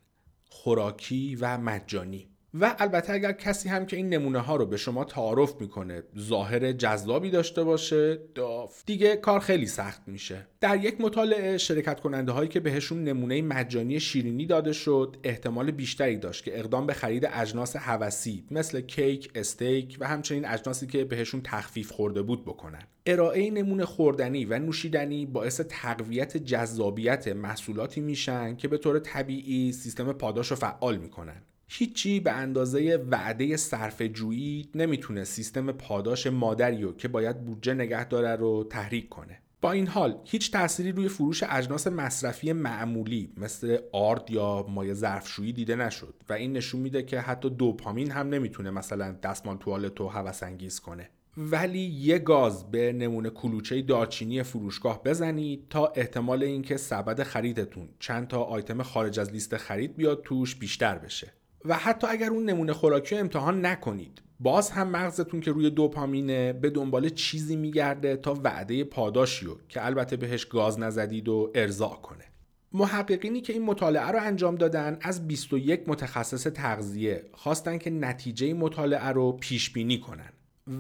خوراکی 0.44 1.36
و 1.40 1.58
مجانی. 1.58 2.28
و 2.54 2.76
البته 2.78 3.12
اگر 3.12 3.32
کسی 3.32 3.68
هم 3.68 3.86
که 3.86 3.96
این 3.96 4.08
نمونه 4.08 4.38
ها 4.38 4.56
رو 4.56 4.66
به 4.66 4.76
شما 4.76 5.04
تعارف 5.04 5.60
می‌کنه 5.60 6.02
ظاهر 6.18 6.72
جذابی 6.72 7.30
داشته 7.30 7.64
باشه 7.64 8.18
داف. 8.34 8.82
دیگه 8.86 9.16
کار 9.16 9.40
خیلی 9.40 9.66
سخت 9.66 10.02
میشه. 10.06 10.46
در 10.60 10.84
یک 10.84 11.00
مطالعه 11.00 11.58
شرکت 11.58 12.00
کننده 12.00 12.32
هایی 12.32 12.48
که 12.48 12.60
بهشون 12.60 13.04
نمونه 13.04 13.42
مجانی 13.42 14.00
شیرینی 14.00 14.46
داده 14.46 14.72
شد 14.72 15.16
احتمال 15.24 15.70
بیشتری 15.70 16.16
داشت 16.16 16.44
که 16.44 16.58
اقدام 16.58 16.86
به 16.86 16.92
خرید 16.92 17.28
اجناس 17.32 17.76
هوسی 17.76 18.44
مثل 18.50 18.80
کیک، 18.80 19.30
استیک 19.34 19.96
و 20.00 20.08
همچنین 20.08 20.44
اجناسی 20.44 20.86
که 20.86 21.04
بهشون 21.04 21.40
تخفیف 21.44 21.90
خورده 21.90 22.22
بود 22.22 22.44
بکنن. 22.44 22.82
ارائه 23.06 23.50
نمونه 23.50 23.84
خوردنی 23.84 24.44
و 24.44 24.58
نوشیدنی 24.58 25.26
باعث 25.26 25.60
تقویت 25.68 26.36
جذابیت 26.36 27.28
محصولاتی 27.28 28.00
میشن 28.00 28.56
که 28.56 28.68
به 28.68 28.78
طور 28.78 28.98
طبیعی 28.98 29.72
سیستم 29.72 30.12
پاداش 30.12 30.50
رو 30.50 30.56
فعال 30.56 30.96
می‌کنن. 30.96 31.42
هیچی 31.68 32.20
به 32.20 32.32
اندازه 32.32 33.04
وعده 33.10 33.56
صرف 33.56 34.02
جویی 34.02 34.68
نمی‌تونه 34.74 35.24
سیستم 35.24 35.72
پاداش 35.72 36.26
مادری 36.26 36.82
رو 36.82 36.92
که 36.92 37.08
باید 37.08 37.44
بودجه 37.44 37.74
نگه 37.74 38.04
داره 38.04 38.36
رو 38.36 38.64
تحریک 38.70 39.08
کنه. 39.08 39.38
با 39.60 39.72
این 39.72 39.86
حال 39.86 40.20
هیچ 40.24 40.52
تأثیری 40.52 40.92
روی 40.92 41.08
فروش 41.08 41.44
اجناس 41.50 41.86
مصرفی 41.86 42.52
معمولی 42.52 43.32
مثل 43.36 43.78
آرد 43.92 44.30
یا 44.30 44.66
مایع 44.68 44.94
ظرفشویی 44.94 45.52
دیده 45.52 45.76
نشد 45.76 46.14
و 46.28 46.32
این 46.32 46.52
نشون 46.52 46.80
میده 46.80 47.02
که 47.02 47.20
حتی 47.20 47.50
دوپامین 47.50 48.10
هم 48.10 48.28
نمی‌تونه 48.28 48.70
مثلا 48.70 49.12
دستمال 49.22 49.56
توالت 49.56 50.00
رو 50.00 50.08
هوس 50.08 50.42
انگیز 50.42 50.80
کنه. 50.80 51.10
ولی 51.36 51.78
یه 51.78 52.18
گاز 52.18 52.70
به 52.70 52.92
نمونه 52.92 53.30
کلوچه 53.30 53.82
دارچینی 53.82 54.42
فروشگاه 54.42 55.02
بزنید 55.02 55.66
تا 55.70 55.86
احتمال 55.86 56.42
اینکه 56.42 56.76
سبد 56.76 57.22
خریدتون 57.22 57.88
چند 57.98 58.28
تا 58.28 58.42
آیتم 58.42 58.82
خارج 58.82 59.20
از 59.20 59.32
لیست 59.32 59.56
خرید 59.56 59.96
بیاد 59.96 60.22
توش 60.22 60.56
بیشتر 60.56 60.98
بشه. 60.98 61.32
و 61.64 61.74
حتی 61.74 62.06
اگر 62.06 62.30
اون 62.30 62.44
نمونه 62.44 62.72
خوراکی 62.72 63.16
امتحان 63.16 63.66
نکنید 63.66 64.22
باز 64.40 64.70
هم 64.70 64.88
مغزتون 64.88 65.40
که 65.40 65.52
روی 65.52 65.70
دوپامینه 65.70 66.52
به 66.52 66.70
دنبال 66.70 67.08
چیزی 67.08 67.56
میگرده 67.56 68.16
تا 68.16 68.40
وعده 68.44 68.84
پاداشی 68.84 69.46
رو 69.46 69.58
که 69.68 69.86
البته 69.86 70.16
بهش 70.16 70.44
گاز 70.44 70.78
نزدید 70.78 71.28
و 71.28 71.50
ارضا 71.54 71.88
کنه. 71.88 72.24
محققینی 72.72 73.40
که 73.40 73.52
این 73.52 73.62
مطالعه 73.62 74.06
رو 74.06 74.18
انجام 74.22 74.54
دادن 74.54 74.98
از 75.00 75.28
21 75.28 75.80
متخصص 75.86 76.42
تغذیه 76.42 77.24
خواستن 77.32 77.78
که 77.78 77.90
نتیجه 77.90 78.54
مطالعه 78.54 79.08
رو 79.08 79.32
پیش 79.32 79.70
بینی 79.70 80.00
کنن. 80.00 80.32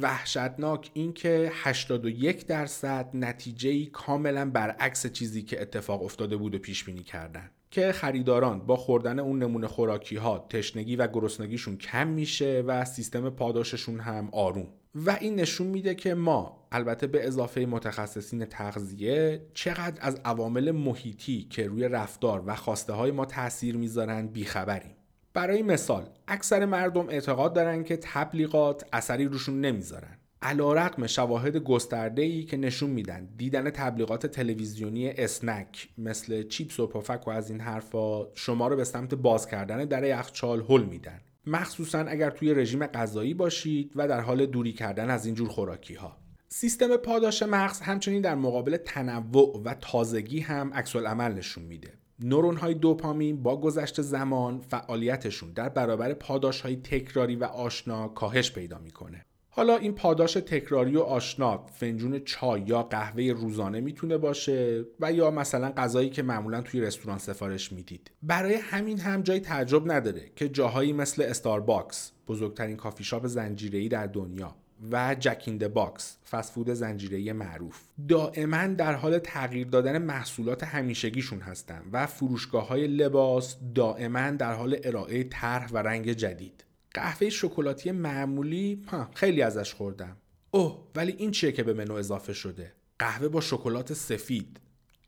وحشتناک 0.02 0.90
این 0.94 1.12
که 1.12 1.50
81 1.54 2.46
درصد 2.46 3.10
نتیجه 3.14 3.86
کاملا 3.86 4.50
برعکس 4.50 5.06
چیزی 5.06 5.42
که 5.42 5.62
اتفاق 5.62 6.02
افتاده 6.02 6.36
بود 6.36 6.54
و 6.54 6.58
پیش 6.58 6.84
بینی 6.84 7.02
کردن. 7.02 7.50
که 7.70 7.92
خریداران 7.92 8.66
با 8.66 8.76
خوردن 8.76 9.18
اون 9.18 9.42
نمونه 9.42 9.66
خوراکی 9.66 10.16
ها 10.16 10.46
تشنگی 10.50 10.96
و 10.96 11.06
گرسنگیشون 11.06 11.76
کم 11.76 12.08
میشه 12.08 12.64
و 12.66 12.84
سیستم 12.84 13.30
پاداششون 13.30 14.00
هم 14.00 14.28
آروم. 14.32 14.68
و 14.94 15.10
این 15.20 15.34
نشون 15.34 15.66
میده 15.66 15.94
که 15.94 16.14
ما 16.14 16.68
البته 16.72 17.06
به 17.06 17.26
اضافه 17.26 17.66
متخصصین 17.66 18.44
تغذیه 18.44 19.42
چقدر 19.54 19.98
از 20.00 20.20
عوامل 20.24 20.70
محیطی 20.70 21.46
که 21.50 21.66
روی 21.66 21.88
رفتار 21.88 22.42
و 22.46 22.54
خواسته 22.54 22.92
های 22.92 23.10
ما 23.10 23.24
تاثیر 23.24 23.76
می‌ذارن 23.76 24.26
بیخبریم. 24.26 24.94
برای 25.34 25.62
مثال 25.62 26.08
اکثر 26.28 26.64
مردم 26.64 27.08
اعتقاد 27.08 27.54
دارن 27.54 27.84
که 27.84 27.96
تبلیغات 27.96 28.84
اثری 28.92 29.24
روشون 29.24 29.60
نمی‌ذارن. 29.60 30.17
علا 30.42 30.72
رقم 30.72 31.06
شواهد 31.06 31.56
گسترده 31.56 32.22
ای 32.22 32.44
که 32.44 32.56
نشون 32.56 32.90
میدن. 32.90 33.28
دیدن 33.36 33.70
تبلیغات 33.70 34.26
تلویزیونی 34.26 35.08
اسنک 35.08 35.88
مثل 35.98 36.48
چیپس 36.48 36.80
و 36.80 36.86
پفک 36.86 37.28
و 37.28 37.30
از 37.30 37.50
این 37.50 37.60
حرفا 37.60 38.34
شما 38.34 38.68
رو 38.68 38.76
به 38.76 38.84
سمت 38.84 39.14
باز 39.14 39.46
کردن 39.46 39.84
در 39.84 40.04
یخچال 40.04 40.64
هل 40.68 40.82
میدن. 40.82 41.20
مخصوصا 41.46 41.98
اگر 41.98 42.30
توی 42.30 42.54
رژیم 42.54 42.86
غذایی 42.86 43.34
باشید 43.34 43.92
و 43.96 44.08
در 44.08 44.20
حال 44.20 44.46
دوری 44.46 44.72
کردن 44.72 45.10
از 45.10 45.26
اینجور 45.26 45.48
خوراکی 45.48 45.94
ها 45.94 46.16
سیستم 46.48 46.96
پاداش 46.96 47.42
مغز 47.42 47.80
همچنین 47.80 48.22
در 48.22 48.34
مقابل 48.34 48.76
تنوع 48.76 49.62
و 49.64 49.74
تازگی 49.74 50.40
هم 50.40 50.74
عکس 50.74 50.96
عمل 50.96 51.32
نشون 51.32 51.64
میده. 51.64 51.92
نورون 52.20 52.56
های 52.56 52.74
دوپامین 52.74 53.42
با 53.42 53.60
گذشت 53.60 54.02
زمان 54.02 54.60
فعالیتشون 54.60 55.52
در 55.52 55.68
برابر 55.68 56.14
پاداش 56.14 56.60
های 56.60 56.76
تکراری 56.76 57.36
و 57.36 57.44
آشنا 57.44 58.08
کاهش 58.08 58.52
پیدا 58.52 58.78
می‌کنه. 58.78 59.24
حالا 59.50 59.76
این 59.76 59.94
پاداش 59.94 60.32
تکراری 60.32 60.96
و 60.96 61.00
آشنا 61.00 61.66
فنجون 61.66 62.18
چای 62.18 62.60
یا 62.60 62.82
قهوه 62.82 63.24
روزانه 63.24 63.80
می‌تونه 63.80 64.18
باشه 64.18 64.84
و 65.00 65.12
یا 65.12 65.30
مثلا 65.30 65.72
غذایی 65.76 66.10
که 66.10 66.22
معمولا 66.22 66.60
توی 66.60 66.80
رستوران 66.80 67.18
سفارش 67.18 67.72
می‌دید. 67.72 68.10
برای 68.22 68.54
همین 68.54 69.00
هم 69.00 69.22
جای 69.22 69.40
تعجب 69.40 69.92
نداره 69.92 70.30
که 70.36 70.48
جاهایی 70.48 70.92
مثل 70.92 71.22
استارباکس 71.22 72.12
بزرگترین 72.28 72.76
کافی 72.76 73.04
شاپ 73.04 73.26
زنجیره‌ای 73.26 73.88
در 73.88 74.06
دنیا 74.06 74.54
و 74.90 75.16
Jack 75.20 75.41
in 75.41 75.52
the 75.52 75.68
Box 75.68 76.16
فست 76.30 76.50
فود 76.50 76.70
زنجیره 76.70 77.32
معروف 77.32 77.80
دائما 78.08 78.66
در 78.66 78.94
حال 78.94 79.18
تغییر 79.18 79.66
دادن 79.66 79.98
محصولات 79.98 80.64
همیشگیشون 80.64 81.40
هستن 81.40 81.82
و 81.92 82.06
فروشگاه 82.06 82.68
های 82.68 82.86
لباس 82.86 83.56
دائما 83.74 84.30
در 84.30 84.52
حال 84.52 84.76
ارائه 84.84 85.24
طرح 85.24 85.72
و 85.72 85.78
رنگ 85.78 86.12
جدید. 86.12 86.64
قهوه 86.94 87.30
شکلاتی 87.30 87.90
معمولی 87.90 88.82
خیلی 89.14 89.42
ازش 89.42 89.74
خوردم. 89.74 90.16
اوه 90.50 90.88
ولی 90.94 91.12
این 91.18 91.30
چیه 91.30 91.52
که 91.52 91.62
به 91.62 91.74
منو 91.74 91.94
اضافه 91.94 92.32
شده؟ 92.32 92.72
قهوه 92.98 93.28
با 93.28 93.40
شکلات 93.40 93.92
سفید. 93.92 94.60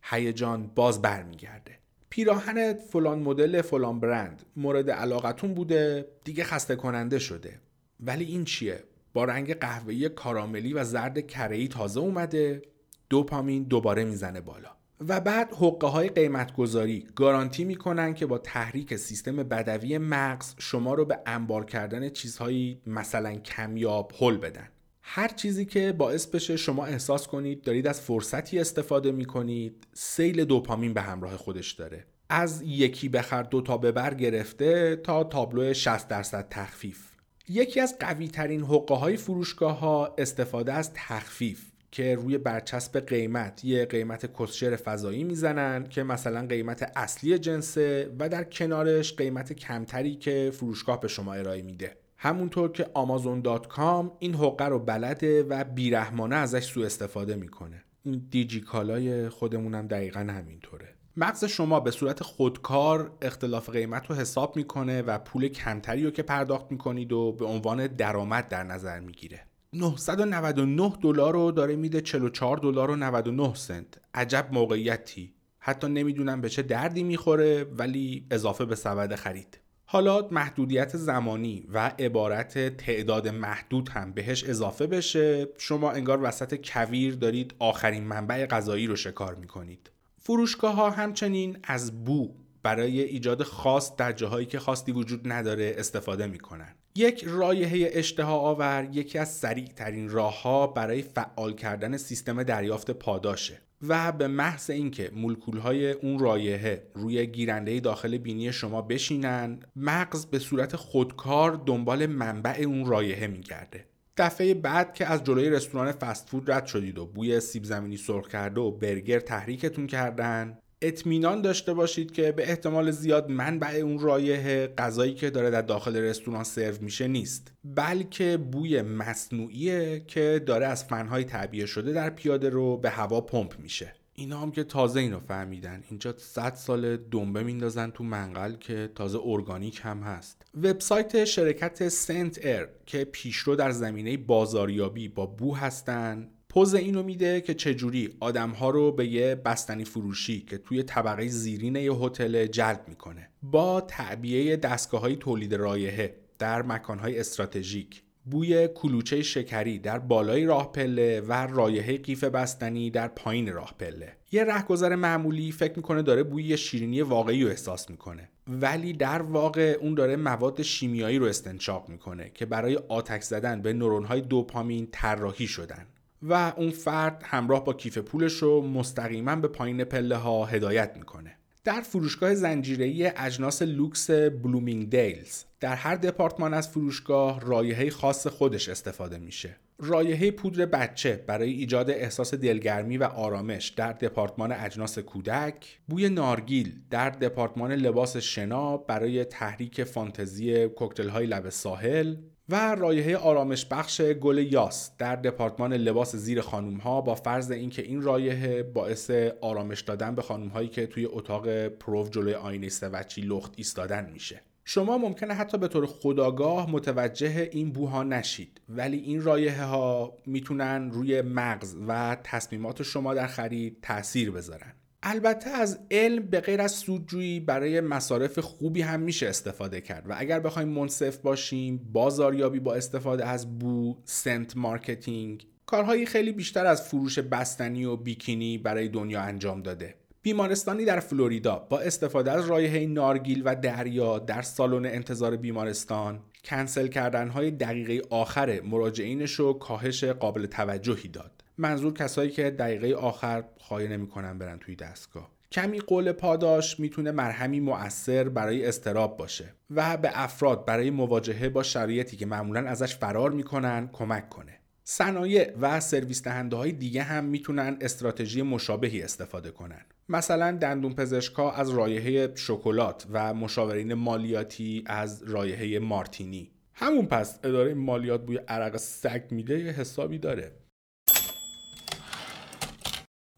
هیجان 0.02 0.66
باز 0.66 1.02
برمیگرده. 1.02 1.78
پیراهن 2.10 2.74
فلان 2.74 3.18
مدل 3.18 3.62
فلان 3.62 4.00
برند. 4.00 4.42
مورد 4.56 4.90
علاقتون 4.90 5.54
بوده 5.54 6.08
دیگه 6.24 6.44
خسته 6.44 6.76
کننده 6.76 7.18
شده. 7.18 7.60
ولی 8.00 8.24
این 8.24 8.44
چیه؟ 8.44 8.84
با 9.12 9.24
رنگ 9.24 9.54
قهوه‌ای 9.54 10.08
کاراملی 10.08 10.72
و 10.72 10.84
زرد 10.84 11.26
کره‌ای 11.26 11.68
تازه 11.68 12.00
اومده 12.00 12.62
دوپامین 13.08 13.62
دوباره 13.62 14.04
می‌زنه 14.04 14.40
بالا. 14.40 14.79
و 15.08 15.20
بعد 15.20 15.54
حقه 15.54 15.86
های 15.86 16.08
قیمت 16.08 16.52
گذاری 16.52 17.06
گارانتی 17.14 17.64
می‌کنن 17.64 18.14
که 18.14 18.26
با 18.26 18.38
تحریک 18.38 18.96
سیستم 18.96 19.36
بدوی 19.36 19.98
مغز 19.98 20.54
شما 20.58 20.94
رو 20.94 21.04
به 21.04 21.18
انبار 21.26 21.64
کردن 21.64 22.08
چیزهایی 22.08 22.80
مثلا 22.86 23.34
کمیاب 23.34 24.12
حل 24.18 24.36
بدن. 24.36 24.68
هر 25.02 25.28
چیزی 25.28 25.64
که 25.64 25.92
باعث 25.92 26.26
بشه 26.26 26.56
شما 26.56 26.86
احساس 26.86 27.26
کنید 27.26 27.62
دارید 27.62 27.86
از 27.86 28.00
فرصتی 28.00 28.58
استفاده 28.58 29.12
می‌کنید 29.12 29.86
سیل 29.92 30.44
دوپامین 30.44 30.94
به 30.94 31.00
همراه 31.00 31.36
خودش 31.36 31.72
داره. 31.72 32.06
از 32.28 32.62
یکی 32.62 33.08
بخر 33.08 33.42
دو 33.42 33.60
تا 33.60 33.78
ببر 33.78 34.14
گرفته 34.14 34.96
تا 34.96 35.24
تابلو 35.24 35.74
60 35.74 36.08
درصد 36.08 36.46
تخفیف. 36.50 37.06
یکی 37.48 37.80
از 37.80 37.98
قوی 37.98 38.28
ترین 38.28 38.64
حقه 38.64 38.94
های 38.94 39.16
فروشگاه 39.16 39.78
ها 39.78 40.14
استفاده 40.18 40.72
از 40.72 40.90
تخفیف. 40.94 41.69
که 41.90 42.14
روی 42.14 42.38
برچسب 42.38 43.00
قیمت 43.06 43.64
یه 43.64 43.84
قیمت 43.84 44.42
کسشر 44.42 44.76
فضایی 44.76 45.24
می‌زنن 45.24 45.88
که 45.88 46.02
مثلا 46.02 46.46
قیمت 46.46 46.92
اصلی 46.96 47.38
جنسه 47.38 48.14
و 48.18 48.28
در 48.28 48.44
کنارش 48.44 49.16
قیمت 49.16 49.52
کمتری 49.52 50.14
که 50.14 50.50
فروشگاه 50.54 51.00
به 51.00 51.08
شما 51.08 51.34
ارائه 51.34 51.62
میده. 51.62 51.96
همونطور 52.16 52.72
که 52.72 52.86
آمازون.کام 52.94 54.12
این 54.18 54.34
حقه 54.34 54.64
رو 54.64 54.78
بلده 54.78 55.42
و 55.42 55.64
بیرحمانه 55.64 56.36
ازش 56.36 56.64
سوء 56.64 56.86
استفاده 56.86 57.36
می‌کنه. 57.36 57.84
این 58.02 58.26
دیجی 58.30 58.60
کالای 58.60 59.28
خودمونم 59.28 59.86
دقیقا 59.86 60.20
همینطوره. 60.20 60.88
مغز 61.16 61.44
شما 61.44 61.80
به 61.80 61.90
صورت 61.90 62.22
خودکار 62.22 63.12
اختلاف 63.22 63.70
قیمت 63.70 64.06
رو 64.06 64.16
حساب 64.16 64.56
می‌کنه 64.56 65.02
و 65.02 65.18
پول 65.18 65.48
کمتری 65.48 66.04
رو 66.04 66.10
که 66.10 66.22
پرداخت 66.22 66.72
می‌کنید 66.72 67.12
و 67.12 67.32
به 67.32 67.44
عنوان 67.44 67.86
درآمد 67.86 68.48
در 68.48 68.62
نظر 68.62 69.00
می‌گیره. 69.00 69.46
999 69.72 70.92
دلار 71.02 71.32
رو 71.32 71.52
داره 71.52 71.76
میده 71.76 72.00
44 72.00 72.56
دلار 72.56 72.90
و 72.90 72.96
99 72.96 73.54
سنت. 73.54 73.86
عجب 74.14 74.48
موقعیتی. 74.52 75.34
حتی 75.58 75.88
نمی‌دونم 75.88 76.40
به 76.40 76.48
چه 76.48 76.62
دردی 76.62 77.02
می‌خوره 77.02 77.64
ولی 77.64 78.26
اضافه 78.30 78.64
به 78.64 78.74
سبد 78.74 79.14
خرید. 79.14 79.58
حالا 79.84 80.28
محدودیت 80.30 80.96
زمانی 80.96 81.66
و 81.72 81.92
عبارت 81.98 82.76
تعداد 82.76 83.28
محدود 83.28 83.88
هم 83.88 84.12
بهش 84.12 84.44
اضافه 84.44 84.86
بشه. 84.86 85.48
شما 85.58 85.90
انگار 85.90 86.22
وسط 86.22 86.60
کویر 86.64 87.14
دارید 87.14 87.54
آخرین 87.58 88.04
منبع 88.04 88.46
غذایی 88.46 88.86
رو 88.86 88.96
شکار 88.96 89.34
می‌کنید. 89.34 89.90
فروشگاه 90.18 90.74
ها 90.74 90.90
همچنین 90.90 91.58
از 91.62 92.04
بو 92.04 92.34
برای 92.62 93.00
ایجاد 93.00 93.42
خاص 93.42 93.96
در 93.96 94.12
جاهایی 94.12 94.46
که 94.46 94.58
خاصی 94.58 94.92
وجود 94.92 95.32
نداره 95.32 95.74
استفاده 95.78 96.26
می‌کنن. 96.26 96.74
یک 96.94 97.24
رایحه 97.26 97.90
اشتها 97.92 98.38
آور 98.38 98.88
یکی 98.92 99.18
از 99.18 99.34
سریع 99.34 99.66
ترین 99.66 100.08
راه 100.08 100.42
ها 100.42 100.66
برای 100.66 101.02
فعال 101.02 101.54
کردن 101.54 101.96
سیستم 101.96 102.42
دریافت 102.42 102.90
پاداشه 102.90 103.60
و 103.88 104.12
به 104.12 104.28
محض 104.28 104.70
اینکه 104.70 105.10
مولکول 105.14 105.58
های 105.58 105.90
اون 105.90 106.18
رایحه 106.18 106.82
روی 106.94 107.26
گیرنده 107.26 107.80
داخل 107.80 108.18
بینی 108.18 108.52
شما 108.52 108.82
بشینن 108.82 109.60
مغز 109.76 110.26
به 110.26 110.38
صورت 110.38 110.76
خودکار 110.76 111.62
دنبال 111.66 112.06
منبع 112.06 112.62
اون 112.66 112.86
رایحه 112.86 113.26
میگرده. 113.26 113.84
دفعه 114.16 114.54
بعد 114.54 114.94
که 114.94 115.06
از 115.06 115.24
جلوی 115.24 115.50
رستوران 115.50 115.92
فست 115.92 116.28
فود 116.28 116.50
رد 116.50 116.66
شدید 116.66 116.98
و 116.98 117.06
بوی 117.06 117.40
سیب 117.40 117.64
زمینی 117.64 117.96
سرخ 117.96 118.28
کرده 118.28 118.60
و 118.60 118.70
برگر 118.70 119.20
تحریکتون 119.20 119.86
کردن 119.86 120.58
اطمینان 120.82 121.42
داشته 121.42 121.74
باشید 121.74 122.12
که 122.12 122.32
به 122.32 122.48
احتمال 122.48 122.90
زیاد 122.90 123.30
منبع 123.30 123.74
اون 123.74 123.98
رایحه 123.98 124.66
غذایی 124.78 125.14
که 125.14 125.30
داره 125.30 125.50
در 125.50 125.62
داخل 125.62 125.96
رستوران 125.96 126.44
سرو 126.44 126.74
میشه 126.80 127.08
نیست. 127.08 127.52
بلکه 127.64 128.36
بوی 128.36 128.82
مصنوعیه 128.82 130.04
که 130.06 130.42
داره 130.46 130.66
از 130.66 130.84
فنهای 130.84 131.24
تعبیه 131.24 131.66
شده 131.66 131.92
در 131.92 132.10
پیاده 132.10 132.48
رو 132.48 132.76
به 132.76 132.90
هوا 132.90 133.20
پمپ 133.20 133.58
میشه. 133.58 133.94
اینا 134.14 134.38
هم 134.38 134.50
که 134.50 134.64
تازه 134.64 135.00
اینو 135.00 135.20
فهمیدن. 135.20 135.84
اینجا 135.90 136.14
100 136.16 136.54
سال 136.54 136.96
دنبه 136.96 137.42
میندازن 137.42 137.90
تو 137.90 138.04
منقل 138.04 138.54
که 138.54 138.90
تازه 138.94 139.18
ارگانیک 139.24 139.80
هم 139.82 140.02
هست. 140.02 140.42
وبسایت 140.62 141.24
شرکت 141.24 141.88
ScentAir 141.88 142.68
که 142.86 143.04
پیشرو 143.04 143.56
در 143.56 143.70
زمینه 143.70 144.16
بازاریابی 144.16 145.08
با 145.08 145.26
بو 145.26 145.56
هستن 145.56 146.28
پوز 146.50 146.74
اینو 146.74 147.02
میده 147.02 147.40
که 147.40 147.54
چجوری 147.54 148.08
آدمها 148.20 148.70
رو 148.70 148.92
به 148.92 149.06
یه 149.06 149.34
بستنی 149.34 149.84
فروشی 149.84 150.40
که 150.40 150.58
توی 150.58 150.82
طبقه 150.82 151.28
زیرین 151.28 151.76
یه 151.76 151.92
هتل 151.92 152.46
جلب 152.46 152.84
می‌کنه. 152.88 153.28
با 153.42 153.80
تعبیه 153.80 154.56
دستگاه 154.56 155.00
های 155.00 155.16
تولید 155.16 155.54
رایحه 155.54 156.14
در 156.38 156.62
مکانهای 156.62 157.20
استراتژیک 157.20 158.02
بوی 158.24 158.68
کلوچه 158.68 159.22
شکری 159.22 159.78
در 159.78 159.98
بالای 159.98 160.44
راه 160.44 160.72
پله 160.72 161.20
و 161.20 161.32
رایحه 161.32 161.98
قیف 161.98 162.24
بستنی 162.24 162.90
در 162.90 163.08
پایین 163.08 163.52
راه 163.52 163.74
پله. 163.78 164.16
یه 164.32 164.44
رهگذر 164.44 164.94
معمولی 164.94 165.52
فکر 165.52 165.72
می‌کنه 165.76 166.02
داره 166.02 166.22
بوی 166.22 166.56
شیرینی 166.56 167.02
واقعی 167.02 167.42
رو 167.42 167.50
احساس 167.50 167.90
می‌کنه 167.90 168.28
ولی 168.48 168.92
در 168.92 169.22
واقع 169.22 169.76
اون 169.80 169.94
داره 169.94 170.16
مواد 170.16 170.62
شیمیایی 170.62 171.18
رو 171.18 171.26
استنشاق 171.26 171.88
می‌کنه 171.88 172.30
که 172.34 172.46
برای 172.46 172.76
آتک 172.76 173.22
زدن 173.22 173.62
به 173.62 173.72
نورونهای 173.72 174.20
دوپامین 174.20 174.88
طراحی 174.92 175.46
شدن. 175.46 175.86
و 176.22 176.52
اون 176.56 176.70
فرد 176.70 177.22
همراه 177.26 177.64
با 177.64 177.72
کیف 177.72 177.98
پولش 177.98 178.32
رو 178.32 178.62
مستقیما 178.62 179.36
به 179.36 179.48
پایین 179.48 179.84
پله 179.84 180.16
ها 180.16 180.44
هدایت 180.44 180.96
می‌کنه. 180.96 181.36
در 181.64 181.80
فروشگاه 181.80 182.34
زنجیره‌ای 182.34 183.12
اجناس 183.16 183.62
لوکس 183.62 184.10
Bloomingdale's 184.10 185.44
در 185.60 185.74
هر 185.74 185.96
دپارتمان 185.96 186.54
از 186.54 186.68
فروشگاه 186.68 187.40
رایحه 187.40 187.90
خاص 187.90 188.26
خودش 188.26 188.68
استفاده 188.68 189.18
میشه. 189.18 189.56
رایحه 189.82 190.30
پودر 190.30 190.66
بچه 190.66 191.24
برای 191.26 191.50
ایجاد 191.50 191.90
احساس 191.90 192.34
دلگرمی 192.34 192.98
و 192.98 193.04
آرامش 193.04 193.68
در 193.68 193.92
دپارتمان 193.92 194.52
اجناس 194.52 194.98
کودک 194.98 195.80
بوی 195.88 196.08
نارگیل 196.08 196.72
در 196.90 197.10
دپارتمان 197.10 197.72
لباس 197.72 198.16
شنا 198.16 198.76
برای 198.76 199.24
تحریک 199.24 199.84
فانتزی 199.84 200.68
کوکتل 200.68 201.08
های 201.08 201.26
لب 201.26 201.48
ساحل 201.48 202.16
و 202.50 202.74
رایحه 202.74 203.16
آرامش 203.16 203.66
بخش 203.66 204.00
گل 204.00 204.38
یاس 204.38 204.90
در 204.98 205.16
دپارتمان 205.16 205.72
لباس 205.72 206.16
زیر 206.16 206.40
خانوم 206.40 206.76
ها 206.76 207.00
با 207.00 207.14
فرض 207.14 207.50
اینکه 207.50 207.82
این 207.82 208.02
رایحه 208.02 208.62
باعث 208.62 209.10
آرامش 209.40 209.80
دادن 209.80 210.14
به 210.14 210.22
خانوم 210.22 210.48
هایی 210.48 210.68
که 210.68 210.86
توی 210.86 211.06
اتاق 211.06 211.68
پروف 211.68 212.10
جلوی 212.10 212.34
آینه 212.34 212.68
سوچی 212.68 213.20
لخت 213.20 213.52
ایستادن 213.56 214.10
میشه. 214.12 214.40
شما 214.64 214.98
ممکنه 214.98 215.34
حتی 215.34 215.58
به 215.58 215.68
طور 215.68 215.86
خودآگاه 215.86 216.70
متوجه 216.70 217.48
این 217.52 217.72
بوها 217.72 218.02
نشید 218.02 218.60
ولی 218.68 218.98
این 218.98 219.22
رایحه 219.22 219.64
ها 219.64 220.16
می‌تونن 220.26 220.90
روی 220.90 221.22
مغز 221.22 221.76
و 221.88 222.16
تصمیمات 222.24 222.82
شما 222.82 223.14
در 223.14 223.26
خرید 223.26 223.78
تاثیر 223.82 224.30
بذارن. 224.30 224.72
البته 225.02 225.50
از 225.50 225.78
علم 225.90 226.22
به 226.22 226.40
غیر 226.40 226.60
از 226.60 226.72
سودجویی 226.72 227.40
برای 227.40 227.80
مصارف 227.80 228.38
خوبی 228.38 228.82
هم 228.82 229.00
میشه 229.00 229.28
استفاده 229.28 229.80
کرد 229.80 230.10
و 230.10 230.14
اگر 230.16 230.40
بخوایم 230.40 230.68
منصف 230.68 231.16
باشیم 231.16 231.90
بازاریابی 231.92 232.60
با 232.60 232.74
استفاده 232.74 233.26
از 233.26 233.58
بو 233.58 233.96
scent 234.04 234.56
marketing 234.56 235.46
کارهایی 235.66 236.06
خیلی 236.06 236.32
بیشتر 236.32 236.66
از 236.66 236.88
فروش 236.88 237.18
بستنی 237.18 237.84
و 237.84 237.96
بیکینی 237.96 238.58
برای 238.58 238.88
دنیا 238.88 239.20
انجام 239.20 239.62
داده. 239.62 239.94
بیمارستانی 240.22 240.84
در 240.84 241.00
فلوریدا 241.00 241.66
با 241.70 241.80
استفاده 241.80 242.32
از 242.32 242.46
رایحه 242.46 242.86
نارگیل 242.86 243.42
و 243.44 243.56
دریا 243.56 244.18
در 244.18 244.42
سالن 244.42 244.86
انتظار 244.86 245.36
بیمارستان 245.36 246.20
کنسل 246.44 246.86
کردنهای 246.86 247.50
دقیقه 247.50 248.02
آخر 248.10 248.60
مراجعینش 248.60 249.32
رو 249.32 249.52
کاهش 249.52 250.04
قابل 250.04 250.46
توجهی 250.46 251.08
داد. 251.08 251.39
منظور 251.60 251.94
کسایی 251.94 252.30
که 252.30 252.50
دقیقه 252.50 252.94
آخر 252.94 253.44
خواهی 253.58 253.88
نمی‌کنن 253.88 254.38
برن 254.38 254.58
توی 254.58 254.76
دستگاه. 254.76 255.30
کمی 255.52 255.80
قول 255.80 256.12
پاداش 256.12 256.80
می‌تونه 256.80 257.10
مرهمی 257.10 257.60
مؤثر 257.60 258.28
برای 258.28 258.66
استراب 258.66 259.16
باشه 259.16 259.44
و 259.70 259.96
به 259.96 260.10
افراد 260.14 260.64
برای 260.64 260.90
مواجهه 260.90 261.48
با 261.48 261.62
شرایطی 261.62 262.16
که 262.16 262.26
معمولا 262.26 262.68
ازش 262.68 262.96
فرار 262.96 263.30
می‌کنن 263.30 263.88
کمک 263.92 264.28
کنه. 264.28 264.58
صنایع 264.84 265.52
و 265.60 265.80
سرویس 265.80 266.22
دهنده 266.22 266.56
های 266.56 266.72
دیگه 266.72 267.02
هم 267.02 267.24
می‌تونن 267.24 267.76
استراتژی 267.80 268.42
مشابهی 268.42 269.02
استفاده 269.02 269.50
کنن. 269.50 269.80
مثلا 270.08 270.52
دندون 270.52 270.94
پزشکا 270.94 271.50
از 271.50 271.70
رایحه 271.70 272.32
شکلات 272.34 273.06
و 273.12 273.34
مشاورین 273.34 273.94
مالیاتی 273.94 274.84
از 274.86 275.22
رایحه 275.22 275.78
مارتینی. 275.78 276.50
همون 276.74 277.06
پس 277.06 277.38
اداره 277.44 277.74
مالیات 277.74 278.26
بوی 278.26 278.36
عرق 278.36 278.76
سگ 278.76 279.22
میده 279.30 279.58
یه 279.58 279.72
حسابی 279.72 280.18
داره. 280.18 280.52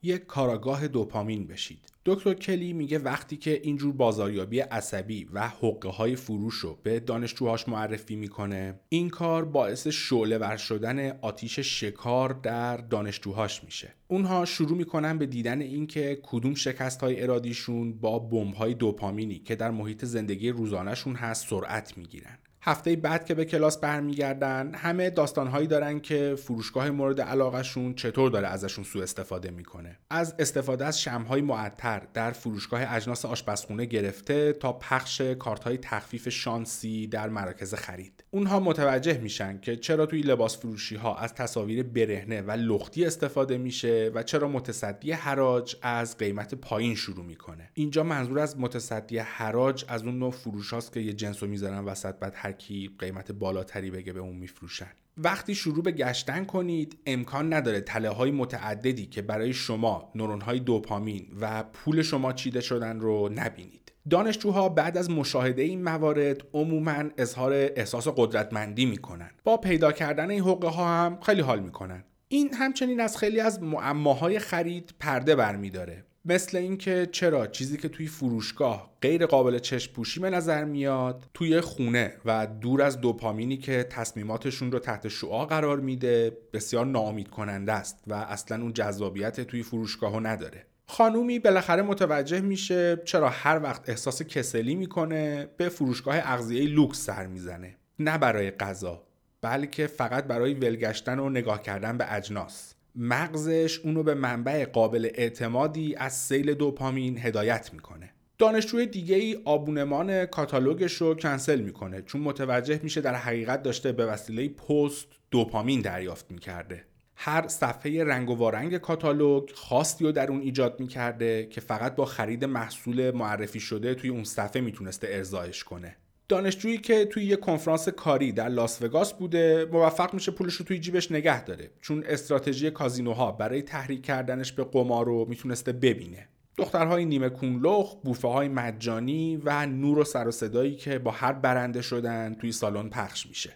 یک 0.02 0.26
کاراگاه 0.26 0.88
دوپامین 0.88 1.46
بشید. 1.46 1.92
دکتر 2.04 2.34
کلی 2.34 2.72
میگه 2.72 2.98
وقتی 2.98 3.36
که 3.36 3.60
اینجور 3.62 3.92
بازاریابی 3.92 4.60
عصبی 4.60 5.28
و 5.32 5.48
حقه 5.48 5.88
های 5.88 6.16
فروش 6.16 6.54
رو 6.54 6.78
به 6.82 7.00
دانشجوهاش 7.00 7.68
معرفی 7.68 8.16
می‌کنه 8.16 8.80
این 8.88 9.10
کار 9.10 9.44
باعث 9.44 9.86
شعله 9.86 10.38
ور 10.38 10.56
شدن 10.56 11.18
آتیش 11.20 11.58
شکار 11.58 12.32
در 12.32 12.76
دانشجوهاش 12.76 13.64
میشه. 13.64 13.94
اونها 14.08 14.44
شروع 14.44 14.76
می‌کنن 14.76 15.18
به 15.18 15.26
دیدن 15.26 15.60
اینکه 15.60 16.20
کدوم 16.22 16.54
شکست 16.54 17.00
های 17.00 17.22
ارادیشون 17.22 17.92
با 17.92 18.18
بمب 18.18 18.54
های 18.54 18.74
دوپامینی 18.74 19.38
که 19.38 19.56
در 19.56 19.70
محیط 19.70 20.04
زندگی 20.04 20.50
روزانهشون 20.50 21.14
هست 21.14 21.48
سرعت 21.48 21.98
می‌گیرن. 21.98 22.38
هفته 22.64 22.96
بعد 22.96 23.24
که 23.24 23.34
به 23.34 23.44
کلاس 23.44 23.78
برمیگردن 23.78 24.74
همه 24.74 25.10
داستانهایی 25.10 25.66
دارن 25.66 26.00
که 26.00 26.34
فروشگاه 26.38 26.90
مورد 26.90 27.20
علاقهشون 27.20 27.94
چطور 27.94 28.30
داره 28.30 28.48
ازشون 28.48 28.84
سوء 28.84 29.02
استفاده 29.02 29.50
می‌کنه. 29.50 29.98
از 30.10 30.34
استفاده 30.38 30.84
از 30.84 31.00
شمهای 31.00 31.40
معطر 31.40 32.02
در 32.14 32.30
فروشگاه 32.30 32.94
اجناس 32.94 33.24
آشپزخونه 33.24 33.84
گرفته 33.84 34.52
تا 34.52 34.72
پخش 34.72 35.20
کارتهای 35.20 35.78
تخفیف 35.78 36.28
شانسی 36.28 37.06
در 37.06 37.28
مراکز 37.28 37.74
خرید. 37.74 38.24
اونها 38.30 38.60
متوجه 38.60 39.18
میشن 39.18 39.58
که 39.60 39.76
چرا 39.76 40.06
توی 40.06 40.20
لباس 40.20 40.58
فروشی 40.58 40.96
ها 40.96 41.16
از 41.16 41.34
تصاویر 41.34 41.82
برهنه 41.82 42.42
و 42.42 42.50
لختی 42.50 43.04
استفاده 43.04 43.58
میشه 43.58 44.10
و 44.14 44.22
چرا 44.22 44.48
متصدی 44.48 45.12
حراج 45.12 45.76
از 45.82 46.16
قیمت 46.16 46.54
پایین 46.54 46.94
شروع 46.94 47.24
می‌کنه. 47.24 47.70
اینجا 47.74 48.02
منظور 48.02 48.38
از 48.38 48.58
متصدی 48.58 49.18
حراج 49.18 49.84
از 49.88 50.02
اون 50.02 50.18
نوع 50.18 50.30
فروش 50.30 50.72
هاست 50.72 50.92
که 50.92 51.00
یه 51.00 51.12
جنس 51.12 51.42
رو 51.42 51.48
می‌ذارن 51.48 51.84
وسط 51.84 52.14
بعد 52.14 52.34
هر 52.52 52.58
کی 52.58 52.90
قیمت 52.98 53.32
بالاتری 53.32 53.90
بگه 53.90 54.12
به 54.12 54.20
اون 54.20 54.36
میفروشن. 54.36 54.90
وقتی 55.16 55.54
شروع 55.54 55.82
به 55.82 55.92
گشتن 55.92 56.44
کنید 56.44 56.98
امکان 57.06 57.52
نداره 57.52 57.80
تله 57.80 58.08
های 58.08 58.30
متعددی 58.30 59.06
که 59.06 59.22
برای 59.22 59.52
شما 59.52 60.12
نورون 60.14 60.40
های 60.40 60.60
دوپامین 60.60 61.26
و 61.40 61.62
پول 61.62 62.02
شما 62.02 62.32
چیده 62.32 62.60
شدن 62.60 63.00
رو 63.00 63.28
نبینید. 63.34 63.92
دانشجوها 64.10 64.68
بعد 64.68 64.98
از 64.98 65.10
مشاهده 65.10 65.62
این 65.62 65.84
موارد 65.84 66.42
عموما 66.52 67.04
اظهار 67.18 67.52
احساس 67.52 68.08
قدرتمندی 68.16 68.86
می‌کنن. 68.86 69.30
با 69.44 69.56
پیدا 69.56 69.92
کردن 69.92 70.30
این 70.30 70.40
حقوق 70.40 70.64
ها 70.64 71.04
هم 71.04 71.18
خیلی 71.20 71.40
حال 71.40 71.60
می‌کنن. 71.60 72.04
این 72.28 72.54
همچنین 72.54 73.00
از 73.00 73.16
خیلی 73.16 73.40
از 73.40 73.62
معماهای 73.62 74.38
خرید 74.38 74.94
پرده 75.00 75.36
برمیداره. 75.36 76.04
مثل 76.24 76.56
اینکه 76.56 77.08
چرا 77.12 77.46
چیزی 77.46 77.76
که 77.76 77.88
توی 77.88 78.06
فروشگاه 78.06 78.92
غیر 79.02 79.26
قابل 79.26 79.58
چشم 79.58 79.92
پوشی 79.92 80.20
به 80.20 80.30
نظر 80.30 80.64
میاد 80.64 81.24
توی 81.34 81.60
خونه 81.60 82.14
و 82.24 82.46
دور 82.46 82.82
از 82.82 83.00
دوپامینی 83.00 83.56
که 83.56 83.86
تصمیماتشون 83.90 84.72
رو 84.72 84.78
تحت 84.78 85.08
شعا 85.08 85.46
قرار 85.46 85.80
میده 85.80 86.38
بسیار 86.52 86.86
ناامید 86.86 87.28
کننده 87.28 87.72
است 87.72 88.04
و 88.06 88.14
اصلا 88.14 88.62
اون 88.62 88.72
جذابیت 88.72 89.40
توی 89.40 89.62
فروشگاهو 89.62 90.20
نداره. 90.20 90.66
خانومی 90.86 91.38
بالاخره 91.38 91.82
متوجه 91.82 92.40
میشه 92.40 93.02
چرا 93.04 93.28
هر 93.28 93.62
وقت 93.62 93.88
احساس 93.88 94.22
کسلی 94.22 94.74
می‌کنه 94.74 95.48
به 95.56 95.68
فروشگاه 95.68 96.16
اغذیه 96.18 96.66
لوکس 96.66 97.04
سر 97.04 97.26
می‌زنه. 97.26 97.76
نه 97.98 98.18
برای 98.18 98.50
غذا 98.50 99.02
بلکه 99.40 99.86
فقط 99.86 100.24
برای 100.24 100.54
ول 100.54 100.72
گشتن 100.72 101.18
و 101.18 101.28
نگاه 101.28 101.62
کردن 101.62 101.98
به 101.98 102.14
اجناس. 102.14 102.74
مغزش 102.94 103.78
اونو 103.78 104.02
به 104.02 104.14
منبع 104.14 104.64
قابل 104.64 105.08
اعتمادی 105.14 105.94
از 105.96 106.12
سیل 106.12 106.54
دوپامین 106.54 107.18
هدایت 107.18 107.70
می‌کنه. 107.72 108.10
دانشجوی 108.38 108.86
دیگه 108.86 109.16
ای 109.16 109.38
آبونمان 109.44 110.26
کاتالوگش 110.26 110.92
رو 110.92 111.14
کنسل 111.14 111.60
می‌کنه 111.60 112.02
چون 112.02 112.20
متوجه 112.20 112.80
میشه 112.82 113.00
در 113.00 113.14
حقیقت 113.14 113.62
داشته 113.62 113.92
به 113.92 114.06
وسیله 114.06 114.48
پست 114.48 115.06
دوپامین 115.30 115.80
دریافت 115.80 116.30
می‌کرده. 116.30 116.84
هر 117.16 117.48
صفحه 117.48 118.04
رنگ 118.04 118.30
و 118.30 118.34
وارنگ 118.34 118.76
کاتالوگ 118.76 119.50
خاصی 119.54 120.04
رو 120.04 120.12
در 120.12 120.30
اون 120.30 120.40
ایجاد 120.40 120.80
می‌کرده 120.80 121.46
که 121.46 121.60
فقط 121.60 121.94
با 121.94 122.04
خرید 122.04 122.44
محصول 122.44 123.10
معرفی 123.10 123.60
شده 123.60 123.94
توی 123.94 124.10
اون 124.10 124.24
صفحه 124.24 124.62
می‌تونسته 124.62 125.08
ارضاش 125.10 125.64
کنه. 125.64 125.96
دانشجویی 126.32 126.78
که 126.78 127.04
توی 127.04 127.24
یه 127.24 127.36
کنفرانس 127.36 127.88
کاری 127.88 128.32
در 128.32 128.48
لاس 128.48 128.82
وگاس 128.82 129.12
بوده 129.12 129.68
موفق 129.72 130.14
میشه 130.14 130.32
پولش 130.32 130.54
رو 130.54 130.64
توی 130.64 130.78
جیبش 130.78 131.12
نگه 131.12 131.44
داره. 131.44 131.70
چون 131.80 132.04
استراتژی 132.06 132.70
کازینوها 132.70 133.32
برای 133.32 133.62
تحریک 133.62 134.02
کردنش 134.02 134.52
به 134.52 134.64
قمار 134.64 135.06
رو 135.06 135.26
می‌تونسته 135.28 135.72
ببینه. 135.72 136.28
دخترهای 136.56 137.04
نیمه 137.04 137.28
کونلخ، 137.28 137.94
بوفه 137.94 138.28
های 138.28 138.48
مجانی 138.48 139.36
و 139.44 139.66
نور 139.66 139.98
و 139.98 140.04
سر 140.04 140.28
و 140.28 140.30
صدایی 140.30 140.76
که 140.76 140.98
با 140.98 141.10
هر 141.10 141.32
برنده 141.32 141.82
شدن 141.82 142.34
توی 142.34 142.52
سالن 142.52 142.88
پخش 142.88 143.26
میشه. 143.26 143.50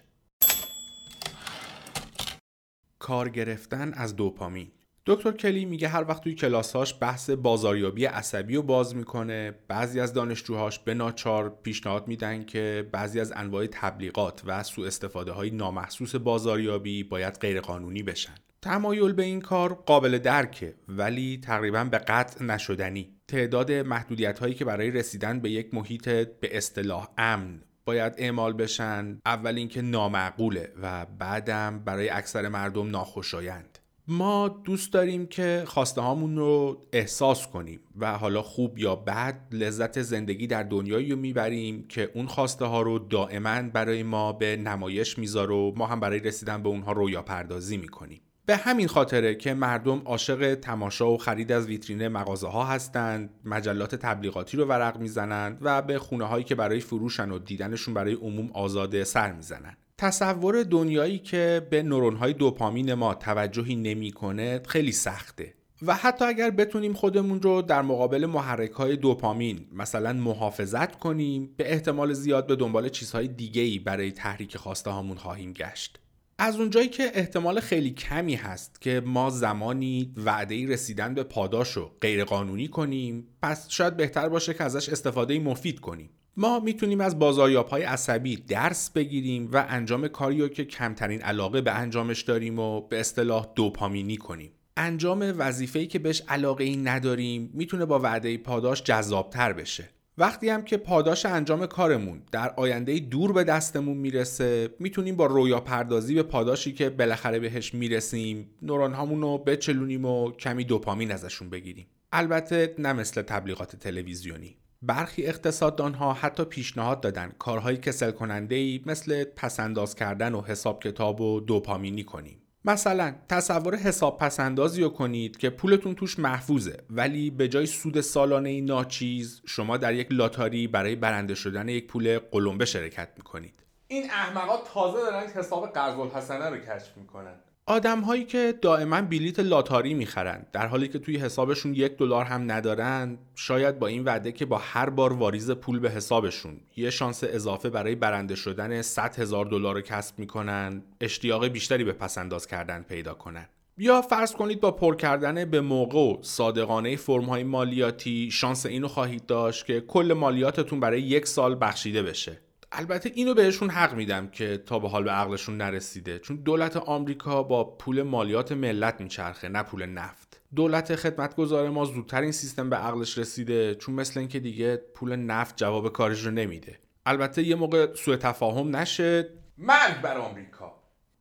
کار 2.99 3.29
گرفتن 3.29 3.93
از 3.93 4.15
دوپامین. 4.15 4.71
دکتر 5.07 5.31
کلی 5.31 5.65
میگه 5.65 5.87
هر 5.87 6.05
وقت 6.07 6.23
توی 6.23 6.35
کلاساش 6.35 6.95
بحث 7.01 7.29
بازاریابی 7.29 8.05
عصبی 8.05 8.55
رو 8.55 8.61
باز 8.61 8.95
می‌کنه 8.95 9.55
بعضی 9.67 9.99
از 9.99 10.13
دانشجوهاش 10.13 10.79
به 10.79 10.93
ناچار 10.93 11.49
پیشنهاد 11.63 12.07
میدن 12.07 12.45
که 12.45 12.89
بعضی 12.91 13.19
از 13.19 13.33
انواع 13.35 13.67
تبلیغات 13.67 14.41
و 14.45 14.63
سوء 14.63 14.87
استفاده 14.87 15.31
های 15.31 15.49
نامحسوس 15.49 16.15
بازاریابی 16.15 17.03
باید 17.03 17.37
غیرقانونی 17.41 18.03
بشن. 18.03 18.35
تمایل 18.61 19.13
به 19.13 19.23
این 19.23 19.41
کار 19.41 19.73
قابل 19.73 20.17
درکه 20.17 20.75
ولی 20.87 21.39
تقریبا 21.43 21.83
به 21.83 21.97
قطع 21.97 22.43
نشدنی. 22.43 23.09
تعداد 23.27 23.71
محدودیت 23.71 24.39
هایی 24.39 24.53
که 24.53 24.65
برای 24.65 24.91
رسیدن 24.91 25.39
به 25.39 25.49
یک 25.49 25.73
محیط 25.73 26.09
به 26.09 26.57
اصطلاح 26.57 27.07
امن 27.17 27.61
باید 27.85 28.13
اعمال 28.17 28.53
بشن 28.53 29.19
اول 29.25 29.57
اینکه 29.57 29.81
نامعقوله 29.81 30.73
و 30.81 31.05
بعدم 31.05 31.81
برای 31.85 32.09
اکثر 32.09 32.47
مردم 32.47 32.89
ناخوشایند. 32.89 33.76
ما 34.09 34.47
دوست 34.47 34.93
داریم 34.93 35.25
که 35.25 35.63
خواسته 35.65 36.01
هامون 36.01 36.37
رو 36.37 36.81
احساس 36.93 37.47
کنیم 37.47 37.79
و 37.97 38.17
حالا 38.17 38.41
خوب 38.41 38.77
یا 38.77 38.95
بد 38.95 39.39
لذت 39.51 40.01
زندگی 40.01 40.47
در 40.47 40.63
دنیایی 40.63 41.11
رو 41.11 41.17
می‌بریم 41.17 41.85
که 41.87 42.11
اون 42.13 42.27
خواسته 42.27 42.65
ها 42.65 42.81
رو 42.81 42.99
دائما 42.99 43.61
برای 43.61 44.03
ما 44.03 44.33
به 44.33 44.57
نمایش 44.57 45.17
می‌ذاره 45.17 45.55
و 45.55 45.73
ما 45.75 45.85
هم 45.85 45.99
برای 45.99 46.19
رسیدن 46.19 46.63
به 46.63 46.69
اونها 46.69 46.91
رویا 46.91 47.21
پردازی 47.21 47.77
می‌کنیم. 47.77 48.21
به 48.45 48.55
همین 48.55 48.87
خاطره 48.87 49.35
که 49.35 49.53
مردم 49.53 50.01
عاشق 50.05 50.55
تماشا 50.55 51.11
و 51.11 51.17
خرید 51.17 51.51
از 51.51 51.67
ویترین 51.67 52.07
مغازه 52.07 52.47
ها 52.47 52.65
هستند 52.65 53.29
مجلات 53.45 53.95
تبلیغاتی 53.95 54.57
رو 54.57 54.65
ورق 54.65 54.99
می‌زنند 54.99 55.57
و 55.61 55.81
به 55.81 55.99
خونه 55.99 56.25
هایی 56.25 56.43
که 56.43 56.55
برای 56.55 56.79
فروشن 56.79 57.31
و 57.31 57.39
دیدنشون 57.39 57.93
برای 57.93 58.13
عموم 58.13 58.51
آزاده 58.53 59.03
سر 59.03 59.31
می‌زنند. 59.31 59.77
تصور 59.97 60.63
دنیایی 60.63 61.19
که 61.19 61.67
به 61.69 61.83
های 62.19 62.33
دوپامین 62.33 62.93
ما 62.93 63.13
توجهی 63.13 63.75
نمی‌کنه 63.75 64.61
خیلی 64.67 64.91
سخته. 64.91 65.53
و 65.81 65.95
حتی 65.95 66.25
اگر 66.25 66.49
بتونیم 66.49 66.93
خودمون 66.93 67.41
رو 67.41 67.61
در 67.61 67.81
مقابل 67.81 68.25
محرک 68.25 68.71
های 68.71 68.95
دوپامین 68.95 69.67
مثلا 69.71 70.13
محافظت 70.13 70.99
کنیم 70.99 71.53
به 71.57 71.73
احتمال 71.73 72.13
زیاد 72.13 72.47
به 72.47 72.55
دنبال 72.55 72.89
چیزهای 72.89 73.27
دیگه 73.27 73.61
ای 73.61 73.79
برای 73.79 74.11
تحریک 74.11 74.57
خواسته 74.57 74.89
هامون 74.89 75.17
خواهیم 75.17 75.53
گشت. 75.53 75.99
از 76.39 76.59
اونجایی 76.59 76.87
که 76.87 77.11
احتمال 77.13 77.59
خیلی 77.59 77.89
کمی 77.89 78.35
هست 78.35 78.81
که 78.81 79.01
ما 79.05 79.29
زمانی 79.29 80.13
وعده 80.17 80.67
رسیدن 80.67 81.13
به 81.13 81.23
پاداش 81.23 81.71
رو 81.71 81.91
غیرقانونی 82.01 82.67
کنیم 82.67 83.27
پس 83.41 83.69
شاید 83.69 83.97
بهتر 83.97 84.29
باشه 84.29 84.53
که 84.53 84.63
ازش 84.63 84.89
استفاده 84.89 85.39
مفید 85.39 85.79
کنیم. 85.79 86.09
ما 86.39 86.59
می‌تونیم 86.59 87.01
از 87.01 87.19
بازاریاب 87.19 87.67
های 87.67 87.83
عصبی 87.83 88.35
درس 88.35 88.89
بگیریم 88.89 89.49
و 89.53 89.65
انجام 89.69 90.07
کاری 90.07 90.49
که 90.49 90.65
کمترین 90.65 91.21
علاقه 91.21 91.61
به 91.61 91.71
انجامش 91.71 92.21
داریم 92.21 92.59
و 92.59 92.81
به 92.81 92.99
اصطلاح 92.99 93.47
دوپامینی 93.55 94.17
کنیم. 94.17 94.51
انجام 94.77 95.33
وظیفه‌ای 95.37 95.87
که 95.87 95.99
بهش 95.99 96.21
علاقه 96.27 96.63
ای 96.63 96.77
نداریم 96.77 97.51
می‌تونه 97.53 97.85
با 97.85 97.99
وعده 97.99 98.37
پاداش 98.37 98.83
جذابتر 98.83 99.53
بشه. 99.53 99.89
وقتی 100.17 100.49
هم 100.49 100.63
که 100.63 100.77
پاداش 100.77 101.25
انجام 101.25 101.65
کارمون 101.65 102.21
در 102.31 102.53
آینده 102.57 102.99
دور 102.99 103.33
به 103.33 103.43
دستمون 103.43 103.97
می‌رسه 103.97 104.69
می‌تونیم 104.79 105.15
با 105.15 105.25
رویا 105.25 105.59
پردازی 105.59 106.15
به 106.15 106.23
پاداشی 106.23 106.73
که 106.73 106.89
بالاخره 106.89 107.39
بهش 107.39 107.73
می‌رسیم 107.73 108.49
نوران 108.61 108.93
هامون 108.93 109.21
رو 109.21 109.37
بچلونیم 109.37 110.05
و 110.05 110.31
کمی 110.31 110.63
دوپامین 110.63 111.11
ازشون 111.11 111.49
بگیریم. 111.49 111.87
البته 112.11 112.75
نه 112.77 112.93
مثل 112.93 113.21
تبلیغات 113.21 113.75
تلویزیونی. 113.75 114.57
برخی 114.81 115.25
اقتصاددان 115.25 115.93
ها 115.93 116.13
حتی 116.13 116.45
پیشنهاد 116.45 117.01
دادن 117.01 117.31
کارهایی 117.39 117.77
کسل 117.77 118.11
کننده 118.11 118.55
ای 118.55 118.83
مثل 118.85 119.23
پسنداز 119.23 119.95
کردن 119.95 120.33
و 120.33 120.41
حساب 120.41 120.83
کتاب 120.83 121.21
و 121.21 121.39
دوپامینی 121.39 122.03
کنیم. 122.03 122.41
مثلا 122.65 123.15
تصور 123.29 123.75
حساب 123.75 124.17
پسندازی 124.17 124.81
رو 124.81 124.89
کنید 124.89 125.37
که 125.37 125.49
پولتون 125.49 125.95
توش 125.95 126.19
محفوظه 126.19 126.77
ولی 126.89 127.29
به 127.29 127.47
جای 127.47 127.65
سود 127.65 128.01
سالانه 128.01 128.61
ناچیز 128.61 129.41
شما 129.45 129.77
در 129.77 129.93
یک 129.93 130.07
لاتاری 130.11 130.67
برای 130.67 130.95
برنده 130.95 131.35
شدن 131.35 131.69
یک 131.69 131.87
پول 131.87 132.19
قلمبه 132.19 132.65
شرکت 132.65 133.09
می‌کنید. 133.17 133.53
این 133.87 134.03
احمقا 134.03 134.57
تازه 134.73 134.97
دارن 134.97 135.27
حساب 135.27 135.67
قرض 135.67 135.99
الحسنه 135.99 136.49
رو 136.49 136.57
کشف 136.57 136.97
می‌کنن. 136.97 137.35
آدم 137.69 138.01
هایی 138.01 138.23
که 138.23 138.53
دائما 138.61 139.01
بلیت 139.01 139.39
لاتاری 139.39 139.93
می‌خرن 139.93 140.45
در 140.51 140.67
حالی 140.67 140.87
که 140.87 140.99
توی 140.99 141.17
حسابشون 141.17 141.73
یک 141.73 141.97
دلار 141.97 142.25
هم 142.25 142.51
ندارن 142.51 143.17
شاید 143.35 143.79
با 143.79 143.87
این 143.87 144.03
وعده 144.03 144.31
که 144.31 144.45
با 144.45 144.57
هر 144.57 144.89
بار 144.89 145.13
واریز 145.13 145.51
پول 145.51 145.79
به 145.79 145.89
حسابشون 145.89 146.59
یه 146.75 146.89
شانس 146.89 147.23
اضافه 147.23 147.69
برای 147.69 147.95
برنده 147.95 148.35
شدن 148.35 148.81
100 148.81 149.19
هزار 149.19 149.45
دلار 149.45 149.75
رو 149.75 149.81
کسب 149.81 150.19
می‌کنن 150.19 150.83
اشتیاق 151.01 151.47
بیشتری 151.47 151.83
به 151.83 151.93
پسنداز 151.93 152.47
کردن 152.47 152.81
پیدا 152.81 153.13
کنن. 153.13 153.47
یا 153.77 154.01
فرض 154.01 154.33
کنید 154.33 154.61
با 154.61 154.71
پر 154.71 154.95
کردن 154.95 155.45
به 155.45 155.61
موقع 155.61 155.99
و 155.99 156.17
صادقانه 156.21 156.95
فرم 156.95 157.25
های 157.25 157.43
مالیاتی 157.43 158.31
شانس 158.31 158.65
اینو 158.65 158.87
خواهید 158.87 159.25
داشت 159.25 159.65
که 159.65 159.81
کل 159.81 160.13
مالیاتتون 160.13 160.79
برای 160.79 161.01
یک 161.01 161.27
سال 161.27 161.57
بخشیده 161.61 162.03
بشه. 162.03 162.41
البته 162.71 163.11
اینو 163.15 163.33
بهشون 163.33 163.69
حق 163.69 163.93
میدم 163.93 164.27
که 164.27 164.57
تا 164.57 164.79
به 164.79 164.89
حال 164.89 165.03
به 165.03 165.11
عقلشون 165.11 165.57
نرسیده. 165.57 166.19
چون 166.19 166.37
دولت 166.37 166.77
آمریکا 166.77 167.43
با 167.43 167.63
پول 167.63 168.03
مالیات 168.03 168.51
ملت 168.51 169.01
میچرخه 169.01 169.49
نه 169.49 169.63
پول 169.63 169.85
نفت. 169.85 170.41
دولت 170.55 170.95
خدمتگزار 170.95 171.69
ما 171.69 171.85
زودتر 171.85 172.21
این 172.21 172.31
سیستم 172.31 172.69
به 172.69 172.75
عقلش 172.75 173.17
رسیده 173.17 173.75
چون 173.75 173.95
مثل 173.95 174.19
اینکه 174.19 174.39
دیگه 174.39 174.77
پول 174.77 175.15
نفت 175.15 175.57
جواب 175.57 175.93
کارش 175.93 176.25
رو 176.25 176.31
نمیده. 176.31 176.79
البته 177.05 177.43
یه 177.43 177.55
موقع 177.55 177.93
سوء 177.93 178.15
تفاهم 178.15 178.75
نشه. 178.75 179.29
مرگ 179.57 180.01
بر 180.01 180.17
آمریکا. 180.17 180.73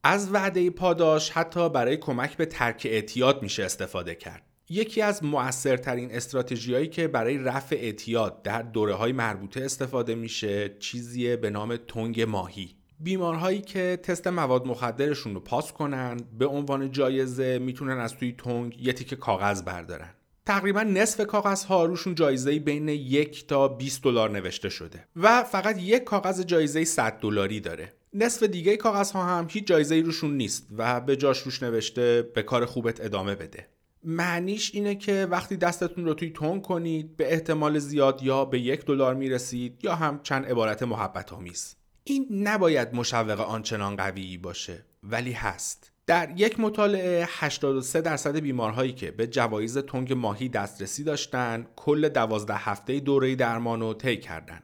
از 0.04 0.34
وعده 0.34 0.70
پاداش 0.70 1.30
حتی 1.30 1.68
برای 1.68 1.96
کمک 1.96 2.36
به 2.36 2.46
ترک 2.46 2.86
اعتیاد 2.90 3.42
میشه 3.42 3.64
استفاده 3.64 4.14
کرد. 4.14 4.42
یکی 4.68 5.02
از 5.02 5.24
مؤثرترین 5.24 6.12
استراتژیهایی 6.12 6.86
که 6.86 7.08
برای 7.08 7.38
رفع 7.38 7.76
اعتیاد 7.76 8.42
در 8.42 8.62
دوره 8.62 8.94
های 8.94 9.12
مربوطه 9.12 9.64
استفاده 9.64 10.14
میشه 10.14 10.76
چیزیه 10.78 11.36
به 11.36 11.50
نام 11.50 11.76
تنگ 11.76 12.20
ماهی. 12.20 12.76
بیمارهایی 13.00 13.60
که 13.60 13.98
تست 14.02 14.26
مواد 14.26 14.66
مخدرشون 14.66 15.34
رو 15.34 15.40
پاس 15.40 15.72
کنن 15.72 16.16
به 16.38 16.46
عنوان 16.46 16.92
جایزه 16.92 17.58
می‌تونن 17.58 17.98
از 17.98 18.14
توی 18.14 18.32
تنگ 18.38 18.80
یه 18.80 18.92
تیکه 18.92 19.16
کاغذ 19.16 19.62
بردارن. 19.62 20.10
تقریبا 20.46 20.82
نصف 20.82 21.26
کاغذ 21.26 21.64
ها 21.64 21.84
روشون 21.84 22.14
جایزه 22.14 22.58
بین 22.58 22.88
یک 22.88 23.46
تا 23.46 23.68
20 23.68 24.02
دلار 24.02 24.30
نوشته 24.30 24.68
شده 24.68 25.04
و 25.16 25.42
فقط 25.42 25.82
یک 25.82 26.04
کاغذ 26.04 26.44
جایزه 26.44 26.84
100 26.84 27.18
دلاری 27.20 27.60
داره. 27.60 27.92
نصف 28.14 28.42
دیگه 28.42 28.76
کاغذ 28.76 29.10
ها 29.10 29.24
هم 29.24 29.46
هیچ 29.50 29.66
جایزه 29.66 30.00
روشون 30.00 30.36
نیست 30.36 30.66
و 30.76 31.00
به 31.00 31.16
جاش 31.16 31.38
روش 31.38 31.62
نوشته 31.62 32.30
به 32.34 32.42
کار 32.42 32.64
خوبت 32.64 33.00
ادامه 33.00 33.34
بده. 33.34 33.68
معنیش 34.04 34.74
اینه 34.74 34.94
که 34.94 35.26
وقتی 35.30 35.56
دستتون 35.56 36.04
رو 36.04 36.14
توی 36.14 36.30
تون 36.30 36.60
کنید 36.60 37.16
به 37.16 37.32
احتمال 37.32 37.78
زیاد 37.78 38.22
یا 38.22 38.44
به 38.44 38.60
یک 38.60 38.84
دلار 38.84 39.14
می‌رسید 39.14 39.84
یا 39.84 39.94
هم 39.94 40.20
چند 40.22 40.46
عبارت 40.46 40.82
محبت 40.82 41.32
آمیز 41.32 41.76
این 42.04 42.26
نباید 42.30 42.94
مشوق 42.94 43.40
آنچنان 43.40 43.96
قوی 43.96 44.38
باشه 44.38 44.84
ولی 45.02 45.32
هست. 45.32 45.92
در 46.06 46.32
یک 46.36 46.60
مطالعه 46.60 47.26
83 47.28 48.00
درصد 48.00 48.36
بیمارهایی 48.36 48.92
که 48.92 49.10
به 49.10 49.26
جوایز 49.26 49.78
تنگ 49.78 50.12
ماهی 50.12 50.48
دسترسی 50.48 51.04
داشتن 51.04 51.66
کل 51.76 52.08
12 52.08 52.54
هفته 52.54 53.00
دوره 53.00 53.34
درمان 53.34 53.80
رو 53.80 53.94
طی 53.94 54.16
کردن. 54.16 54.62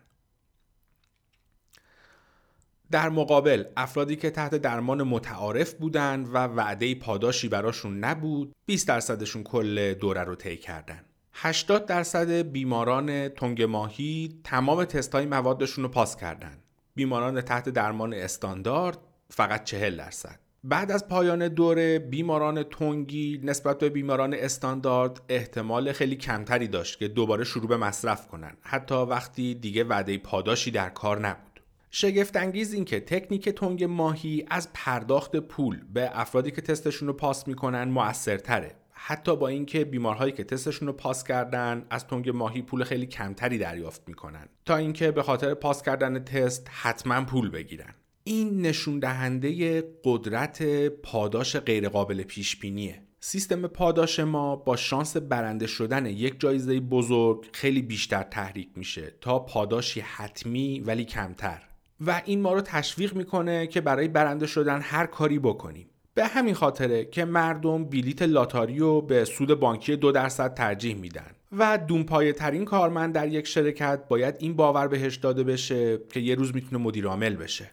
در 2.93 3.09
مقابل 3.09 3.65
افرادی 3.77 4.17
که 4.17 4.31
تحت 4.31 4.55
درمان 4.55 5.03
متعارف 5.03 5.75
بودند 5.75 6.29
و 6.29 6.37
وعده 6.39 6.95
پاداشی 6.95 7.49
براشون 7.49 7.99
نبود 7.99 8.55
20 8.67 8.89
درصدشون 8.89 9.43
کل 9.43 9.95
دوره 9.95 10.25
رو 10.25 10.35
طی 10.35 10.57
کردن. 10.57 11.01
80 11.33 11.87
درصد 11.87 12.31
بیماران 12.31 13.29
تنگ 13.29 13.63
ماهی 13.63 14.41
تمام 14.45 14.85
تست 14.85 15.15
های 15.15 15.27
موادشون 15.27 15.85
رو 15.85 15.91
پاس 15.91 16.17
کردن. 16.17 16.59
بیماران 16.95 17.41
تحت 17.41 17.69
درمان 17.69 18.15
استاندارد 18.15 18.99
فقط 19.31 19.65
40 19.65 19.97
درصد. 19.97 20.39
بعد 20.65 20.93
از 20.93 21.09
پایان 21.09 21.49
دوره 21.49 21.99
بیماران 21.99 22.63
تنگی 22.63 23.41
نسبت 23.45 23.79
به 23.79 23.91
بیماران 23.91 24.35
استاندارد 24.35 25.21
احتمال 25.29 25.93
خیلی 25.93 26.17
کمتری 26.17 26.69
داشت 26.69 26.99
که 26.99 27.09
دوباره 27.09 27.45
شروع 27.45 27.69
به 27.69 27.77
مصرف 27.77 28.29
کنن. 28.29 28.57
حتی 28.63 28.95
وقتی 28.95 29.55
دیگه 29.55 29.85
وعده 29.85 30.19
پاداشی 30.19 30.71
در 30.71 30.89
کار 30.89 31.21
نبود. 31.21 31.52
شگفت 31.95 32.37
انگیز 32.37 32.75
این 32.75 32.85
که 32.85 33.01
تکنیک 33.01 33.49
تنگ 33.49 33.85
ماهی 33.85 34.47
از 34.51 34.69
پرداخت 34.75 35.37
پول 35.37 35.81
به 35.93 36.11
افرادی 36.13 36.51
که 36.51 36.61
تستشون 36.61 37.09
رو 37.09 37.15
پاس 37.15 37.49
می‌کنن 37.49 37.85
موثرتره. 37.85 38.75
حتی 38.91 39.37
با 39.37 39.49
اینکه 39.49 39.85
بیمارهایی 39.85 40.33
که 40.33 40.45
تستشون 40.45 40.89
رو 40.89 40.95
پاس 40.95 41.25
کردن 41.25 41.87
از 41.91 42.07
تنگ 42.07 42.31
ماهی 42.31 42.63
پول 42.63 42.85
خیلی 42.85 43.07
کمتری 43.07 43.59
دریافت 43.59 44.09
می‌کنن. 44.09 44.49
تا 44.65 44.77
اینکه 44.77 45.11
به 45.11 45.23
خاطر 45.23 45.55
پاس 45.55 45.83
کردن 45.83 46.25
تست 46.25 46.69
حتما 46.71 47.25
پول 47.25 47.51
بگیرن. 47.51 47.95
این 48.25 48.61
نشون 48.61 48.99
دهنده 48.99 49.83
قدرت 50.05 50.63
پاداش 50.89 51.57
غیرقابل 51.57 52.23
پیش 52.23 52.57
بینیه 52.57 53.03
سیستم 53.21 53.67
پاداش 53.67 54.21
ما 54.21 54.57
با 54.57 54.77
شانس 54.77 55.17
برنده 55.17 55.67
شدن 55.67 56.07
یک 56.07 56.41
جایزه 56.41 56.81
بزرگ 56.81 57.47
خیلی 57.53 57.83
بیشتر 57.83 58.23
تحریک 58.23 58.69
میشه 58.77 59.15
تا 59.21 59.39
پاداشی 59.39 60.01
حتمی 60.01 60.81
ولی 60.81 61.05
کمتر. 61.05 61.63
و 62.07 62.23
این 62.25 62.41
ما 62.41 62.53
رو 62.53 62.61
تشویق 62.61 63.15
می‌کنه 63.15 63.67
که 63.67 63.81
برای 63.81 64.09
برنده 64.09 64.47
شدن 64.47 64.81
هر 64.81 65.07
کاری 65.07 65.39
بکنیم. 65.39 65.89
به 66.15 66.27
همین 66.27 66.55
خاطره 66.55 67.05
که 67.05 67.25
مردم 67.25 67.85
بلیت 67.85 68.23
لاتاری 68.23 68.79
رو 68.79 69.03
به 69.03 69.25
سود 69.25 69.61
بانکی 69.61 69.97
دو 69.97 70.13
درصد 70.13 70.55
ترجیح 70.55 70.97
میدن. 70.97 71.31
و 71.59 71.79
دونپایه 71.79 72.33
ترین 72.33 72.65
کارمند 72.65 73.15
در 73.15 73.29
یک 73.29 73.47
شرکت 73.47 74.09
باید 74.09 74.37
این 74.39 74.57
باور 74.57 74.89
بهش 74.89 75.17
داده 75.17 75.45
بشه 75.45 75.99
که 75.99 76.21
یه 76.21 76.35
روز 76.35 76.55
می‌تونه 76.55 76.83
مدیر 76.83 77.07
عامل 77.07 77.37
بشه. 77.37 77.71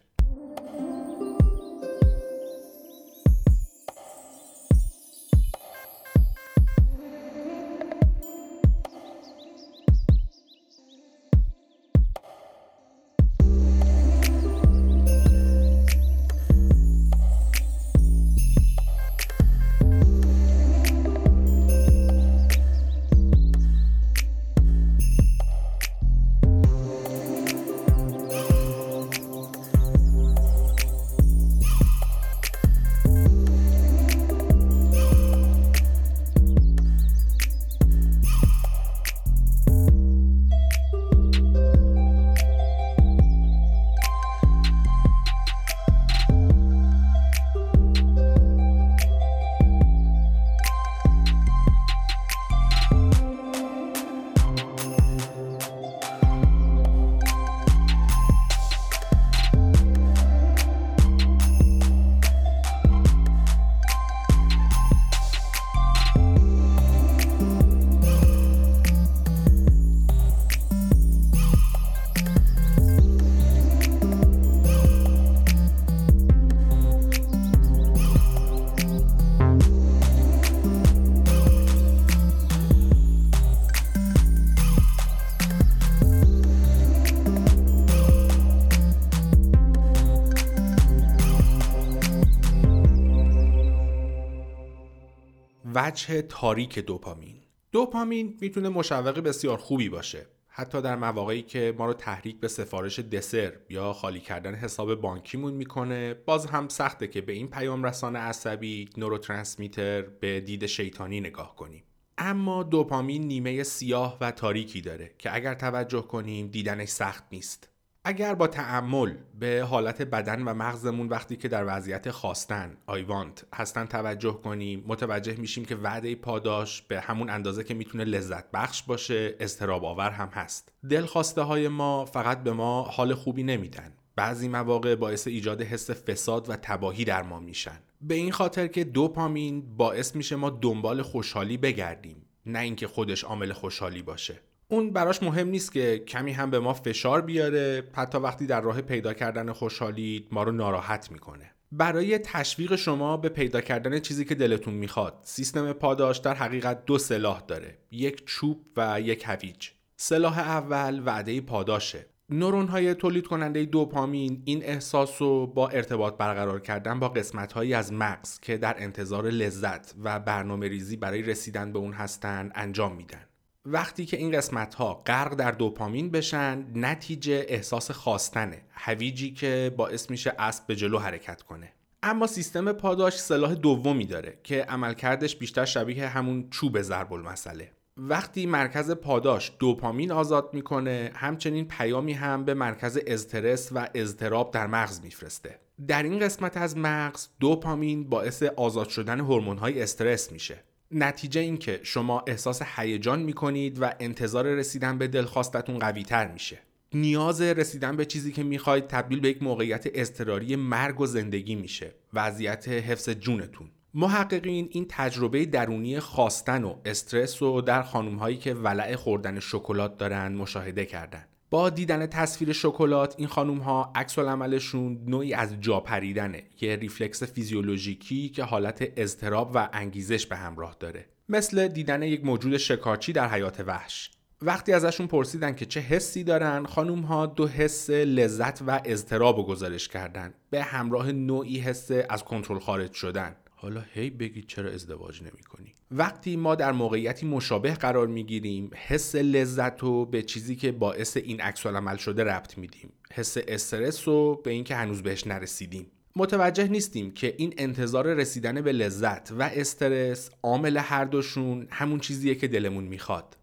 وجه 96.00 96.22
تاریک 96.22 96.80
دوپامین. 96.80 97.36
دوپامین 97.72 98.38
می‌تونه 98.42 98.70
مشوق 98.70 99.20
بسیار 99.20 99.58
خوبی 99.58 99.90
باشه. 99.90 100.26
حتی 100.48 100.82
در 100.82 100.96
مواقعی 100.96 101.42
که 101.42 101.76
ما 101.78 101.86
رو 101.86 101.94
تحریک 101.94 102.40
به 102.40 102.48
سفارش 102.48 103.00
دسر 103.00 103.54
یا 103.70 103.94
خالی 103.94 104.20
کردن 104.20 104.56
حساب 104.56 104.96
بانکیمون 104.96 105.54
می‌کنه 105.54 106.14
باز 106.14 106.46
هم 106.46 106.68
سخته 106.68 107.08
که 107.08 107.22
به 107.22 107.34
این 107.34 107.48
پیام 107.48 107.84
رسان 107.84 108.16
عصبی 108.16 108.90
نوروترانسمیتر 108.98 110.02
به 110.02 110.40
دید 110.40 110.66
شیطانی 110.66 111.20
نگاه 111.20 111.56
کنیم. 111.56 111.84
اما 112.18 112.64
دوپامین 112.64 113.28
نیمه 113.28 113.64
سیاه 113.64 114.18
و 114.22 114.32
تاریکی 114.32 114.82
داره 114.82 115.12
که 115.18 115.36
اگر 115.36 115.54
توجه 115.54 116.02
کنیم 116.02 116.48
دیدنش 116.48 116.90
سخت 116.90 117.24
نیست. 117.32 117.70
اگر 118.10 118.36
با 118.36 118.48
تعمل 118.48 119.14
به 119.40 119.66
حالت 119.70 120.02
بدن 120.02 120.42
و 120.42 120.54
مغزمون 120.54 121.08
وقتی 121.08 121.36
که 121.36 121.48
در 121.48 121.78
وضعیت 121.78 122.12
خواستن 122.12 122.78
آیوانت 122.88 123.46
هستن 123.54 123.86
توجه 123.86 124.32
کنیم 124.44 124.84
متوجه 124.88 125.36
میشیم 125.36 125.66
که 125.66 125.76
وعده 125.76 126.16
پاداش 126.16 126.82
به 126.82 127.00
همون 127.02 127.30
اندازه 127.30 127.64
که 127.64 127.74
می‌تونه 127.74 128.04
لذت 128.04 128.52
بخش 128.52 128.84
باشه 128.84 129.36
استراب 129.40 129.86
آور 129.86 130.10
هم 130.10 130.28
هست. 130.28 130.72
دلخواسته 130.90 131.42
های 131.42 131.68
ما 131.68 132.06
فقط 132.06 132.44
به 132.44 132.54
ما 132.54 132.84
حال 132.84 133.14
خوبی 133.14 133.44
نمیدن. 133.44 133.94
بعضی 134.16 134.48
مواقع 134.48 134.96
باعث 134.96 135.28
ایجاد 135.28 135.62
حس 135.62 135.92
فساد 135.92 136.50
و 136.50 136.56
تباهی 136.56 137.06
در 137.06 137.22
ما 137.22 137.40
میشن. 137.40 137.80
به 138.02 138.16
این 138.16 138.32
خاطر 138.32 138.68
که 138.68 138.84
دوپامین 138.84 139.76
باعث 139.78 140.16
میشه 140.16 140.36
ما 140.36 140.50
دنبال 140.50 141.02
خوشحالی 141.02 141.58
بگردیم. 141.58 142.26
نه 142.46 142.60
اینکه 142.60 142.88
خودش 142.88 143.24
عامل 143.24 143.54
خوشحالی 143.54 144.02
باشه. 144.02 144.40
اون 144.72 144.94
براش 144.94 145.24
مهم 145.24 145.48
نیست 145.48 145.72
که 145.72 146.04
کمی 146.08 146.32
هم 146.32 146.50
به 146.50 146.60
ما 146.60 146.74
فشار 146.74 147.22
بیاره 147.22 147.84
حتی 147.94 148.18
وقتی 148.18 148.46
در 148.46 148.62
راه 148.62 148.82
پیدا 148.82 149.14
کردن 149.14 149.52
خوشحالی 149.52 150.28
ما 150.32 150.44
رو 150.44 150.52
ناراحت 150.52 151.12
می‌کنه. 151.12 151.52
برای 151.72 152.18
تشویق 152.18 152.76
شما 152.76 153.18
به 153.18 153.30
پیدا 153.30 153.62
کردن 153.62 154.00
چیزی 154.00 154.26
که 154.26 154.36
دلتون 154.36 154.74
می‌خواد 154.74 155.20
سیستم 155.24 155.74
پاداش 155.74 156.18
در 156.18 156.34
حقیقت 156.34 156.86
دو 156.86 156.98
سلاح 156.98 157.42
داره 157.48 157.78
یک 157.92 158.26
چوب 158.26 158.66
و 158.78 159.02
یک 159.02 159.24
هویج. 159.28 159.70
سلاح 159.98 160.40
اول 160.40 161.02
وعده 161.06 161.42
پاداشه. 161.42 162.06
نورون 162.30 162.68
های 162.68 162.94
تولید 162.94 163.28
کننده 163.28 163.66
دوپامین 163.66 164.42
این 164.46 164.64
احساس 164.64 165.22
رو 165.22 165.48
با 165.48 165.70
ارتباط 165.70 166.18
برقرار 166.18 166.60
کردن 166.60 167.00
با 167.00 167.10
قسمت 167.10 167.54
هایی 167.54 167.74
از 167.74 167.94
مغز 167.94 168.40
که 168.40 168.58
در 168.58 168.76
انتظار 168.78 169.26
لذت 169.26 169.96
و 170.04 170.20
برنامه 170.20 170.68
ریزی 170.68 170.98
برای 170.98 171.22
رسیدن 171.22 171.74
به 171.74 171.80
اون 171.80 171.94
هستن 171.94 172.52
انجام 172.56 172.96
میدن. 172.96 173.29
وقتی 173.66 174.06
که 174.06 174.18
این 174.18 174.32
قسمت 174.32 174.76
ها 174.76 174.94
غرق 174.94 175.36
در 175.36 175.52
دوپامین 175.52 176.12
بشن 176.12 176.66
نتیجه 176.76 177.46
احساس 177.48 177.92
خواستنه. 177.92 178.62
هویجی 178.72 179.34
که 179.34 179.74
باعث 179.78 180.10
میشه 180.10 180.34
اسب 180.40 180.68
به 180.68 180.76
جلو 180.76 181.00
حرکت 181.00 181.42
کنه. 181.42 181.74
اما 182.04 182.28
سیستم 182.28 182.72
پاداش 182.72 183.20
سلاح 183.20 183.54
دومی 183.54 184.06
داره 184.06 184.40
که 184.44 184.64
عملکردش 184.64 185.36
بیشتر 185.36 185.66
شبیه 185.66 186.08
همون 186.08 186.50
چوب 186.50 186.82
ضرب 186.82 187.14
المثله. 187.14 187.72
وقتی 187.98 188.46
مرکز 188.46 188.92
پاداش 188.92 189.52
دوپامین 189.60 190.12
آزاد 190.12 190.50
می‌کنه 190.54 191.12
همچنین 191.16 191.68
پیامی 191.68 192.14
هم 192.14 192.46
به 192.46 192.54
مرکز 192.54 193.00
استرس 193.08 193.70
و 193.72 193.90
اضطراب 193.94 194.52
در 194.52 194.68
مغز 194.68 195.02
میفرسته. 195.02 195.60
در 195.88 196.04
این 196.04 196.20
قسمت 196.20 196.58
از 196.58 196.78
مغز 196.78 197.28
دوپامین 197.40 198.10
باعث 198.10 198.44
آزاد 198.44 198.90
شدن 198.90 199.20
های 199.20 199.82
استرس 199.82 200.32
میشه. 200.32 200.64
نتیجه 200.92 201.42
این 201.42 201.58
که 201.58 201.80
شما 201.84 202.24
احساس 202.28 202.62
هیجان 202.76 203.20
می‌کنید 203.22 203.82
و 203.82 203.92
انتظار 204.00 204.46
رسیدن 204.46 204.98
به 204.98 205.08
دلخواستتون 205.08 205.80
قوی 205.80 206.04
تر 206.04 206.32
میشه. 206.32 206.60
نیاز 206.94 207.42
رسیدن 207.42 207.98
به 207.98 208.06
چیزی 208.06 208.32
که 208.32 208.44
می‌خواید 208.44 208.88
تبدیل 208.88 209.20
به 209.20 209.30
یک 209.30 209.44
موقعیت 209.44 209.88
اضطراری 209.94 210.56
مرگ 210.56 211.02
و 211.02 211.06
زندگی 211.06 211.56
میشه. 211.56 211.96
وضعیت 212.14 212.68
حفظ 212.68 213.10
جونتون. 213.10 213.68
محققین 213.94 214.68
این 214.72 214.86
تجربه 214.90 215.46
درونی 215.46 216.00
خواستن 216.00 216.64
و 216.64 216.76
استرس 216.86 217.42
و 217.42 217.62
در 217.62 217.84
خانم 217.84 218.16
هایی 218.16 218.38
که 218.38 218.54
ولع 218.54 218.96
خوردن 218.96 219.40
شکلات 219.40 219.98
دارن 219.98 220.36
مشاهده 220.36 220.86
کردن. 220.86 221.26
با 221.50 221.70
دیدن 221.70 222.08
تصویر 222.08 222.54
شکلات 222.54 223.16
این 223.18 223.28
خانوم 223.28 223.58
ها 223.58 223.92
عکس 223.96 224.20
عملشون 224.20 225.02
نوعی 225.06 225.34
از 225.34 225.62
جا 225.62 225.80
پریدنه. 225.80 226.44
یه 226.62 226.76
ریفلکس 226.76 227.24
فیزیولوژیکی 227.24 228.30
که 228.30 228.44
حالت 228.44 228.92
اضطراب 228.98 229.52
و 229.54 229.70
انگیزش 229.74 230.26
به 230.26 230.36
همراه 230.36 230.76
داره. 230.80 231.06
مثل 231.30 231.68
دیدن 231.68 232.04
یک 232.04 232.26
موجود 232.26 232.58
شکارچی 232.58 233.14
در 233.14 233.30
حیات 233.30 233.60
وحش. 233.60 234.12
وقتی 234.42 234.74
ازشون 234.74 235.08
پرسیدن 235.08 235.56
که 235.56 235.66
چه 235.66 235.80
حسی 235.80 236.24
دارن 236.24 236.66
خانوم 236.66 237.00
ها 237.00 237.26
دو 237.26 237.48
حس 237.48 237.90
لذت 237.90 238.62
و 238.68 238.82
اضطراب 238.86 239.38
رو 239.38 239.44
گزارش 239.44 239.88
کردن. 239.88 240.34
به 240.50 240.64
همراه 240.64 241.12
نوعی 241.12 241.60
حس 241.60 241.92
از 242.10 242.24
کنترل 242.24 242.60
خارج 242.60 242.94
شدن. 242.94 243.36
حالا 243.56 243.84
هی 243.94 244.10
بگید 244.10 244.48
چرا 244.48 244.70
ازدواج 244.70 245.22
نمی 245.22 245.44
کنی 245.44 245.76
وقتی 245.92 246.36
ما 246.36 246.56
در 246.56 246.72
موقعیتی 246.72 247.26
مشابه 247.26 247.74
قرار 247.74 248.08
می 248.08 248.24
گیریم 248.24 248.72
حس 248.88 249.16
لذت 249.16 249.80
رو 249.80 250.06
به 250.06 250.22
چیزی 250.22 250.56
که 250.56 250.72
باعث 250.72 251.18
این 251.18 251.42
عکس 251.42 251.66
عمل 251.66 251.98
شده 251.98 252.24
ربط 252.24 252.58
میدیم. 252.58 252.94
حس 253.14 253.38
استرس 253.48 254.08
رو 254.08 254.42
به 254.44 254.52
اینکه 254.52 254.76
هنوز 254.76 255.04
بهش 255.04 255.28
نرسیدیم. 255.28 255.92
متوجه 256.16 256.68
نیستیم 256.68 257.12
که 257.12 257.36
این 257.38 257.54
انتظار 257.58 258.14
رسیدن 258.14 258.62
به 258.62 258.72
لذت 258.72 259.32
و 259.32 259.44
استرس 259.44 260.30
عامل 260.44 260.78
هر 260.78 261.06
دوشون 261.06 261.68
همون 261.72 262.00
چیزیه 262.00 262.36
که 262.36 262.48
دلمون 262.48 262.84
می‌خواد. 262.84 263.38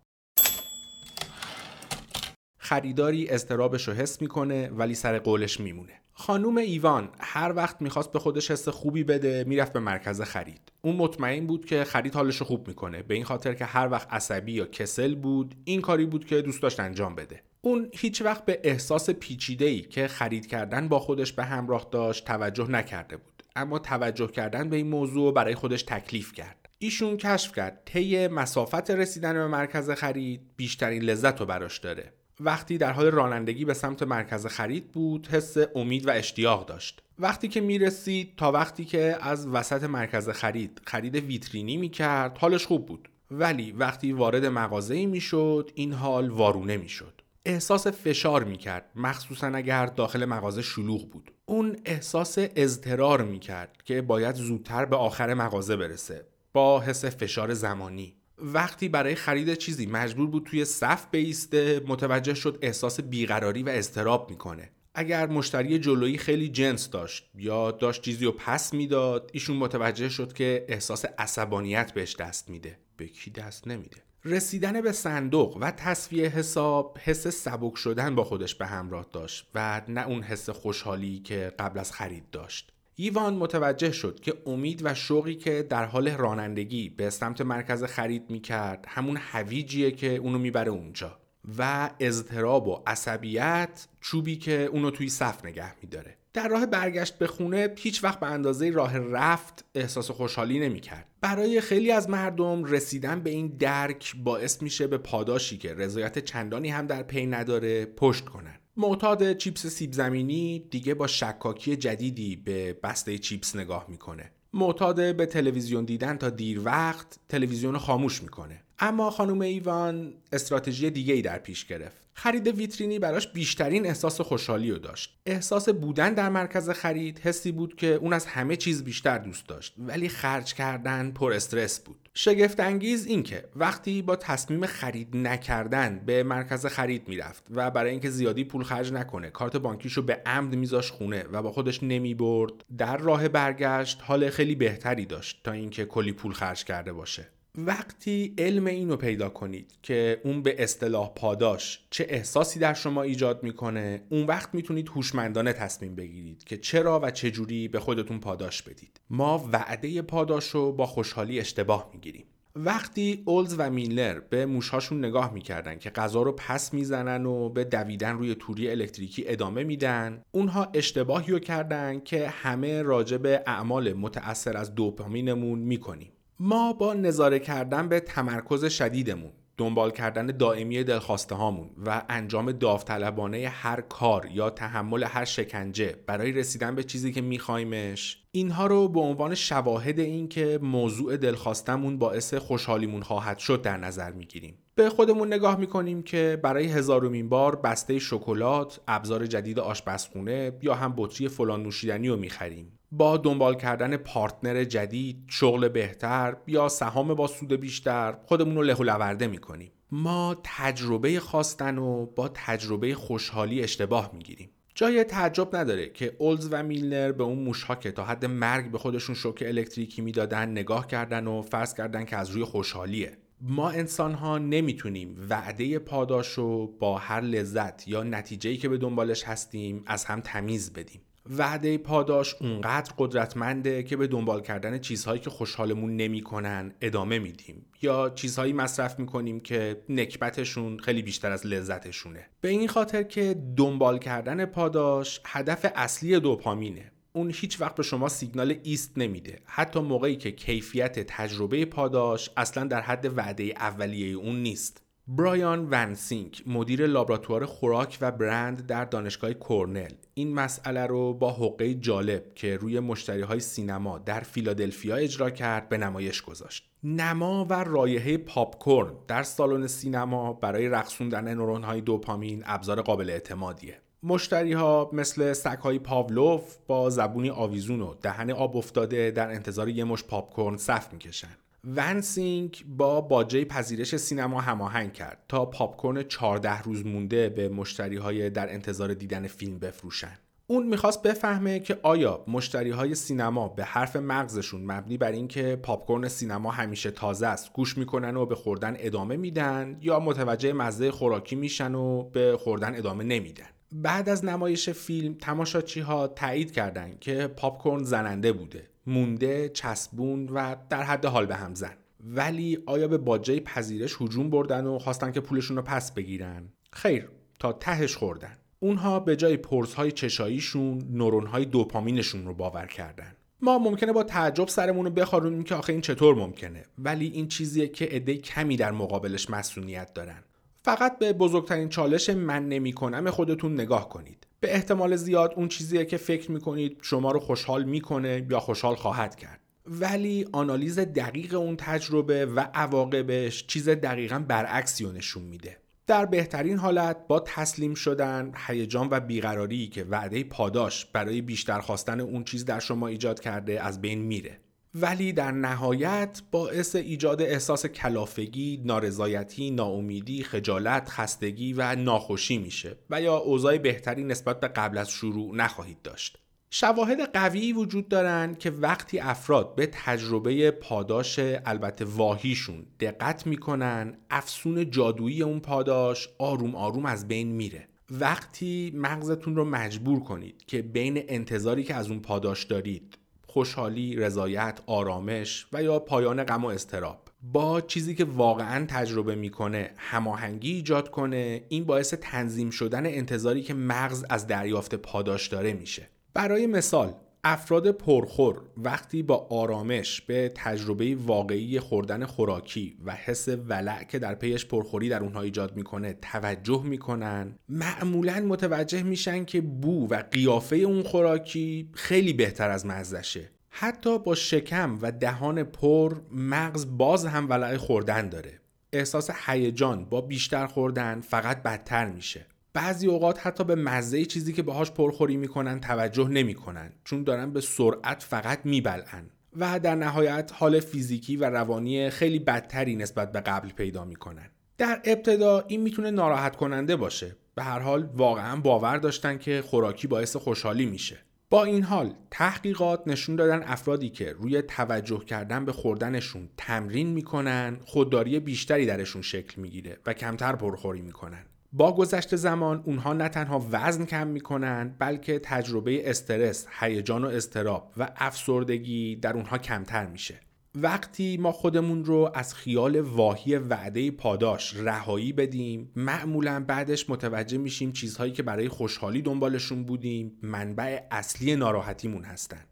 خریداری 2.59 3.28
استرابش 3.28 3.88
رو 3.88 3.94
حس 3.94 4.22
می‌کنه 4.22 4.68
ولی 4.68 4.94
سر 4.94 5.18
قولش 5.18 5.61
میمونه. 5.61 5.92
خانوم 6.12 6.57
ایوان 6.57 7.09
هر 7.20 7.53
وقت 7.57 7.82
می‌خواست 7.82 8.12
به 8.12 8.18
خودش 8.18 8.51
حس 8.51 8.68
خوبی 8.68 9.05
بده 9.05 9.44
می‌رفت 9.44 9.72
به 9.72 9.80
مرکز 9.80 10.22
خرید. 10.22 10.65
اون 10.87 10.97
مطمئن 10.97 11.47
بود 11.47 11.64
که 11.64 11.84
خرید 11.84 12.14
حالش 12.14 12.43
خوب 12.43 12.68
می‌کنه. 12.68 13.03
به 13.03 13.14
این 13.14 13.24
خاطر 13.24 13.55
که 13.55 13.64
هر 13.64 13.89
وقت 13.89 14.12
عصبی 14.12 14.53
یا 14.53 14.66
کسل 14.66 15.14
بود 15.14 15.55
این 15.64 15.80
کاری 15.80 16.07
بود 16.07 16.26
که 16.26 16.43
دوست 16.43 16.62
داشت 16.62 16.80
انجام 16.80 17.14
بده. 17.14 17.43
اون 17.61 17.89
هیچ 17.93 18.22
وقت 18.22 18.45
به 18.45 18.61
احساس 18.64 19.11
پیچیده 19.11 19.64
ای 19.64 19.80
که 19.80 20.09
خرید 20.09 20.47
کردن 20.47 20.89
با 20.89 20.99
خودش 20.99 21.32
به 21.32 21.45
همراه 21.45 21.89
داشت 21.91 22.24
توجه 22.24 22.70
نکرده 22.70 23.16
بود. 23.16 23.43
اما 23.57 23.78
توجه 23.78 24.26
کردن 24.26 24.68
به 24.68 24.76
این 24.76 24.89
موضوع 24.89 25.34
برای 25.34 25.55
خودش 25.55 25.82
تکلیف 25.82 26.32
کرد. 26.32 26.68
ایشون 26.78 27.16
کشف 27.16 27.57
کرد 27.57 27.82
طی 27.84 28.28
مسافت 28.28 28.91
رسیدن 28.91 29.32
به 29.32 29.47
مرکز 29.47 29.91
خرید 29.91 30.41
بیشترین 30.57 31.03
لذت 31.03 31.41
رو 31.41 31.47
براش 31.47 31.78
داره. 31.78 32.12
وقتی 32.41 32.78
در 32.78 32.93
حال 32.93 33.07
رانندگی 33.07 33.64
به 33.64 33.74
سمت 33.74 34.03
مرکز 34.03 34.47
خرید 34.47 34.93
بود 34.93 35.26
حس 35.26 35.57
امید 35.74 36.07
و 36.07 36.11
اشتیاق 36.11 36.66
داشت. 36.66 37.03
وقتی 37.18 37.49
که 37.49 37.61
می‌رسید 37.61 38.32
تا 38.37 38.53
وقتی 38.53 38.84
که 38.84 39.18
از 39.20 39.47
وسط 39.47 39.84
مرکز 39.84 40.28
خرید 40.28 40.80
خرید 40.84 41.14
ویترینی 41.14 41.76
می‌کرد 41.76 42.39
حالش 42.39 42.66
خوب 42.66 42.87
بود. 42.87 43.09
ولی 43.30 43.72
وقتی 43.72 44.12
وارد 44.12 44.47
مغازه‌ای 44.47 45.07
می‌شد 45.07 45.70
این 45.74 45.93
حال 45.93 46.30
وارونه 46.30 46.76
می‌شد. 46.76 47.22
احساس 47.45 47.87
فشار 47.87 48.45
می‌کرد 48.45 48.91
مخصوصا 48.95 49.47
اگر 49.47 49.87
داخل 49.87 50.24
مغازه 50.24 50.62
شلوغ 50.62 51.11
بود. 51.11 51.30
اون 51.47 51.76
احساس 51.84 52.39
اضطرار 52.39 53.22
می‌کرد 53.22 53.82
که 53.84 54.03
باید 54.03 54.34
زودتر 54.34 54.84
به 54.84 54.97
آخر 54.97 55.34
مغازه 55.34 55.76
برسه. 55.76 56.26
با 56.53 56.80
حس 56.80 57.05
فشار 57.05 57.55
زمانی. 57.55 58.15
وقتی 58.39 58.89
برای 58.89 59.14
خرید 59.14 59.55
چیزی 59.55 59.87
مجبور 59.87 60.26
بود 60.26 60.45
توی 60.45 60.64
صف 60.64 61.07
بیسته 61.11 61.82
متوجه 61.87 62.34
شد 62.34 62.59
احساس 62.62 63.01
بیقراری 63.01 63.62
و 63.62 63.68
اضطراب 63.68 64.30
می‌کنه. 64.30 64.70
اگر 64.95 65.26
مشتری 65.26 65.78
جلویی 65.78 66.18
خیلی 66.18 66.49
جنس 66.49 66.91
داشت 66.91 67.30
یا 67.34 67.70
داشت 67.70 68.03
چیزی 68.03 68.24
رو 68.24 68.32
پس 68.32 68.74
می‌داد 68.74 69.30
ایشون 69.32 69.57
متوجه 69.57 70.09
شد 70.09 70.32
که 70.32 70.66
احساس 70.68 71.05
عصبانیت 71.18 71.93
بهش 71.93 72.16
دست 72.16 72.51
میده. 72.51 72.78
به 72.97 73.07
کی 73.07 73.30
دست 73.30 73.68
نمیده؟ 73.68 73.97
رسیدن 74.24 74.80
به 74.80 74.93
صندوق 74.93 75.59
و 75.61 75.70
تصفیه 75.70 76.28
حساب 76.28 76.99
حس 77.05 77.26
سبک 77.28 77.76
شدن 77.76 78.14
با 78.14 78.24
خودش 78.24 78.55
به 78.55 78.66
همراه 78.66 79.07
داشت 79.12 79.51
و 79.55 79.82
نه 79.89 80.07
اون 80.07 80.22
حس 80.22 80.51
خوشحالی 80.51 81.18
که 81.18 81.53
قبل 81.59 81.78
از 81.78 81.93
خرید 81.93 82.30
داشت. 82.30 82.72
ایوان 82.99 83.34
متوجه 83.34 83.92
شد 83.92 84.20
که 84.20 84.34
امید 84.47 84.80
و 84.84 84.94
شوقی 84.94 85.34
که 85.34 85.62
در 85.62 85.84
حال 85.84 86.11
رانندگی 86.11 86.88
به 86.88 87.11
سمت 87.11 87.40
مرکز 87.40 87.84
خرید 87.84 88.30
می‌کرد 88.30 88.84
همون 88.88 89.16
هویجیه 89.20 89.90
که 89.90 90.16
اونو 90.16 90.38
می‌بره 90.38 90.70
اونجا 90.70 91.18
و 91.59 91.90
اضطراب 92.01 92.68
و 92.68 92.82
عصبیت 92.86 93.86
چوبی 94.01 94.36
که 94.36 94.68
اونو 94.72 94.90
توی 94.90 95.09
صف 95.09 95.44
نگه 95.44 95.74
میداره. 95.82 96.16
در 96.32 96.49
راه 96.49 96.66
برگشت 96.66 97.18
به 97.18 97.26
خونه 97.26 97.74
هیچ 97.76 98.05
وقت 98.05 98.20
به 98.20 98.26
اندازه 98.26 98.70
راه 98.70 98.99
رفت 98.99 99.64
احساس 99.74 100.11
خوشحالی 100.11 100.59
نمی‌کرد. 100.59 101.07
برای 101.20 101.61
خیلی 101.61 101.92
از 101.92 102.11
مردم 102.11 102.64
رسیدن 102.64 103.20
به 103.20 103.30
این 103.30 103.47
درک 103.47 104.16
باعث 104.24 104.62
میشه 104.62 104.86
به 104.86 104.99
پاداشی 104.99 105.59
که 105.59 105.74
رضایت 105.74 106.18
چندانی 106.18 106.68
هم 106.68 106.86
در 106.86 107.03
پی 107.03 107.26
نداره 107.26 107.86
پشت 107.86 108.24
کنن. 108.24 108.59
معتاد 108.76 109.36
چیپس 109.36 109.66
سیب 109.66 109.92
زمینی 109.92 110.58
دیگه 110.70 110.94
با 110.94 111.06
شکاکی 111.06 111.76
جدیدی 111.76 112.36
به 112.36 112.72
بسته 112.72 113.18
چیپس 113.18 113.56
نگاه 113.56 113.86
می‌کنه. 113.88 114.30
معتاد 114.52 115.16
به 115.16 115.26
تلویزیون 115.26 115.84
دیدن 115.84 116.16
تا 116.16 116.30
دیر 116.30 116.60
وقت 116.64 117.18
تلویزیون 117.28 117.78
خاموش 117.78 118.22
می‌کنه. 118.22 118.62
اما 118.78 119.10
خانم 119.10 119.40
ایوان 119.40 120.14
استراتژی 120.32 120.90
دیگه 120.90 121.14
ای 121.14 121.22
در 121.22 121.38
پیش 121.38 121.66
گرفت. 121.66 122.05
خرید 122.18 122.48
ویترینی 122.48 122.98
براش 122.98 123.28
بیشترین 123.28 123.86
احساس 123.86 124.20
خوشحالی 124.20 124.70
رو 124.70 124.78
داشت. 124.78 125.18
احساس 125.26 125.68
بودن 125.68 126.14
در 126.14 126.28
مرکز 126.28 126.70
خرید 126.70 127.18
حسی 127.18 127.52
بود 127.52 127.76
که 127.76 127.86
اون 127.86 128.12
از 128.12 128.26
همه 128.26 128.56
چیز 128.56 128.84
بیشتر 128.84 129.18
دوست 129.18 129.48
داشت 129.48 129.74
ولی 129.78 130.08
خرج 130.08 130.54
کردن 130.54 131.10
پر 131.10 131.32
استرس 131.32 131.80
بود. 131.80 132.08
شگفت 132.14 132.60
انگیز 132.60 133.06
این 133.06 133.22
که 133.22 133.44
وقتی 133.56 134.02
با 134.02 134.16
تصمیم 134.16 134.66
خرید 134.66 135.16
نکردن 135.16 136.02
به 136.06 136.22
مرکز 136.22 136.66
خرید 136.66 137.08
می‌رفت 137.08 137.46
و 137.50 137.70
برای 137.70 137.90
اینکه 137.90 138.10
زیادی 138.10 138.44
پول 138.44 138.62
خرج 138.62 138.92
نکنه 138.92 139.30
کارت 139.30 139.56
بانکیشو 139.56 140.02
به 140.02 140.22
عمد 140.26 140.54
میذاش 140.54 140.90
خونه 140.90 141.24
و 141.32 141.42
با 141.42 141.52
خودش 141.52 141.82
نمی‌برد 141.82 142.52
در 142.78 142.96
راه 142.96 143.28
برگشت 143.28 144.00
حال 144.02 144.30
خیلی 144.30 144.54
بهتری 144.54 145.06
داشت 145.06 145.40
تا 145.44 145.52
اینکه 145.52 145.84
کلی 145.84 146.12
پول 146.12 146.32
خرج 146.32 146.64
کرده 146.64 146.92
باشه. 146.92 147.28
وقتی 147.59 148.34
علم 148.38 148.66
اینو 148.66 148.96
پیدا 148.96 149.28
کنید 149.28 149.72
که 149.82 150.20
اون 150.24 150.42
به 150.42 150.62
اصطلاح 150.62 151.12
پاداش 151.14 151.80
چه 151.90 152.07
احساسی 152.09 152.59
در 152.59 152.74
شما 152.74 153.02
ایجاد 153.02 153.42
می‌کنه 153.42 154.02
اون 154.11 154.26
وقت 154.26 154.54
می‌تونید 154.54 154.88
هوشمندانه 154.88 155.52
تصمیم 155.52 155.94
بگیرید 155.94 156.44
که 156.44 156.57
چرا 156.57 157.00
و 157.02 157.11
چه 157.11 157.30
جوری 157.30 157.68
به 157.68 157.80
خودتون 157.80 158.20
پاداش 158.20 158.62
بدید. 158.62 159.00
ما 159.11 159.48
وعده 159.52 160.02
پاداش 160.02 160.48
رو 160.48 160.72
با 160.72 160.86
خوشحالی 160.86 161.40
اشتباه 161.40 161.90
می‌گیریم. 161.92 162.24
وقتی 162.59 163.22
اولز 163.24 163.54
و 163.59 163.70
میلر 163.70 164.20
به 164.20 164.46
موشهاشون 164.46 165.04
نگاه 165.04 165.32
می‌کردن 165.32 165.78
که 165.78 165.90
غذا 165.90 166.22
رو 166.22 166.32
پس 166.32 166.74
می‌زنن 166.74 167.26
و 167.26 167.48
به 167.48 167.64
دویدن 167.64 168.12
روی 168.12 168.34
توری 168.34 168.70
الکتریکی 168.70 169.24
ادامه 169.26 169.64
میدن 169.64 170.22
اونها 170.32 170.68
اشتباهی 170.74 171.32
رو 171.32 171.38
کردن 171.38 172.00
که 172.00 172.28
همه 172.28 172.82
راجع 172.82 173.16
به 173.16 173.42
اعمال 173.46 173.92
متأثر 173.92 174.57
از 174.57 174.74
دوپامینمون 174.74 175.59
می‌کنیم. 175.59 176.12
ما 176.41 176.72
با 176.72 176.95
نظاره 176.95 177.39
کردن 177.39 177.89
به 177.89 178.01
تمرکز 178.01 178.64
شدیدمون 178.64 179.32
دنبال 179.59 179.91
کردن 179.91 180.26
دائمی 180.26 180.84
دلخواسته 180.84 181.34
هامون 181.34 181.70
و 181.87 182.03
انجام 182.09 182.53
داوطلبانه 182.53 183.49
هر 183.49 183.80
کار 183.80 184.28
یا 184.32 184.51
تحمل 184.51 185.05
هر 185.05 185.24
شکنجه 185.24 185.97
برای 186.07 186.32
رسیدن 186.32 186.74
به 186.74 186.84
چیزی 186.84 187.12
که 187.12 187.20
میخوایمش 187.20 188.22
اینها 188.30 188.66
رو 188.66 188.89
به 188.89 189.01
عنوان 189.01 189.34
شواهد 189.34 190.01
این 190.01 190.28
که 190.28 190.59
موضوع 190.62 191.16
دلخواستمون 191.16 191.99
باعث 191.99 192.34
خوشحالیمون 192.34 193.03
خواهد 193.03 193.39
شد 193.39 193.62
در 193.62 193.76
نظر 193.76 194.12
می‌گیریم. 194.12 194.59
به 194.74 194.91
خودمون 194.91 195.32
نگاه 195.32 195.57
می‌کنیم 195.57 196.03
که 196.03 196.41
برای 196.43 196.66
هزارمین 196.66 197.28
بار 197.28 197.57
بسته 197.57 197.99
شکلات، 197.99 198.80
ابزار 198.89 199.26
جدید 199.26 199.59
آشپزخونه 199.59 200.53
یا 200.62 200.74
هم 200.74 200.95
بطری 200.97 201.28
فلان 201.28 201.62
نوشیدنی 201.62 202.09
رو 202.09 202.16
می‌خریم. 202.16 202.75
با 202.93 203.16
دنبال 203.16 203.55
کردن 203.55 203.97
پارتنر 203.97 204.64
جدید، 204.64 205.24
شغل 205.28 205.68
بهتر 205.68 206.37
یا 206.47 206.68
سهام 206.68 207.14
با 207.14 207.26
سود 207.26 207.53
بیشتر 207.53 208.14
خودمون 208.26 208.57
رو 208.57 208.62
له 208.62 208.80
لورده 208.80 209.26
می‌کنیم. 209.26 209.72
ما 209.91 210.37
تجربه 210.45 211.20
خواستن 211.20 211.78
و 211.78 212.07
با 212.07 212.28
تجربه 212.34 212.95
خوشحالی 212.95 213.62
اشتباه 213.62 214.11
می‌گیریم. 214.14 214.51
جای 214.74 215.05
تعجب 215.05 215.57
نداره 215.57 215.89
که 215.89 216.16
اولز 216.18 216.49
و 216.51 216.62
میلنر 216.62 217.12
به 217.12 217.24
اون 217.24 217.39
موشها 217.39 217.74
که 217.74 217.91
تا 217.91 218.05
حد 218.05 218.24
مرگ 218.24 218.70
به 218.70 218.78
خودشون 218.78 219.14
شوک 219.14 219.45
الکتریکی 219.47 220.03
می‌دادن 220.03 220.49
نگاه 220.49 220.87
کردن 220.87 221.26
و 221.26 221.43
فرض 221.43 221.74
کردن 221.74 222.05
که 222.05 222.16
از 222.16 222.30
روی 222.30 222.45
خوشحالیه. 222.45 223.18
ما 223.41 223.70
انسان 223.70 224.14
ها 224.14 224.39
نمی‌تونیم 224.39 225.26
وعده 225.30 225.78
پاداش 225.78 226.28
رو 226.28 226.66
با 226.66 226.99
هر 226.99 227.20
لذت 227.20 227.89
یا 227.89 228.03
نتیجه‌ای 228.03 228.57
که 228.57 228.68
به 228.68 228.78
دنبالش 228.78 229.24
هستیم 229.24 229.82
از 229.87 230.05
هم 230.05 230.20
تمیز 230.20 230.72
بدیم. 230.72 231.01
وعده 231.30 231.78
پاداش 231.78 232.34
اونقدر 232.40 232.92
قدرتمنده 232.98 233.82
که 233.82 233.96
به 233.96 234.06
دنبال 234.06 234.40
کردن 234.40 234.78
چیزهایی 234.78 235.20
که 235.20 235.30
خوشحالمون 235.30 235.96
نمی‌کنن 235.96 236.74
ادامه 236.80 237.18
میدیم. 237.18 237.66
یا 237.82 238.12
چیزهایی 238.14 238.52
مصرف 238.52 238.98
می‌کنیم 238.98 239.40
که 239.40 239.82
نکبتشون 239.88 240.78
خیلی 240.78 241.02
بیشتر 241.02 241.32
از 241.32 241.46
لذتشونه. 241.46 242.26
به 242.40 242.48
این 242.48 242.68
خاطر 242.68 243.02
که 243.02 243.36
دنبال 243.56 243.98
کردن 243.98 244.44
پاداش 244.44 245.20
هدف 245.24 245.66
اصلی 245.74 246.20
دوپامینه. 246.20 246.92
اون 247.12 247.32
هیچ 247.34 247.60
وقت 247.60 247.74
به 247.74 247.82
شما 247.82 248.08
سیگنال 248.08 248.54
ایست 248.62 248.98
نمیده. 248.98 249.40
حتی 249.44 249.80
موقعی 249.80 250.16
که 250.16 250.30
کیفیت 250.30 250.98
تجربه 250.98 251.64
پاداش 251.64 252.30
اصلا 252.36 252.64
در 252.64 252.80
حد 252.80 253.18
وعده 253.18 253.44
اولیه 253.44 254.16
اون 254.16 254.42
نیست. 254.42 254.82
برایان 255.09 255.68
وانسینک 255.70 256.42
مدیر 256.46 256.86
لابراتوار 256.86 257.46
خوراک 257.46 257.98
و 258.00 258.12
برند 258.12 258.66
در 258.66 258.84
دانشگاه 258.84 259.34
کورنل. 259.34 259.92
این 260.14 260.34
مسئله 260.34 260.86
رو 260.86 261.14
با 261.14 261.32
حقه 261.32 261.74
جالب 261.74 262.34
که 262.34 262.57
روی 262.57 262.80
مشتری 262.80 263.22
های 263.22 263.40
سینما 263.40 263.98
در 263.98 264.20
فیلادلفیا 264.20 264.96
اجرا 264.96 265.30
کرد 265.30 265.68
به 265.68 265.78
نمایش 265.78 266.22
گذاشت. 266.22 266.70
نما 266.84 267.46
و 267.50 267.64
رایحه 267.64 268.16
پاپکورن 268.16 268.92
در 269.09 269.22
سالن 269.22 269.66
سینما 269.66 270.32
برای 270.32 270.68
رقصوندن 270.68 271.34
نورون 271.34 271.62
های 271.62 271.80
دوپامین 271.80 272.42
ابزار 272.46 272.82
قابل 272.82 273.11
اعتمادیه. 273.11 273.80
مشتری 274.02 274.52
ها 274.52 274.90
مثل 274.92 275.32
سگ 275.32 275.59
های 275.59 275.78
پاولوف 275.78 276.57
با 276.66 276.90
زبونی 276.90 277.30
آویزون 277.30 277.80
و 277.80 277.94
دهن 278.02 278.30
آب 278.30 278.57
افتاده 278.57 279.11
در 279.11 279.30
انتظار 279.30 279.68
یه 279.68 279.84
مشت 279.84 280.04
پاپکورن 280.04 280.57
صف 280.57 280.92
می‌کشن. 280.92 281.36
ونسینگ 281.66 282.64
با 282.68 283.00
باجه 283.00 283.44
پذیرش 283.44 283.96
سینما 283.96 284.40
هماهنگ 284.40 284.92
کرد 284.92 285.24
تا 285.28 285.46
پاپکورن 285.46 286.02
14 286.02 286.62
روز 286.62 286.86
مونده 286.86 287.28
به 287.28 287.48
مشتری 287.48 287.96
های 287.96 288.30
در 288.30 288.52
انتظار 288.52 288.94
دیدن 288.94 289.26
فیلم 289.26 289.58
بفروشن. 289.58 290.18
اون 290.46 290.66
می‌خواست 290.66 291.02
بفهمه 291.02 291.60
که 291.60 291.78
آیا 291.82 292.24
مشتری 292.28 292.70
های 292.70 292.94
سینما 292.94 293.48
به 293.48 293.64
حرف 293.64 293.96
مغزشون 293.96 294.64
مبنی 294.64 294.96
بر 294.96 295.12
اینکه 295.12 295.56
پاپکورن 295.62 296.08
سینما 296.08 296.50
همیشه 296.50 296.90
تازه 296.90 297.26
است 297.26 297.52
گوش 297.52 297.78
می‌کنن 297.78 298.16
و 298.16 298.26
به 298.26 298.34
خوردن 298.34 298.76
ادامه 298.78 299.16
میدن 299.16 299.78
یا 299.80 300.00
متوجه 300.00 300.52
مزه 300.52 300.90
خوراکی 300.90 301.36
میشن 301.36 301.74
و 301.74 302.02
به 302.02 302.36
خوردن 302.36 302.74
ادامه 302.74 303.04
نمیدن. 303.04 303.46
بعد 303.72 304.08
از 304.08 304.24
نمایش 304.24 304.70
فیلم 304.70 305.14
تماشاچی 305.14 305.80
ها 305.80 306.06
تایید 306.08 306.52
کردند 306.52 307.00
که 307.00 307.26
پاپکورن 307.26 307.82
زننده 307.82 308.32
بوده 308.32 308.68
مونده 308.87 309.49
چسبون 309.49 310.28
و 310.28 310.57
در 310.68 310.82
حد 310.82 311.05
حال 311.05 311.26
به 311.26 311.37
هم 311.37 311.55
زن. 311.55 311.76
ولی 312.05 312.59
آیا 312.66 312.89
به 312.89 312.99
باجه 312.99 313.41
پذیرش 313.41 313.97
هجوم 314.01 314.30
بردن 314.30 314.66
و 314.66 314.78
خواستن 314.78 315.12
که 315.12 315.20
پولشون 315.20 315.57
رو 315.57 315.62
پس 315.62 315.93
بگیرن؟ 315.93 316.49
خیر 316.72 317.09
تا 317.39 317.53
تهش 317.53 317.97
خوردن. 317.97 318.37
اونها 318.61 319.01
به 319.01 319.16
جای 319.16 319.37
پرس 319.37 319.74
های 319.74 319.93
چشاییشون 319.93 320.82
نورون 320.91 321.26
های 321.26 321.45
دوپامینشون 321.45 322.26
رو 322.26 322.34
باور 322.34 322.66
کردن. 322.66 323.16
ما 323.41 323.59
ممکنه 323.59 323.93
با 323.93 324.03
تعجب 324.03 324.49
سرمون 324.49 324.84
رو 324.84 324.91
بخارونیم 324.91 325.43
که 325.43 325.55
آخه 325.55 325.72
این 325.72 325.82
چطور 325.82 326.14
ممکنه. 326.14 326.64
ولی 326.78 327.09
این 327.09 327.28
چیزیه 327.28 327.68
که 327.68 327.84
عده 327.84 328.16
کمی 328.16 328.57
در 328.57 328.70
مقابلش 328.70 329.30
مسئولیت 329.30 329.95
دارن. 329.95 330.22
فقط 330.64 330.99
به 330.99 331.12
بزرگترین 331.12 331.68
چالش 331.68 332.11
من 332.11 332.49
نمی‌کنم 332.49 333.11
خودتون 333.11 333.55
نگاه 333.55 333.89
کنید. 333.89 334.25
به 334.41 334.55
احتمال 334.55 334.97
زیاد 334.97 335.32
اون 335.37 335.49
چیزیه 335.49 335.84
که 335.84 335.97
فکر 335.97 336.30
می‌کنید 336.30 336.78
شما 336.82 337.11
رو 337.11 337.20
خوشحال 337.20 337.64
می‌کنه 337.64 338.26
یا 338.30 338.41
خوشحال 338.41 338.74
خواهد 338.74 339.16
کرد. 339.16 339.41
ولی 339.66 340.26
آنالیز 340.32 340.78
دقیق 340.78 341.34
اون 341.34 341.57
تجربه 341.57 342.26
و 342.26 342.41
عواقبش 342.55 343.47
چیز 343.47 343.68
دقیقا 343.68 344.18
برعکسی 344.28 344.84
رو 344.84 344.93
نشون 344.93 345.22
میده. 345.22 345.57
در 345.87 346.07
بهترین 346.07 346.59
حالت 346.59 346.97
با 347.09 347.20
تسلیم 347.20 347.74
شدن 347.74 348.32
هیجان 348.47 348.89
و 348.91 349.01
بیقراری 349.01 349.68
که 349.68 349.84
وعده 349.84 350.24
پاداش 350.24 350.87
برای 350.87 351.20
بیشتر 351.20 351.61
خواستن 351.61 352.01
اون 352.01 352.24
چیز 352.24 352.45
در 352.45 352.59
شما 352.59 352.89
ایجاد 352.89 353.20
کرده 353.20 353.62
از 353.62 353.80
بین 353.80 353.99
میره. 353.99 354.41
ولی 354.80 355.12
در 355.12 355.30
نهایت 355.30 356.22
باعث 356.30 356.76
ایجاد 356.76 357.22
احساس 357.22 357.66
کلافگی، 357.66 358.62
نارضایتی، 358.64 359.50
ناامیدی، 359.50 360.22
خجالت، 360.22 360.88
خستگی 360.88 361.52
و 361.52 361.76
ناخوشی 361.76 362.38
میشه 362.38 362.76
و 362.90 363.02
یا 363.02 363.16
اوضاع 363.16 363.58
بهتری 363.58 364.04
نسبت 364.04 364.40
به 364.40 364.48
قبل 364.48 364.78
از 364.78 364.90
شروع 364.90 365.34
نخواهید 365.34 365.82
داشت. 365.82 366.18
شواهد 366.50 367.00
قوی 367.00 367.52
وجود 367.52 367.88
دارند 367.88 368.38
که 368.38 368.50
وقتی 368.50 368.98
افراد 368.98 369.54
به 369.54 369.66
تجربه 369.72 370.50
پاداش 370.50 371.18
البته 371.18 371.84
واهیشون 371.84 372.66
دقت 372.80 373.26
می‌کنن 373.26 373.98
افسون 374.10 374.70
جادویی 374.70 375.22
اون 375.22 375.40
پاداش 375.40 376.08
آروم 376.18 376.54
آروم 376.54 376.86
از 376.86 377.08
بین 377.08 377.32
میره 377.32 377.68
وقتی 377.90 378.72
مغزتون 378.74 379.36
رو 379.36 379.44
مجبور 379.44 380.00
کنید 380.00 380.44
که 380.46 380.62
بین 380.62 381.04
انتظاری 381.08 381.64
که 381.64 381.74
از 381.74 381.90
اون 381.90 382.00
پاداش 382.00 382.44
دارید 382.44 382.98
خوشحالی، 383.37 383.97
رضایت، 383.97 384.61
آرامش 384.66 385.47
و 385.53 385.62
یا 385.62 385.78
پایان 385.78 386.24
غم 386.24 386.45
و 386.45 386.49
استراب 386.49 387.03
با 387.22 387.61
چیزی 387.61 387.95
که 387.95 388.05
واقعا 388.05 388.66
تجربه 388.68 389.14
می‌کنه 389.14 389.70
هماهنگی 389.76 390.53
ایجاد 390.53 390.91
کنه 390.91 391.45
این 391.49 391.64
باعث 391.64 391.95
تنظیم 391.95 392.51
شدن 392.51 392.87
انتظاری 392.87 393.43
که 393.43 393.55
مغز 393.55 394.05
از 394.11 394.26
دریافت 394.26 394.74
پاداش 394.74 395.28
داره 395.28 395.53
میشه. 395.53 395.89
برای 396.14 396.47
مثال 396.47 396.95
افراد 397.28 397.70
پرخور 397.70 398.42
وقتی 398.56 399.02
با 399.02 399.26
آرامش 399.30 400.00
به 400.00 400.32
تجربه 400.34 400.96
واقعی 400.96 401.60
خوردن 401.60 402.04
خوراکی 402.04 402.76
و 402.84 402.94
حس 402.94 403.28
ولع 403.28 403.84
که 403.84 403.98
در 403.98 404.14
پیش 404.14 404.46
پرخوری 404.46 404.88
در 404.88 405.02
اونها 405.02 405.22
ایجاد 405.22 405.56
می‌کنه 405.56 405.92
توجه 405.92 406.62
می‌کنن 406.64 407.38
معمولا 407.48 408.20
متوجه 408.20 408.82
میشن 408.82 409.24
که 409.24 409.40
بو 409.40 409.88
و 409.88 410.02
قیافه 410.10 410.56
اون 410.56 410.82
خوراکی 410.82 411.70
خیلی 411.74 412.12
بهتر 412.12 412.50
از 412.50 412.66
مزدشه 412.66 413.30
حتی 413.50 413.98
با 413.98 414.14
شکم 414.14 414.78
و 414.82 414.92
دهان 414.92 415.42
پر 415.42 415.96
مغز 416.10 416.78
باز 416.78 417.06
هم 417.06 417.30
ولع 417.30 417.56
خوردن 417.56 418.08
داره. 418.08 418.40
احساس 418.72 419.10
هیجان 419.26 419.84
با 419.84 420.00
بیشتر 420.00 420.46
خوردن 420.46 421.00
فقط 421.00 421.42
بدتر 421.42 421.86
میشه. 421.86 422.26
بعضی 422.57 422.86
اوقات 422.86 423.26
حتی 423.26 423.44
به 423.44 423.54
مزه 423.54 424.04
چیزی 424.04 424.32
که 424.32 424.42
باهاش 424.42 424.70
پرخوری 424.70 425.16
می‌کنن 425.16 425.61
توجه 425.61 426.09
نمی‌کنن 426.09 426.72
چون 426.84 427.04
دارن 427.04 427.32
به 427.32 427.40
سرعت 427.40 428.02
فقط 428.02 428.40
میبلعن. 428.44 429.11
و 429.36 429.61
در 429.61 429.74
نهایت 429.74 430.30
حال 430.34 430.61
فیزیکی 430.61 431.16
و 431.16 431.24
روانی 431.24 431.90
خیلی 431.90 432.18
بدتری 432.18 432.76
نسبت 432.76 433.12
به 433.12 433.20
قبل 433.20 433.48
پیدا 433.48 433.84
می‌کنن. 433.84 434.30
در 434.59 434.80
ابتدا 434.84 435.44
این 435.48 435.61
می‌تونه 435.61 435.90
ناراحت 435.90 436.36
کننده 436.36 436.76
باشه. 436.76 437.16
به 437.34 437.42
هر 437.42 437.59
حال 437.59 437.90
واقعا 437.94 438.36
باور 438.36 438.76
داشتن 438.76 439.18
که 439.18 439.42
خوراکی 439.46 439.86
باعث 439.86 440.16
خوشحالی 440.16 440.66
میشه. 440.66 440.98
با 441.30 441.44
این 441.44 441.62
حال 441.62 441.94
تحقیقات 442.11 442.82
نشون 442.86 443.16
دادن 443.16 443.42
افرادی 443.42 443.90
که 443.90 444.12
روی 444.12 444.42
توجه 444.42 445.04
کردن 445.04 445.44
به 445.44 445.52
خوردنشون 445.52 446.28
تمرین 446.36 446.86
می‌کنن 446.86 447.57
خودداری 447.64 448.20
بیشتری 448.20 448.66
درشون 448.66 449.02
شکل 449.02 449.40
می‌گیره 449.40 449.78
و 449.86 449.92
کمتر 449.92 450.36
پرخوری 450.36 450.80
می‌کنن. 450.80 451.26
با 451.57 451.74
گذشت 451.74 452.16
زمان 452.16 452.62
اونها 452.64 452.92
نه 452.92 453.09
تنها 453.09 453.46
وزن 453.50 453.84
کم 453.84 454.07
می‌کنن 454.07 454.76
بلکه 454.78 455.18
تجربه 455.18 455.90
استرس، 455.90 456.46
هیجان 456.61 457.04
و 457.04 457.09
استراب 457.09 457.72
و 457.76 457.88
افسردگی 457.96 458.96
در 458.96 459.14
اونها 459.14 459.38
کمتر 459.38 459.86
میشه. 459.86 460.20
وقتی 460.54 461.16
ما 461.16 461.32
خودمون 461.32 461.84
رو 461.84 462.11
از 462.14 462.34
خیال 462.34 462.80
واهی 462.80 463.36
وعده 463.36 463.90
پاداش 463.90 464.57
رهایی 464.57 465.12
بدیم 465.12 465.72
معمولا 465.76 466.44
بعدش 466.48 466.90
متوجه 466.90 467.38
میشیم 467.38 467.72
چیزهایی 467.72 468.12
که 468.12 468.22
برای 468.22 468.48
خوشحالی 468.48 469.02
دنبالشون 469.02 469.64
بودیم 469.64 470.18
منبع 470.22 470.80
اصلی 470.90 471.36
ناراحتیمون 471.36 472.04
هستن 472.04 472.44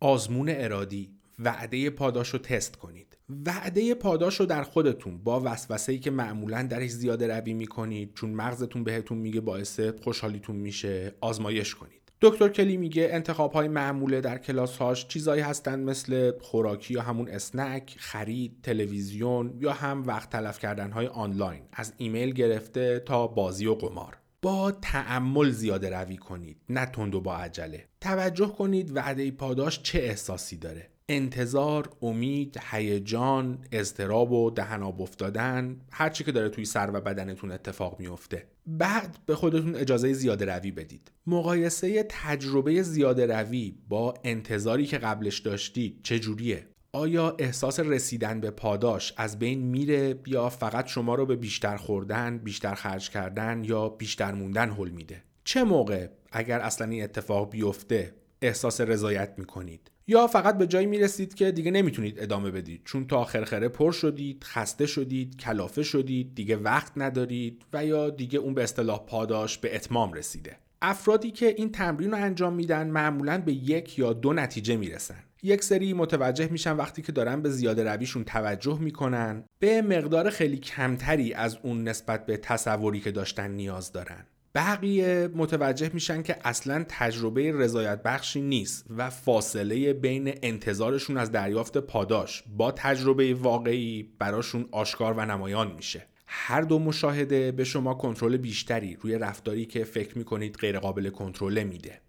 آزمون 0.00 0.48
ارادی 0.48 1.17
وعده 1.38 1.90
پاداش 1.90 2.28
رو 2.28 2.38
تست 2.38 2.76
کنید. 2.76 3.16
وعده 3.46 3.94
پاداش 3.94 4.40
رو 4.40 4.46
در 4.46 4.62
خودتون 4.62 5.18
با 5.18 5.42
وسوسه‌ای 5.44 5.98
که 5.98 6.10
معمولا 6.10 6.62
درش 6.62 6.90
زیاده 6.90 7.26
روی 7.26 7.52
می‌کنید 7.52 8.14
چون 8.14 8.30
مغزتون 8.30 8.84
بهتون 8.84 9.18
میگه 9.18 9.40
باعث 9.40 9.80
خوشحالیتون 9.80 10.56
میشه 10.56 11.14
آزمایش 11.20 11.74
کنید. 11.74 11.98
دکتر 12.20 12.48
کلی 12.48 12.76
میگه 12.76 13.08
انتخاب 13.12 13.52
های 13.52 13.68
معموله 13.68 14.20
در 14.20 14.38
کلاس 14.38 14.76
هاش 14.76 15.08
چیزایی 15.08 15.42
هستند 15.42 15.88
مثل 15.88 16.32
خوراکی 16.40 16.94
یا 16.94 17.02
همون 17.02 17.28
اسنک، 17.28 17.96
خرید، 17.98 18.58
تلویزیون 18.62 19.54
یا 19.60 19.72
هم 19.72 20.06
وقت 20.06 20.30
تلف 20.30 20.58
کردن 20.58 20.90
های 20.90 21.06
آنلاین. 21.06 21.62
از 21.72 21.92
ایمیل 21.96 22.32
گرفته 22.32 22.98
تا 22.98 23.26
بازی 23.26 23.66
و 23.66 23.74
قمار. 23.74 24.18
با 24.42 24.70
تعمل 24.70 25.50
زیاده 25.50 25.90
روی 25.90 26.16
کنید 26.16 26.60
نه 26.68 26.86
تند 26.86 27.14
و 27.14 27.20
با 27.20 27.36
عجله. 27.36 27.84
توجه 28.00 28.46
کنید 28.46 28.96
وعده 28.96 29.30
پاداش 29.30 29.82
چه 29.82 29.98
احساسی 29.98 30.56
داره. 30.56 30.90
انتظار، 31.08 31.90
امید، 32.02 32.60
هیجان، 32.70 33.58
اضطراب 33.72 34.32
و 34.32 34.50
دهن 34.50 34.82
آب 34.82 35.02
افتادن 35.02 35.80
هر 35.92 36.08
چی 36.08 36.24
که 36.24 36.32
داره 36.32 36.48
توی 36.48 36.64
سر 36.64 36.90
و 36.94 37.00
بدنتون 37.00 37.52
اتفاق 37.52 38.00
میفته 38.00 38.46
بعد 38.66 39.18
به 39.26 39.34
خودتون 39.34 39.76
اجازه 39.76 40.12
زیاده 40.12 40.44
روی 40.44 40.70
بدید 40.70 41.12
مقایسه 41.26 42.06
تجربه 42.08 42.82
زیاده 42.82 43.26
روی 43.26 43.74
با 43.88 44.14
انتظاری 44.24 44.86
که 44.86 44.98
قبلش 44.98 45.38
داشتید 45.38 46.00
چجوریه 46.02 46.66
آیا 46.92 47.36
احساس 47.38 47.80
رسیدن 47.80 48.40
به 48.40 48.50
پاداش 48.50 49.14
از 49.16 49.38
بین 49.38 49.62
میره 49.62 50.20
یا 50.26 50.48
فقط 50.48 50.86
شما 50.86 51.14
رو 51.14 51.26
به 51.26 51.36
بیشتر 51.36 51.76
خوردن، 51.76 52.38
بیشتر 52.38 52.74
خرج 52.74 53.10
کردن 53.10 53.64
یا 53.64 53.88
بیشتر 53.88 54.32
موندن 54.32 54.70
حل 54.70 54.88
میده؟ 54.88 55.22
چه 55.44 55.64
موقع 55.64 56.08
اگر 56.32 56.60
اصلا 56.60 56.90
این 56.90 57.04
اتفاق 57.04 57.50
بیفته 57.50 58.14
احساس 58.42 58.80
رضایت 58.80 59.34
می‌کنید؟ 59.36 59.90
یا 60.10 60.26
فقط 60.26 60.58
به 60.58 60.66
جایی 60.66 60.86
می‌رسید 60.86 61.34
که 61.34 61.52
دیگه 61.52 61.70
نمی‌تونید 61.70 62.20
ادامه 62.20 62.50
بدید. 62.50 62.82
چون 62.84 63.06
تا 63.06 63.24
خرخره 63.24 63.68
پر 63.68 63.92
شدید 63.92 64.44
خسته 64.44 64.86
شدید 64.86 65.36
کلافه 65.36 65.82
شدید 65.82 66.34
دیگه 66.34 66.56
وقت 66.56 66.92
ندارید 66.96 67.62
و 67.72 67.84
یا 67.84 68.10
دیگه 68.10 68.38
اون 68.38 68.54
به 68.54 68.62
اصطلاح 68.62 69.06
پاداش 69.06 69.58
به 69.58 69.76
اتمام 69.76 70.12
رسیده. 70.12 70.56
افرادی 70.82 71.30
که 71.30 71.54
این 71.56 71.72
تمرین 71.72 72.10
رو 72.10 72.16
انجام 72.16 72.54
میدن 72.54 72.90
معمولا 72.90 73.38
به 73.38 73.52
یک 73.52 73.98
یا 73.98 74.12
دو 74.12 74.32
نتیجه 74.32 74.76
می‌رسن. 74.76 75.24
یک 75.42 75.64
سری 75.64 75.92
متوجه 75.92 76.48
میشن 76.52 76.76
وقتی 76.76 77.02
که 77.02 77.12
دارن 77.12 77.42
به 77.42 77.50
زیاده 77.50 77.84
رویشون 77.84 78.24
توجه 78.24 78.78
می‌کنن 78.78 79.44
به 79.58 79.82
مقدار 79.82 80.30
خیلی 80.30 80.56
کمتری 80.56 81.32
از 81.32 81.58
اون 81.62 81.88
نسبت 81.88 82.26
به 82.26 82.36
تصوری 82.36 83.00
که 83.00 83.10
داشتن 83.10 83.50
نیاز 83.50 83.92
دارن. 83.92 84.26
بقیه 84.58 85.28
متوجه 85.34 85.90
میشن 85.94 86.22
که 86.22 86.36
اصلا 86.44 86.84
تجربه 86.88 87.52
رضایت 87.52 88.02
بخشی 88.02 88.40
نیست 88.40 88.86
و 88.96 89.10
فاصله 89.10 89.92
بین 89.92 90.38
انتظارشون 90.42 91.16
از 91.16 91.32
دریافت 91.32 91.78
پاداش 91.78 92.44
با 92.56 92.72
تجربه 92.72 93.34
واقعی 93.34 94.02
براشون 94.18 94.68
آشکار 94.72 95.14
و 95.14 95.20
نمایان 95.20 95.72
میشه. 95.72 96.06
هر 96.26 96.60
دو 96.60 96.78
مشاهده 96.78 97.52
به 97.52 97.64
شما 97.64 97.94
کنترل 97.94 98.36
بیشتری 98.36 98.96
روی 99.00 99.18
رفتاری 99.18 99.66
که 99.66 99.84
فکر 99.84 100.18
می‌کنید 100.18 100.56
غیرقابل 100.56 101.10
کنترل 101.10 101.62
میده. 101.62 102.00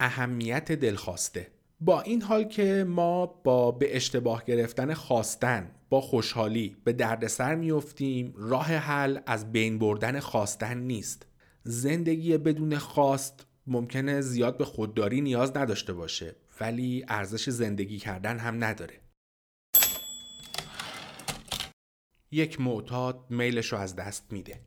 اهمیت 0.00 0.72
دلخواسته. 0.72 1.50
با 1.80 2.00
این 2.00 2.22
حال 2.22 2.44
که 2.44 2.84
ما 2.88 3.26
با 3.26 3.70
به 3.70 3.96
اشتباه 3.96 4.44
گرفتن 4.44 4.94
خواستن 4.94 5.70
با 5.88 6.00
خوشحالی 6.00 6.76
به 6.84 6.92
دردسر 6.92 7.54
میفتیم 7.54 8.34
راه 8.36 8.66
حل 8.66 9.18
از 9.26 9.52
بین 9.52 9.78
بردن 9.78 10.20
خواستن 10.20 10.78
نیست. 10.78 11.26
زندگی 11.62 12.38
بدون 12.38 12.78
خواست 12.78 13.46
ممکنه 13.66 14.20
زیاد 14.20 14.58
به 14.58 14.64
خودداری 14.64 15.20
نیاز 15.20 15.56
نداشته 15.56 15.92
باشه 15.92 16.36
ولی 16.60 17.04
ارزش 17.08 17.50
زندگی 17.50 17.98
کردن 17.98 18.38
هم 18.38 18.64
نداره. 18.64 19.00
یک 22.30 22.60
معتاد 22.60 23.24
میلش 23.30 23.72
رو 23.72 23.78
از 23.78 23.96
دست 23.96 24.32
میده. 24.32 24.60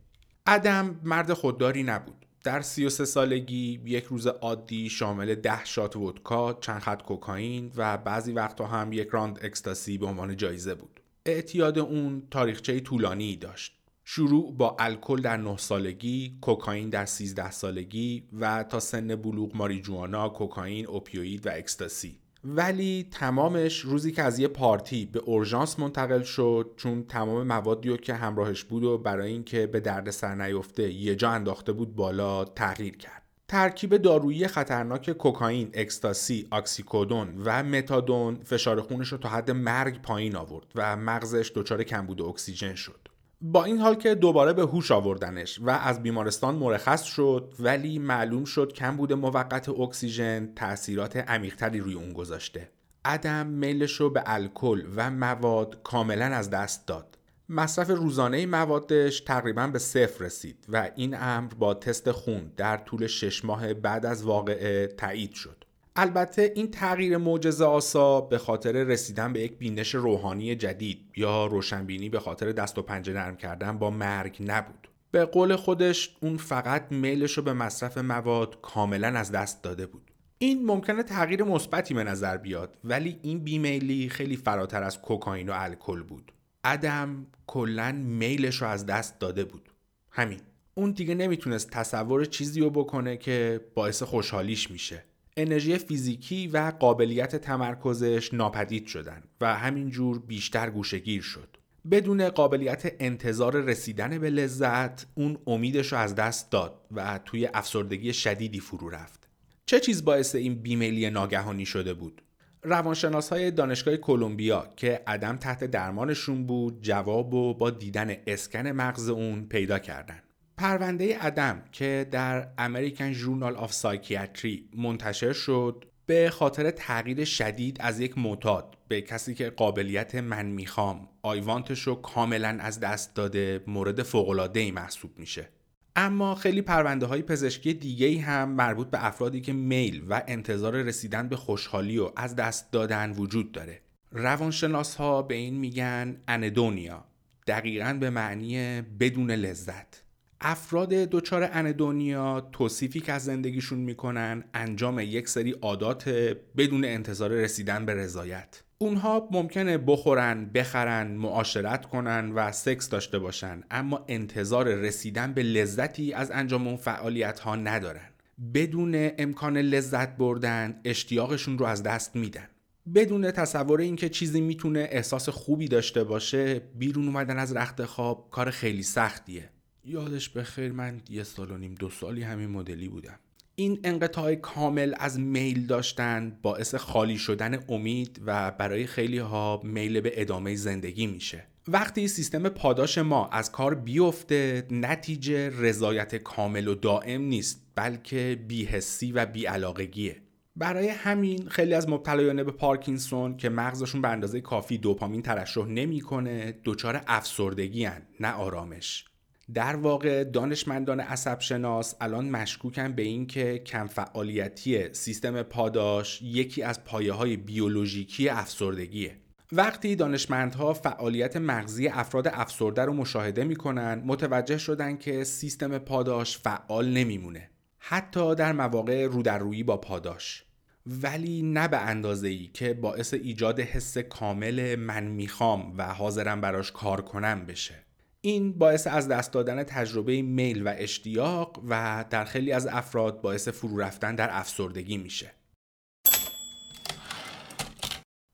ادم 0.46 1.00
مرد 1.02 1.32
خودداری 1.32 1.82
نبود. 1.82 2.17
در 2.48 2.60
33 2.60 3.04
سالگی 3.04 3.80
یک 3.84 4.04
روز 4.04 4.26
عادی 4.26 4.88
شامل 4.88 5.34
10 5.34 5.64
شات 5.64 5.96
ودکا، 5.96 6.52
چند 6.52 6.80
خط 6.80 7.02
کوکائین 7.02 7.72
و 7.76 7.98
بعضی 7.98 8.32
وقتها 8.32 8.66
هم 8.66 8.92
یک 8.92 9.08
راند 9.08 9.38
اکستاسی 9.42 9.98
به 9.98 10.06
عنوان 10.06 10.36
جایزه 10.36 10.74
بود. 10.74 11.00
اعتیاد 11.26 11.78
اون 11.78 12.22
تاریخچه 12.30 12.80
طولانی 12.80 13.36
داشت. 13.36 13.72
شروع 14.04 14.56
با 14.56 14.76
الکل 14.78 15.20
در 15.20 15.36
9 15.36 15.56
سالگی، 15.56 16.38
کوکائین 16.40 16.90
در 16.90 17.04
13 17.04 17.50
سالگی 17.50 18.24
و 18.40 18.64
تا 18.64 18.80
سن 18.80 19.16
بلوغ 19.16 19.56
ماریجوانا، 19.56 20.28
کوکائین، 20.28 20.86
اوپیوید 20.86 21.46
و 21.46 21.50
اکستاسی. 21.52 22.18
ولی 22.44 23.08
تمامش 23.10 23.78
روزی 23.80 24.12
که 24.12 24.22
از 24.22 24.38
یه 24.38 24.48
پارتی 24.48 25.06
به 25.06 25.18
اورژانس 25.18 25.78
منتقل 25.78 26.22
شد 26.22 26.70
چون 26.76 27.04
تمام 27.04 27.46
موادی 27.46 27.96
که 27.96 28.14
همراهش 28.14 28.64
بود 28.64 28.84
و 28.84 28.98
برای 28.98 29.32
اینکه 29.32 29.66
به 29.66 29.80
درد 29.80 30.10
سر 30.10 30.34
نیفته 30.34 30.92
یه 30.92 31.16
جا 31.16 31.30
انداخته 31.30 31.72
بود 31.72 31.96
بالا 31.96 32.44
تغییر 32.44 32.96
کرد 32.96 33.22
ترکیب 33.48 33.96
دارویی 33.96 34.46
خطرناک 34.46 35.10
کوکائین، 35.10 35.70
اکستاسی، 35.74 36.48
اکسیکودون 36.52 37.42
و 37.44 37.62
متادون 37.62 38.40
فشار 38.44 38.80
خونش 38.80 39.08
رو 39.08 39.18
تا 39.18 39.28
حد 39.28 39.50
مرگ 39.50 40.02
پایین 40.02 40.36
آورد 40.36 40.66
و 40.74 40.96
مغزش 40.96 41.52
دچار 41.54 41.82
کمبود 41.82 42.22
اکسیژن 42.22 42.74
شد. 42.74 43.08
با 43.40 43.64
این 43.64 43.78
حال 43.78 43.94
که 43.94 44.14
دوباره 44.14 44.52
به 44.52 44.62
هوش 44.62 44.90
آوردنش 44.90 45.60
و 45.60 45.70
از 45.70 46.02
بیمارستان 46.02 46.54
مرخص 46.54 47.02
شد 47.02 47.54
ولی 47.60 47.98
معلوم 47.98 48.44
شد 48.44 48.72
کم 48.72 48.96
بوده 48.96 49.14
موقت 49.14 49.68
اکسیژن 49.68 50.52
تاثیرات 50.56 51.16
عمیقتری 51.16 51.80
روی 51.80 51.94
اون 51.94 52.12
گذاشته. 52.12 52.70
ادم 53.04 53.46
میلش 53.46 53.92
رو 53.92 54.10
به 54.10 54.22
الکل 54.26 54.82
و 54.96 55.10
مواد 55.10 55.82
کاملا 55.82 56.24
از 56.24 56.50
دست 56.50 56.86
داد. 56.86 57.18
مصرف 57.48 57.90
روزانه 57.90 58.46
موادش 58.46 59.20
تقریبا 59.20 59.66
به 59.66 59.78
صفر 59.78 60.24
رسید 60.24 60.66
و 60.68 60.90
این 60.96 61.16
امر 61.20 61.54
با 61.54 61.74
تست 61.74 62.10
خون 62.10 62.52
در 62.56 62.76
طول 62.76 63.06
شش 63.06 63.44
ماه 63.44 63.74
بعد 63.74 64.06
از 64.06 64.24
واقعه 64.24 64.86
تایید 64.86 65.32
شد. 65.32 65.57
البته 66.00 66.52
این 66.54 66.70
تغییر 66.70 67.16
معجزه 67.16 67.64
آسا 67.64 68.20
به 68.20 68.38
خاطر 68.38 68.72
رسیدن 68.72 69.32
به 69.32 69.40
یک 69.40 69.52
بینش 69.52 69.94
روحانی 69.94 70.56
جدید 70.56 70.98
یا 71.16 71.46
روشنبینی 71.46 72.08
به 72.08 72.20
خاطر 72.20 72.52
دست 72.52 72.78
و 72.78 72.82
پنجه 72.82 73.12
نرم 73.12 73.36
کردن 73.36 73.78
با 73.78 73.90
مرگ 73.90 74.36
نبود. 74.46 74.88
به 75.10 75.24
قول 75.24 75.56
خودش 75.56 76.16
اون 76.20 76.36
فقط 76.36 76.92
میلش 76.92 77.32
رو 77.32 77.42
به 77.42 77.52
مصرف 77.52 77.98
مواد 77.98 78.60
کاملا 78.60 79.08
از 79.08 79.32
دست 79.32 79.62
داده 79.62 79.86
بود. 79.86 80.10
این 80.38 80.66
ممکنه 80.66 81.02
تغییر 81.02 81.44
مثبتی 81.44 81.94
به 81.94 82.04
نظر 82.04 82.36
بیاد 82.36 82.78
ولی 82.84 83.18
این 83.22 83.38
بیمیلی 83.38 84.08
خیلی 84.08 84.36
فراتر 84.36 84.82
از 84.82 85.02
کوکائین 85.02 85.48
و 85.48 85.52
الکل 85.56 86.02
بود. 86.02 86.32
ادم 86.64 87.26
کلا 87.46 87.92
میلش 87.92 88.62
رو 88.62 88.68
از 88.68 88.86
دست 88.86 89.18
داده 89.18 89.44
بود. 89.44 89.68
همین. 90.10 90.40
اون 90.74 90.90
دیگه 90.90 91.14
نمی‌تونست 91.14 91.70
تصور 91.70 92.24
چیزی 92.24 92.60
رو 92.60 92.70
بکنه 92.70 93.16
که 93.16 93.60
باعث 93.74 94.02
خوشحالیش 94.02 94.70
میشه. 94.70 95.04
انرژی 95.38 95.78
فیزیکی 95.78 96.46
و 96.46 96.72
قابلیت 96.80 97.36
تمرکزش 97.36 98.34
ناپدید 98.34 98.86
شدن 98.86 99.22
و 99.40 99.54
همینجور 99.54 100.18
بیشتر 100.18 100.70
گوشگیر 100.70 101.22
شد. 101.22 101.56
بدون 101.90 102.28
قابلیت 102.28 102.92
انتظار 103.00 103.60
رسیدن 103.60 104.18
به 104.18 104.30
لذت 104.30 105.06
اون 105.14 105.38
امیدش 105.46 105.92
رو 105.92 105.98
از 105.98 106.14
دست 106.14 106.50
داد 106.50 106.80
و 106.94 107.20
توی 107.24 107.48
افسردگی 107.54 108.12
شدیدی 108.12 108.60
فرو 108.60 108.88
رفت. 108.88 109.28
چه 109.66 109.80
چیز 109.80 110.04
باعث 110.04 110.34
این 110.34 110.54
بیمیلی 110.54 111.10
ناگهانی 111.10 111.66
شده 111.66 111.94
بود؟ 111.94 112.22
روانشناس 112.62 113.28
های 113.28 113.50
دانشگاه 113.50 113.96
کلمبیا 113.96 114.68
که 114.76 115.02
عدم 115.06 115.36
تحت 115.36 115.64
درمانشون 115.64 116.46
بود 116.46 116.82
جواب 116.82 117.34
و 117.34 117.54
با 117.54 117.70
دیدن 117.70 118.16
اسکن 118.26 118.66
مغز 118.66 119.08
اون 119.08 119.46
پیدا 119.46 119.78
کردن 119.78 120.22
پرونده 120.58 121.18
ادم 121.18 121.62
که 121.72 122.08
در 122.10 122.48
American 122.58 123.12
Journal 123.12 123.56
of 123.56 123.72
Psychiatry 123.72 124.68
منتشر 124.76 125.32
شد 125.32 125.84
به 126.06 126.30
خاطر 126.30 126.70
تغییر 126.70 127.24
شدید 127.24 127.76
از 127.80 128.00
یک 128.00 128.18
معتاد 128.18 128.76
به 128.88 129.00
کسی 129.00 129.34
که 129.34 129.50
قابلیت 129.50 130.14
من 130.14 130.46
می‌خوام 130.46 131.08
I 131.22 131.30
want 131.30 131.63
ش 131.63 131.80
رو 131.80 131.94
کاملا 131.94 132.58
از 132.60 132.80
دست 132.80 133.14
داده 133.14 133.64
مورد 133.66 134.02
فوق‌العاده 134.02 134.60
ای 134.60 134.70
محسوب 134.70 135.18
میشه. 135.18 135.48
اما 135.96 136.34
خیلی 136.34 136.62
پرونده 136.62 137.06
های 137.06 137.22
پزشکی 137.22 137.74
دیگه 137.74 138.06
ای 138.06 138.18
هم 138.18 138.48
مربوط 138.48 138.90
به 138.90 139.06
افرادی 139.06 139.40
که 139.40 139.52
میل 139.52 140.04
و 140.08 140.22
انتظار 140.26 140.82
رسیدن 140.82 141.28
به 141.28 141.36
خوشحالی 141.36 141.98
و 141.98 142.10
از 142.16 142.36
دست 142.36 142.72
دادن 142.72 143.10
وجود 143.10 143.52
داره. 143.52 143.80
روانشناس 144.12 144.94
ها 144.94 145.22
به 145.22 145.34
این 145.34 145.54
میگن 145.54 146.16
anhedonia 146.28 147.04
دقیقا 147.46 147.98
به 148.00 148.10
معنی 148.10 148.82
بدون 148.82 149.30
لذت. 149.30 150.07
افراد 150.40 150.88
دچار 150.88 151.48
اندونیا 151.52 152.48
توصیفی 152.52 153.00
که 153.00 153.12
از 153.12 153.24
زندگیشون 153.24 153.78
می‌کنن 153.78 154.44
انجام 154.54 155.00
یک 155.00 155.28
سری 155.28 155.50
عادات 155.50 156.08
بدون 156.56 156.84
انتظار 156.84 157.30
رسیدن 157.30 157.86
به 157.86 157.94
رضایت. 157.94 158.62
اونها 158.78 159.28
ممکنه 159.32 159.78
بخورن، 159.78 160.50
بخرن، 160.54 161.06
معاشرت 161.06 161.86
کنن 161.86 162.32
و 162.32 162.52
سکس 162.52 162.88
داشته 162.88 163.18
باشن 163.18 163.62
اما 163.70 164.04
انتظار 164.08 164.74
رسیدن 164.74 165.32
به 165.32 165.42
لذتی 165.42 166.12
از 166.12 166.30
انجام 166.30 166.66
اون 166.66 166.76
فعالیت 166.76 167.40
ها 167.40 167.56
ندارن. 167.56 168.08
بدون 168.54 169.10
امکان 169.18 169.56
لذت 169.56 170.16
بردن 170.16 170.80
اشتیاقشون 170.84 171.58
رو 171.58 171.66
از 171.66 171.82
دست 171.82 172.16
میدن. 172.16 172.48
بدون 172.94 173.30
تصور 173.30 173.80
اینکه 173.80 174.08
چیزی 174.08 174.40
می‌تونه 174.40 174.88
احساس 174.90 175.28
خوبی 175.28 175.68
داشته 175.68 176.04
باشه 176.04 176.58
بیرون 176.58 177.06
اومدن 177.06 177.38
از 177.38 177.56
رخت 177.56 177.84
خواب 177.84 178.28
کار 178.30 178.50
خیلی 178.50 178.82
سختیه. 178.82 179.50
یادش 179.88 180.28
بخیر 180.28 180.72
من 180.72 181.00
یه 181.10 181.22
سال 181.22 181.50
و 181.50 181.56
نیم 181.56 181.74
دو 181.74 181.90
سالی 181.90 182.22
همین 182.22 182.50
مدلی 182.50 182.88
بودم. 182.88 183.18
این 183.54 183.80
انقطاع 183.84 184.34
کامل 184.34 184.94
از 184.98 185.20
میل 185.20 185.66
داشتن 185.66 186.38
باعث 186.42 186.74
خالی 186.74 187.18
شدن 187.18 187.64
امید 187.68 188.20
و 188.26 188.50
برای 188.50 188.86
خیلی 188.86 189.18
ها 189.18 189.60
میل 189.64 190.00
به 190.00 190.20
ادامه 190.20 190.54
زندگی 190.54 191.06
میشه. 191.06 191.44
وقتی 191.68 192.08
سیستم 192.08 192.48
پاداش 192.48 192.98
ما 192.98 193.28
از 193.28 193.52
کار 193.52 193.74
بیفته 193.74 194.66
نتیجه 194.70 195.48
رضایت 195.48 196.14
کامل 196.14 196.68
و 196.68 196.74
دائم 196.74 197.22
نیست 197.22 197.66
بلکه 197.74 198.44
بیحسی 198.48 199.12
و 199.12 199.26
بیعلاقگیه. 199.26 200.16
برای 200.56 200.88
همین 200.88 201.48
خیلی 201.48 201.74
از 201.74 201.88
مبتلایان 201.88 202.42
به 202.42 202.52
پارکینسون 202.52 203.36
که 203.36 203.48
مغزشون 203.48 204.02
به 204.02 204.08
اندازه 204.08 204.40
کافی 204.40 204.78
دوپامین 204.78 205.22
ترشح 205.22 205.64
نمی‌کنه 205.64 206.54
دچار 206.64 207.02
افسردگی 207.06 207.88
نه 208.20 208.32
آرامش. 208.32 209.07
در 209.54 209.76
واقع 209.76 210.24
دانشمندان 210.24 211.00
عصب 211.00 211.40
شناس 211.40 211.94
الان 212.00 212.30
مشکوکن 212.30 212.92
به 212.92 213.02
اینکه 213.02 213.58
کم 213.58 213.86
فعالیتی 213.86 214.94
سیستم 214.94 215.42
پاداش 215.42 216.22
یکی 216.22 216.62
از 216.62 216.84
پایه 216.84 217.12
های 217.12 217.36
بیولوژیکی 217.36 218.28
افسردگیه. 218.28 219.16
وقتی 219.52 219.96
دانشمندها 219.96 220.72
فعالیت 220.72 221.36
مغزی 221.36 221.88
افراد 221.88 222.28
افسرده 222.28 222.82
رو 222.82 222.92
مشاهده 222.92 223.44
می‌کنن 223.44 224.02
متوجه 224.06 224.58
شدن 224.58 224.96
که 224.96 225.24
سیستم 225.24 225.78
پاداش 225.78 226.38
فعال 226.38 226.88
نمیمونه. 226.88 227.50
حتی 227.78 228.34
در 228.34 228.52
مواقع 228.52 229.06
رودررویی 229.06 229.62
با 229.62 229.76
پاداش. 229.76 230.44
ولی 230.86 231.42
نه 231.42 231.68
به 231.68 231.78
اندازه 231.78 232.28
ای 232.28 232.50
که 232.54 232.74
باعث 232.74 233.14
ایجاد 233.14 233.60
حس 233.60 233.98
کامل 233.98 234.76
من 234.76 235.04
می‌خوام 235.04 235.74
و 235.78 235.94
حاضرم 235.94 236.40
براش 236.40 236.72
کار 236.72 237.00
کنم 237.00 237.46
بشه. 237.46 237.87
این 238.20 238.52
باعث 238.52 238.86
از 238.86 239.08
دست 239.08 239.32
دادن 239.32 239.62
تجربه 239.62 240.22
میل 240.22 240.66
و 240.66 240.74
اشتیاق 240.76 241.62
و 241.68 242.04
در 242.10 242.24
خیلی 242.24 242.52
از 242.52 242.66
افراد 242.66 243.20
باعث 243.20 243.48
فرو 243.48 243.80
رفتن 243.80 244.14
در 244.14 244.28
افسردگی 244.32 244.98
میشه. 244.98 245.34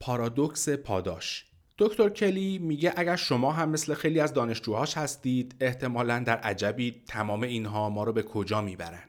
پارادوکس 0.00 0.68
پاداش. 0.68 1.46
دکتر 1.78 2.08
کلی 2.08 2.58
میگه 2.58 2.92
اگر 2.96 3.16
شما 3.16 3.52
هم 3.52 3.68
مثل 3.68 3.94
خیلی 3.94 4.20
از 4.20 4.32
دانشجوهاش 4.32 4.96
هستید 4.96 5.54
احتمالا 5.60 6.18
در 6.18 6.36
عجبی 6.36 7.02
تمام 7.06 7.42
اینها 7.42 7.90
ما 7.90 8.04
رو 8.04 8.12
به 8.12 8.22
کجا 8.22 8.60
می‌برن؟ 8.60 9.08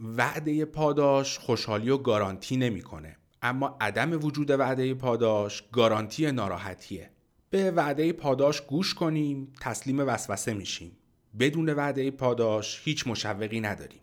وعده 0.00 0.64
پاداش 0.64 1.38
خوشحالی 1.38 1.90
و 1.90 1.98
گارانتی 1.98 2.56
نمی‌کنه. 2.56 3.16
اما 3.42 3.76
عدم 3.80 4.24
وجود 4.24 4.50
وعده 4.50 4.94
پاداش 4.94 5.64
گارانتی 5.72 6.32
ناراحتیه. 6.32 7.10
به 7.52 7.70
وعده 7.70 8.12
پاداش 8.12 8.60
گوش 8.60 8.94
کنیم 8.94 9.52
تسلیم 9.60 9.98
وسوسه 9.98 10.54
میشیم. 10.54 10.96
بدون 11.38 11.68
وعده 11.68 12.10
پاداش 12.10 12.80
هیچ 12.84 13.06
مشوقی 13.06 13.60
نداریم. 13.60 14.00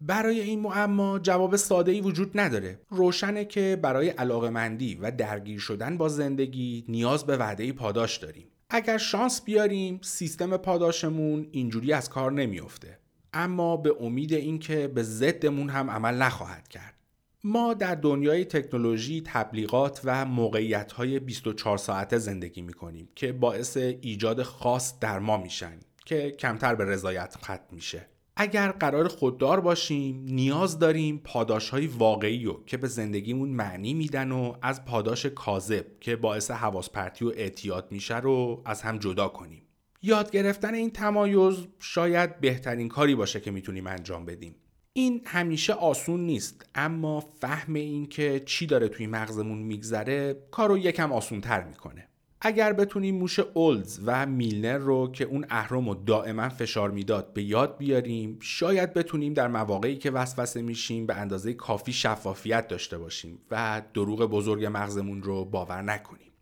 برای 0.00 0.40
این 0.40 0.60
معما 0.60 1.18
جواب 1.18 1.56
ساده 1.56 1.92
ای 1.92 2.00
وجود 2.00 2.40
نداره. 2.40 2.80
روشنه 2.90 3.44
که 3.44 3.78
برای 3.82 4.08
علاقمندی 4.08 4.94
و 4.94 5.10
درگیر 5.10 5.58
شدن 5.58 5.98
با 5.98 6.08
زندگی 6.08 6.84
نیاز 6.88 7.26
به 7.26 7.36
وعده 7.36 7.72
پاداش 7.72 8.16
داریم. 8.16 8.46
اگر 8.70 8.98
شانس 8.98 9.42
بیاریم 9.42 10.00
سیستم 10.02 10.56
پاداشمون 10.56 11.48
اینجوری 11.50 11.92
از 11.92 12.10
کار 12.10 12.32
نمیافته. 12.32 12.98
اما 13.32 13.76
به 13.76 13.96
امید 14.00 14.32
اینکه 14.32 14.88
به 14.88 15.02
ضدمون 15.02 15.68
هم 15.68 15.90
عمل 15.90 16.14
نخواهد 16.14 16.68
کرد. 16.68 16.97
ما 17.44 17.74
در 17.74 17.94
دنیای 17.94 18.44
تکنولوژی 18.44 19.22
تبلیغات 19.26 20.00
و 20.04 20.24
موقعیت 20.24 20.92
های 20.92 21.18
24 21.18 21.78
ساعته 21.78 22.18
زندگی 22.18 22.62
می 22.62 22.72
کنیم 22.72 23.08
که 23.14 23.32
باعث 23.32 23.76
ایجاد 23.76 24.42
خاص 24.42 24.98
در 24.98 25.18
ما 25.18 25.36
میشن 25.36 25.80
که 26.04 26.30
کمتر 26.30 26.74
به 26.74 26.84
رضایت 26.84 27.36
ختم 27.42 27.60
میشه. 27.70 28.08
اگر 28.36 28.70
قرار 28.70 29.08
خوددار 29.08 29.60
باشیم 29.60 30.24
نیاز 30.24 30.78
داریم 30.78 31.18
پاداش 31.24 31.70
های 31.70 31.86
واقعی 31.86 32.44
رو 32.44 32.64
که 32.66 32.76
به 32.76 32.88
زندگیمون 32.88 33.48
معنی 33.48 33.94
میدن 33.94 34.32
و 34.32 34.54
از 34.62 34.84
پاداش 34.84 35.26
کاذب 35.26 35.86
که 36.00 36.16
باعث 36.16 36.50
حواس 36.50 36.90
پرتی 36.90 37.24
و 37.24 37.28
اعتیاد 37.28 37.92
میشه 37.92 38.16
رو 38.16 38.62
از 38.64 38.82
هم 38.82 38.98
جدا 38.98 39.28
کنیم. 39.28 39.62
یاد 40.02 40.30
گرفتن 40.30 40.74
این 40.74 40.90
تمایز 40.90 41.66
شاید 41.78 42.40
بهترین 42.40 42.88
کاری 42.88 43.14
باشه 43.14 43.40
که 43.40 43.50
می‌تونیم 43.50 43.86
انجام 43.86 44.24
بدیم. 44.24 44.54
این 44.98 45.22
همیشه 45.24 45.72
آسون 45.72 46.20
نیست 46.20 46.70
اما 46.74 47.20
فهم 47.20 47.74
این 47.74 48.06
که 48.06 48.42
چی 48.46 48.66
داره 48.66 48.88
توی 48.88 49.06
مغزمون 49.06 49.58
میگذره 49.58 50.42
کارو 50.50 50.78
یکم 50.78 51.12
آسون 51.12 51.40
تر 51.40 51.64
می‌کنه. 51.64 52.08
اگر 52.40 52.72
بتونیم 52.72 53.14
موش 53.14 53.38
اولز 53.38 54.00
و 54.04 54.26
میلنر 54.26 54.78
رو 54.78 55.12
که 55.12 55.24
اون 55.24 55.46
اهرم 55.50 55.88
رو 55.88 55.94
دائما 55.94 56.48
فشار 56.48 56.90
می‌داد 56.90 57.32
به 57.32 57.42
یاد 57.42 57.78
بیاریم 57.78 58.38
شاید 58.40 58.92
بتونیم 58.92 59.34
در 59.34 59.48
مواقعی 59.48 59.96
که 59.96 60.10
وسوسه 60.10 60.62
میشیم 60.62 61.06
به 61.06 61.14
اندازه 61.14 61.54
کافی 61.54 61.92
شفافیت 61.92 62.68
داشته 62.68 62.98
باشیم 62.98 63.38
و 63.50 63.82
دروغ 63.94 64.20
بزرگ 64.20 64.64
مغزمون 64.64 65.22
رو 65.22 65.44
باور 65.44 65.82
نکنیم. 65.82 66.32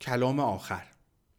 کلام 0.00 0.40
آخر 0.40 0.82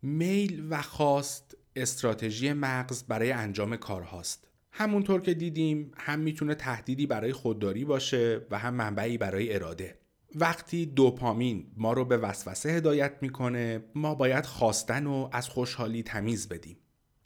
میل 0.01 0.67
و 0.69 0.81
خواست 0.81 1.50
استراتژی 1.75 2.53
مغز 2.53 3.03
برای 3.03 3.31
انجام 3.31 3.75
کارهاست. 3.75 4.47
همونطور 4.71 5.21
که 5.21 5.33
دیدیم 5.33 5.91
هم 5.97 6.19
می‌تونه 6.19 6.55
تهدیدی 6.55 7.05
برای 7.05 7.33
خودداری 7.33 7.85
باشه 7.85 8.41
و 8.51 8.59
هم 8.59 8.73
منبعی 8.73 9.17
برای 9.17 9.55
اراده. 9.55 9.97
وقتی 10.35 10.85
دوپامین 10.85 11.65
ما 11.77 11.93
رو 11.93 12.05
به 12.05 12.17
وسوسه 12.17 12.69
هدایت 12.69 13.13
می‌کنه 13.21 13.83
ما 13.95 14.15
باید 14.15 14.45
خواستن 14.45 15.07
و 15.07 15.29
از 15.31 15.49
خوشحالی 15.49 16.03
تمیز 16.03 16.49
بدیم. 16.49 16.77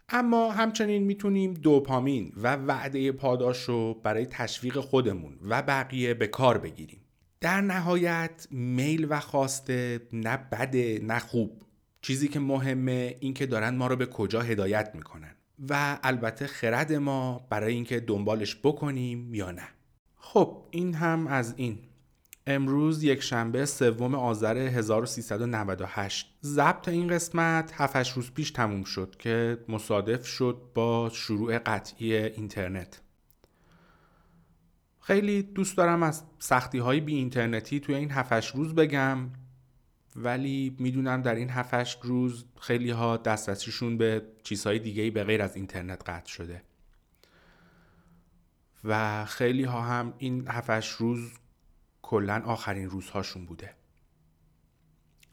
اما 0.10 0.52
همچنین 0.52 1.04
می‌تونیم 1.04 1.54
دوپامین 1.54 2.34
و 2.38 2.56
وعده 2.56 3.12
پاداش 3.12 3.64
رو 3.64 3.94
برای 3.94 4.26
تشویق 4.26 4.80
خودمون 4.80 5.38
و 5.50 5.62
بقیه 5.62 6.14
به 6.14 6.28
کار 6.28 6.58
بگیریم. 6.58 7.02
در 7.42 7.62
نهایت 7.62 8.48
میل 8.52 9.08
و 9.10 9.20
خواسته 9.20 10.02
نه 10.14 10.38
بده 10.38 11.00
نه 11.04 11.20
خوب. 11.20 11.65
چیزی 12.06 12.28
که 12.28 12.40
مهمه 12.40 13.16
این 13.20 13.34
که 13.34 13.46
دارن 13.46 13.76
ما 13.76 13.88
رو 13.88 13.96
به 13.96 14.06
کجا 14.06 14.42
هدایت 14.42 14.92
می‌کنن. 14.94 15.36
و 15.70 16.00
البته 16.04 16.48
خرد 16.48 16.94
ما 16.94 17.48
برای 17.50 17.74
اینکه 17.74 18.00
دنبالش 18.00 18.56
بکنیم 18.64 19.34
یا 19.34 19.52
نه. 19.52 19.68
خب 20.16 20.64
این 20.72 20.94
هم 20.94 21.28
از 21.28 21.54
این. 21.58 21.80
امروز 22.48 23.04
یک 23.04 23.22
شنبه 23.22 23.66
سوم 23.66 24.16
آذر 24.16 24.58
1398 24.58 26.36
ضبط 26.44 26.88
این 26.88 27.08
قسمت 27.08 27.72
7 27.76 28.10
روز 28.10 28.32
پیش 28.32 28.52
تموم 28.52 28.84
شد 28.84 29.16
که 29.20 29.58
مصادف 29.70 30.26
شد 30.26 30.62
با 30.74 31.10
شروع 31.14 31.60
قطعی 31.60 32.16
اینترنت. 32.16 33.02
خیلی 35.00 35.44
دوست 35.44 35.78
دارم 35.78 36.04
از 36.04 36.24
سختی 36.40 36.78
های 36.78 37.00
بی 37.00 37.16
اینترنتی 37.16 37.80
توی 37.80 37.96
این 37.96 38.12
7 38.12 38.56
روز 38.56 38.76
بگم. 38.76 39.30
ولی 40.16 40.76
می‌دونم 40.80 41.22
در 41.22 41.36
این 41.36 41.50
7 41.50 42.06
روز 42.06 42.46
خیلی 42.60 42.90
ها 42.90 43.18
دسترسیشون 43.18 43.98
به 43.98 44.22
چیزهای 44.44 44.80
دیگه 44.80 45.12
به 45.12 45.24
غیر 45.24 45.42
از 45.42 45.56
اینترنت 45.56 46.10
قطع 46.10 46.30
شده. 46.30 46.62
و 48.84 49.26
خیلی 49.26 49.64
ها 49.64 49.82
هم 49.82 50.14
این 50.18 50.48
هفتش 50.48 50.90
روز 50.90 51.34
کلا 52.02 52.42
آخرین 52.46 52.90
روزهاشون 52.90 53.46
بوده. 53.46 53.76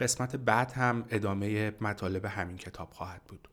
قسمت 0.00 0.36
بعد 0.36 0.72
هم 0.72 1.04
ادامه 1.10 1.70
مطالب 1.80 2.24
همین 2.24 2.56
کتاب 2.56 2.90
خواهد 2.90 3.22
بود. 3.24 3.48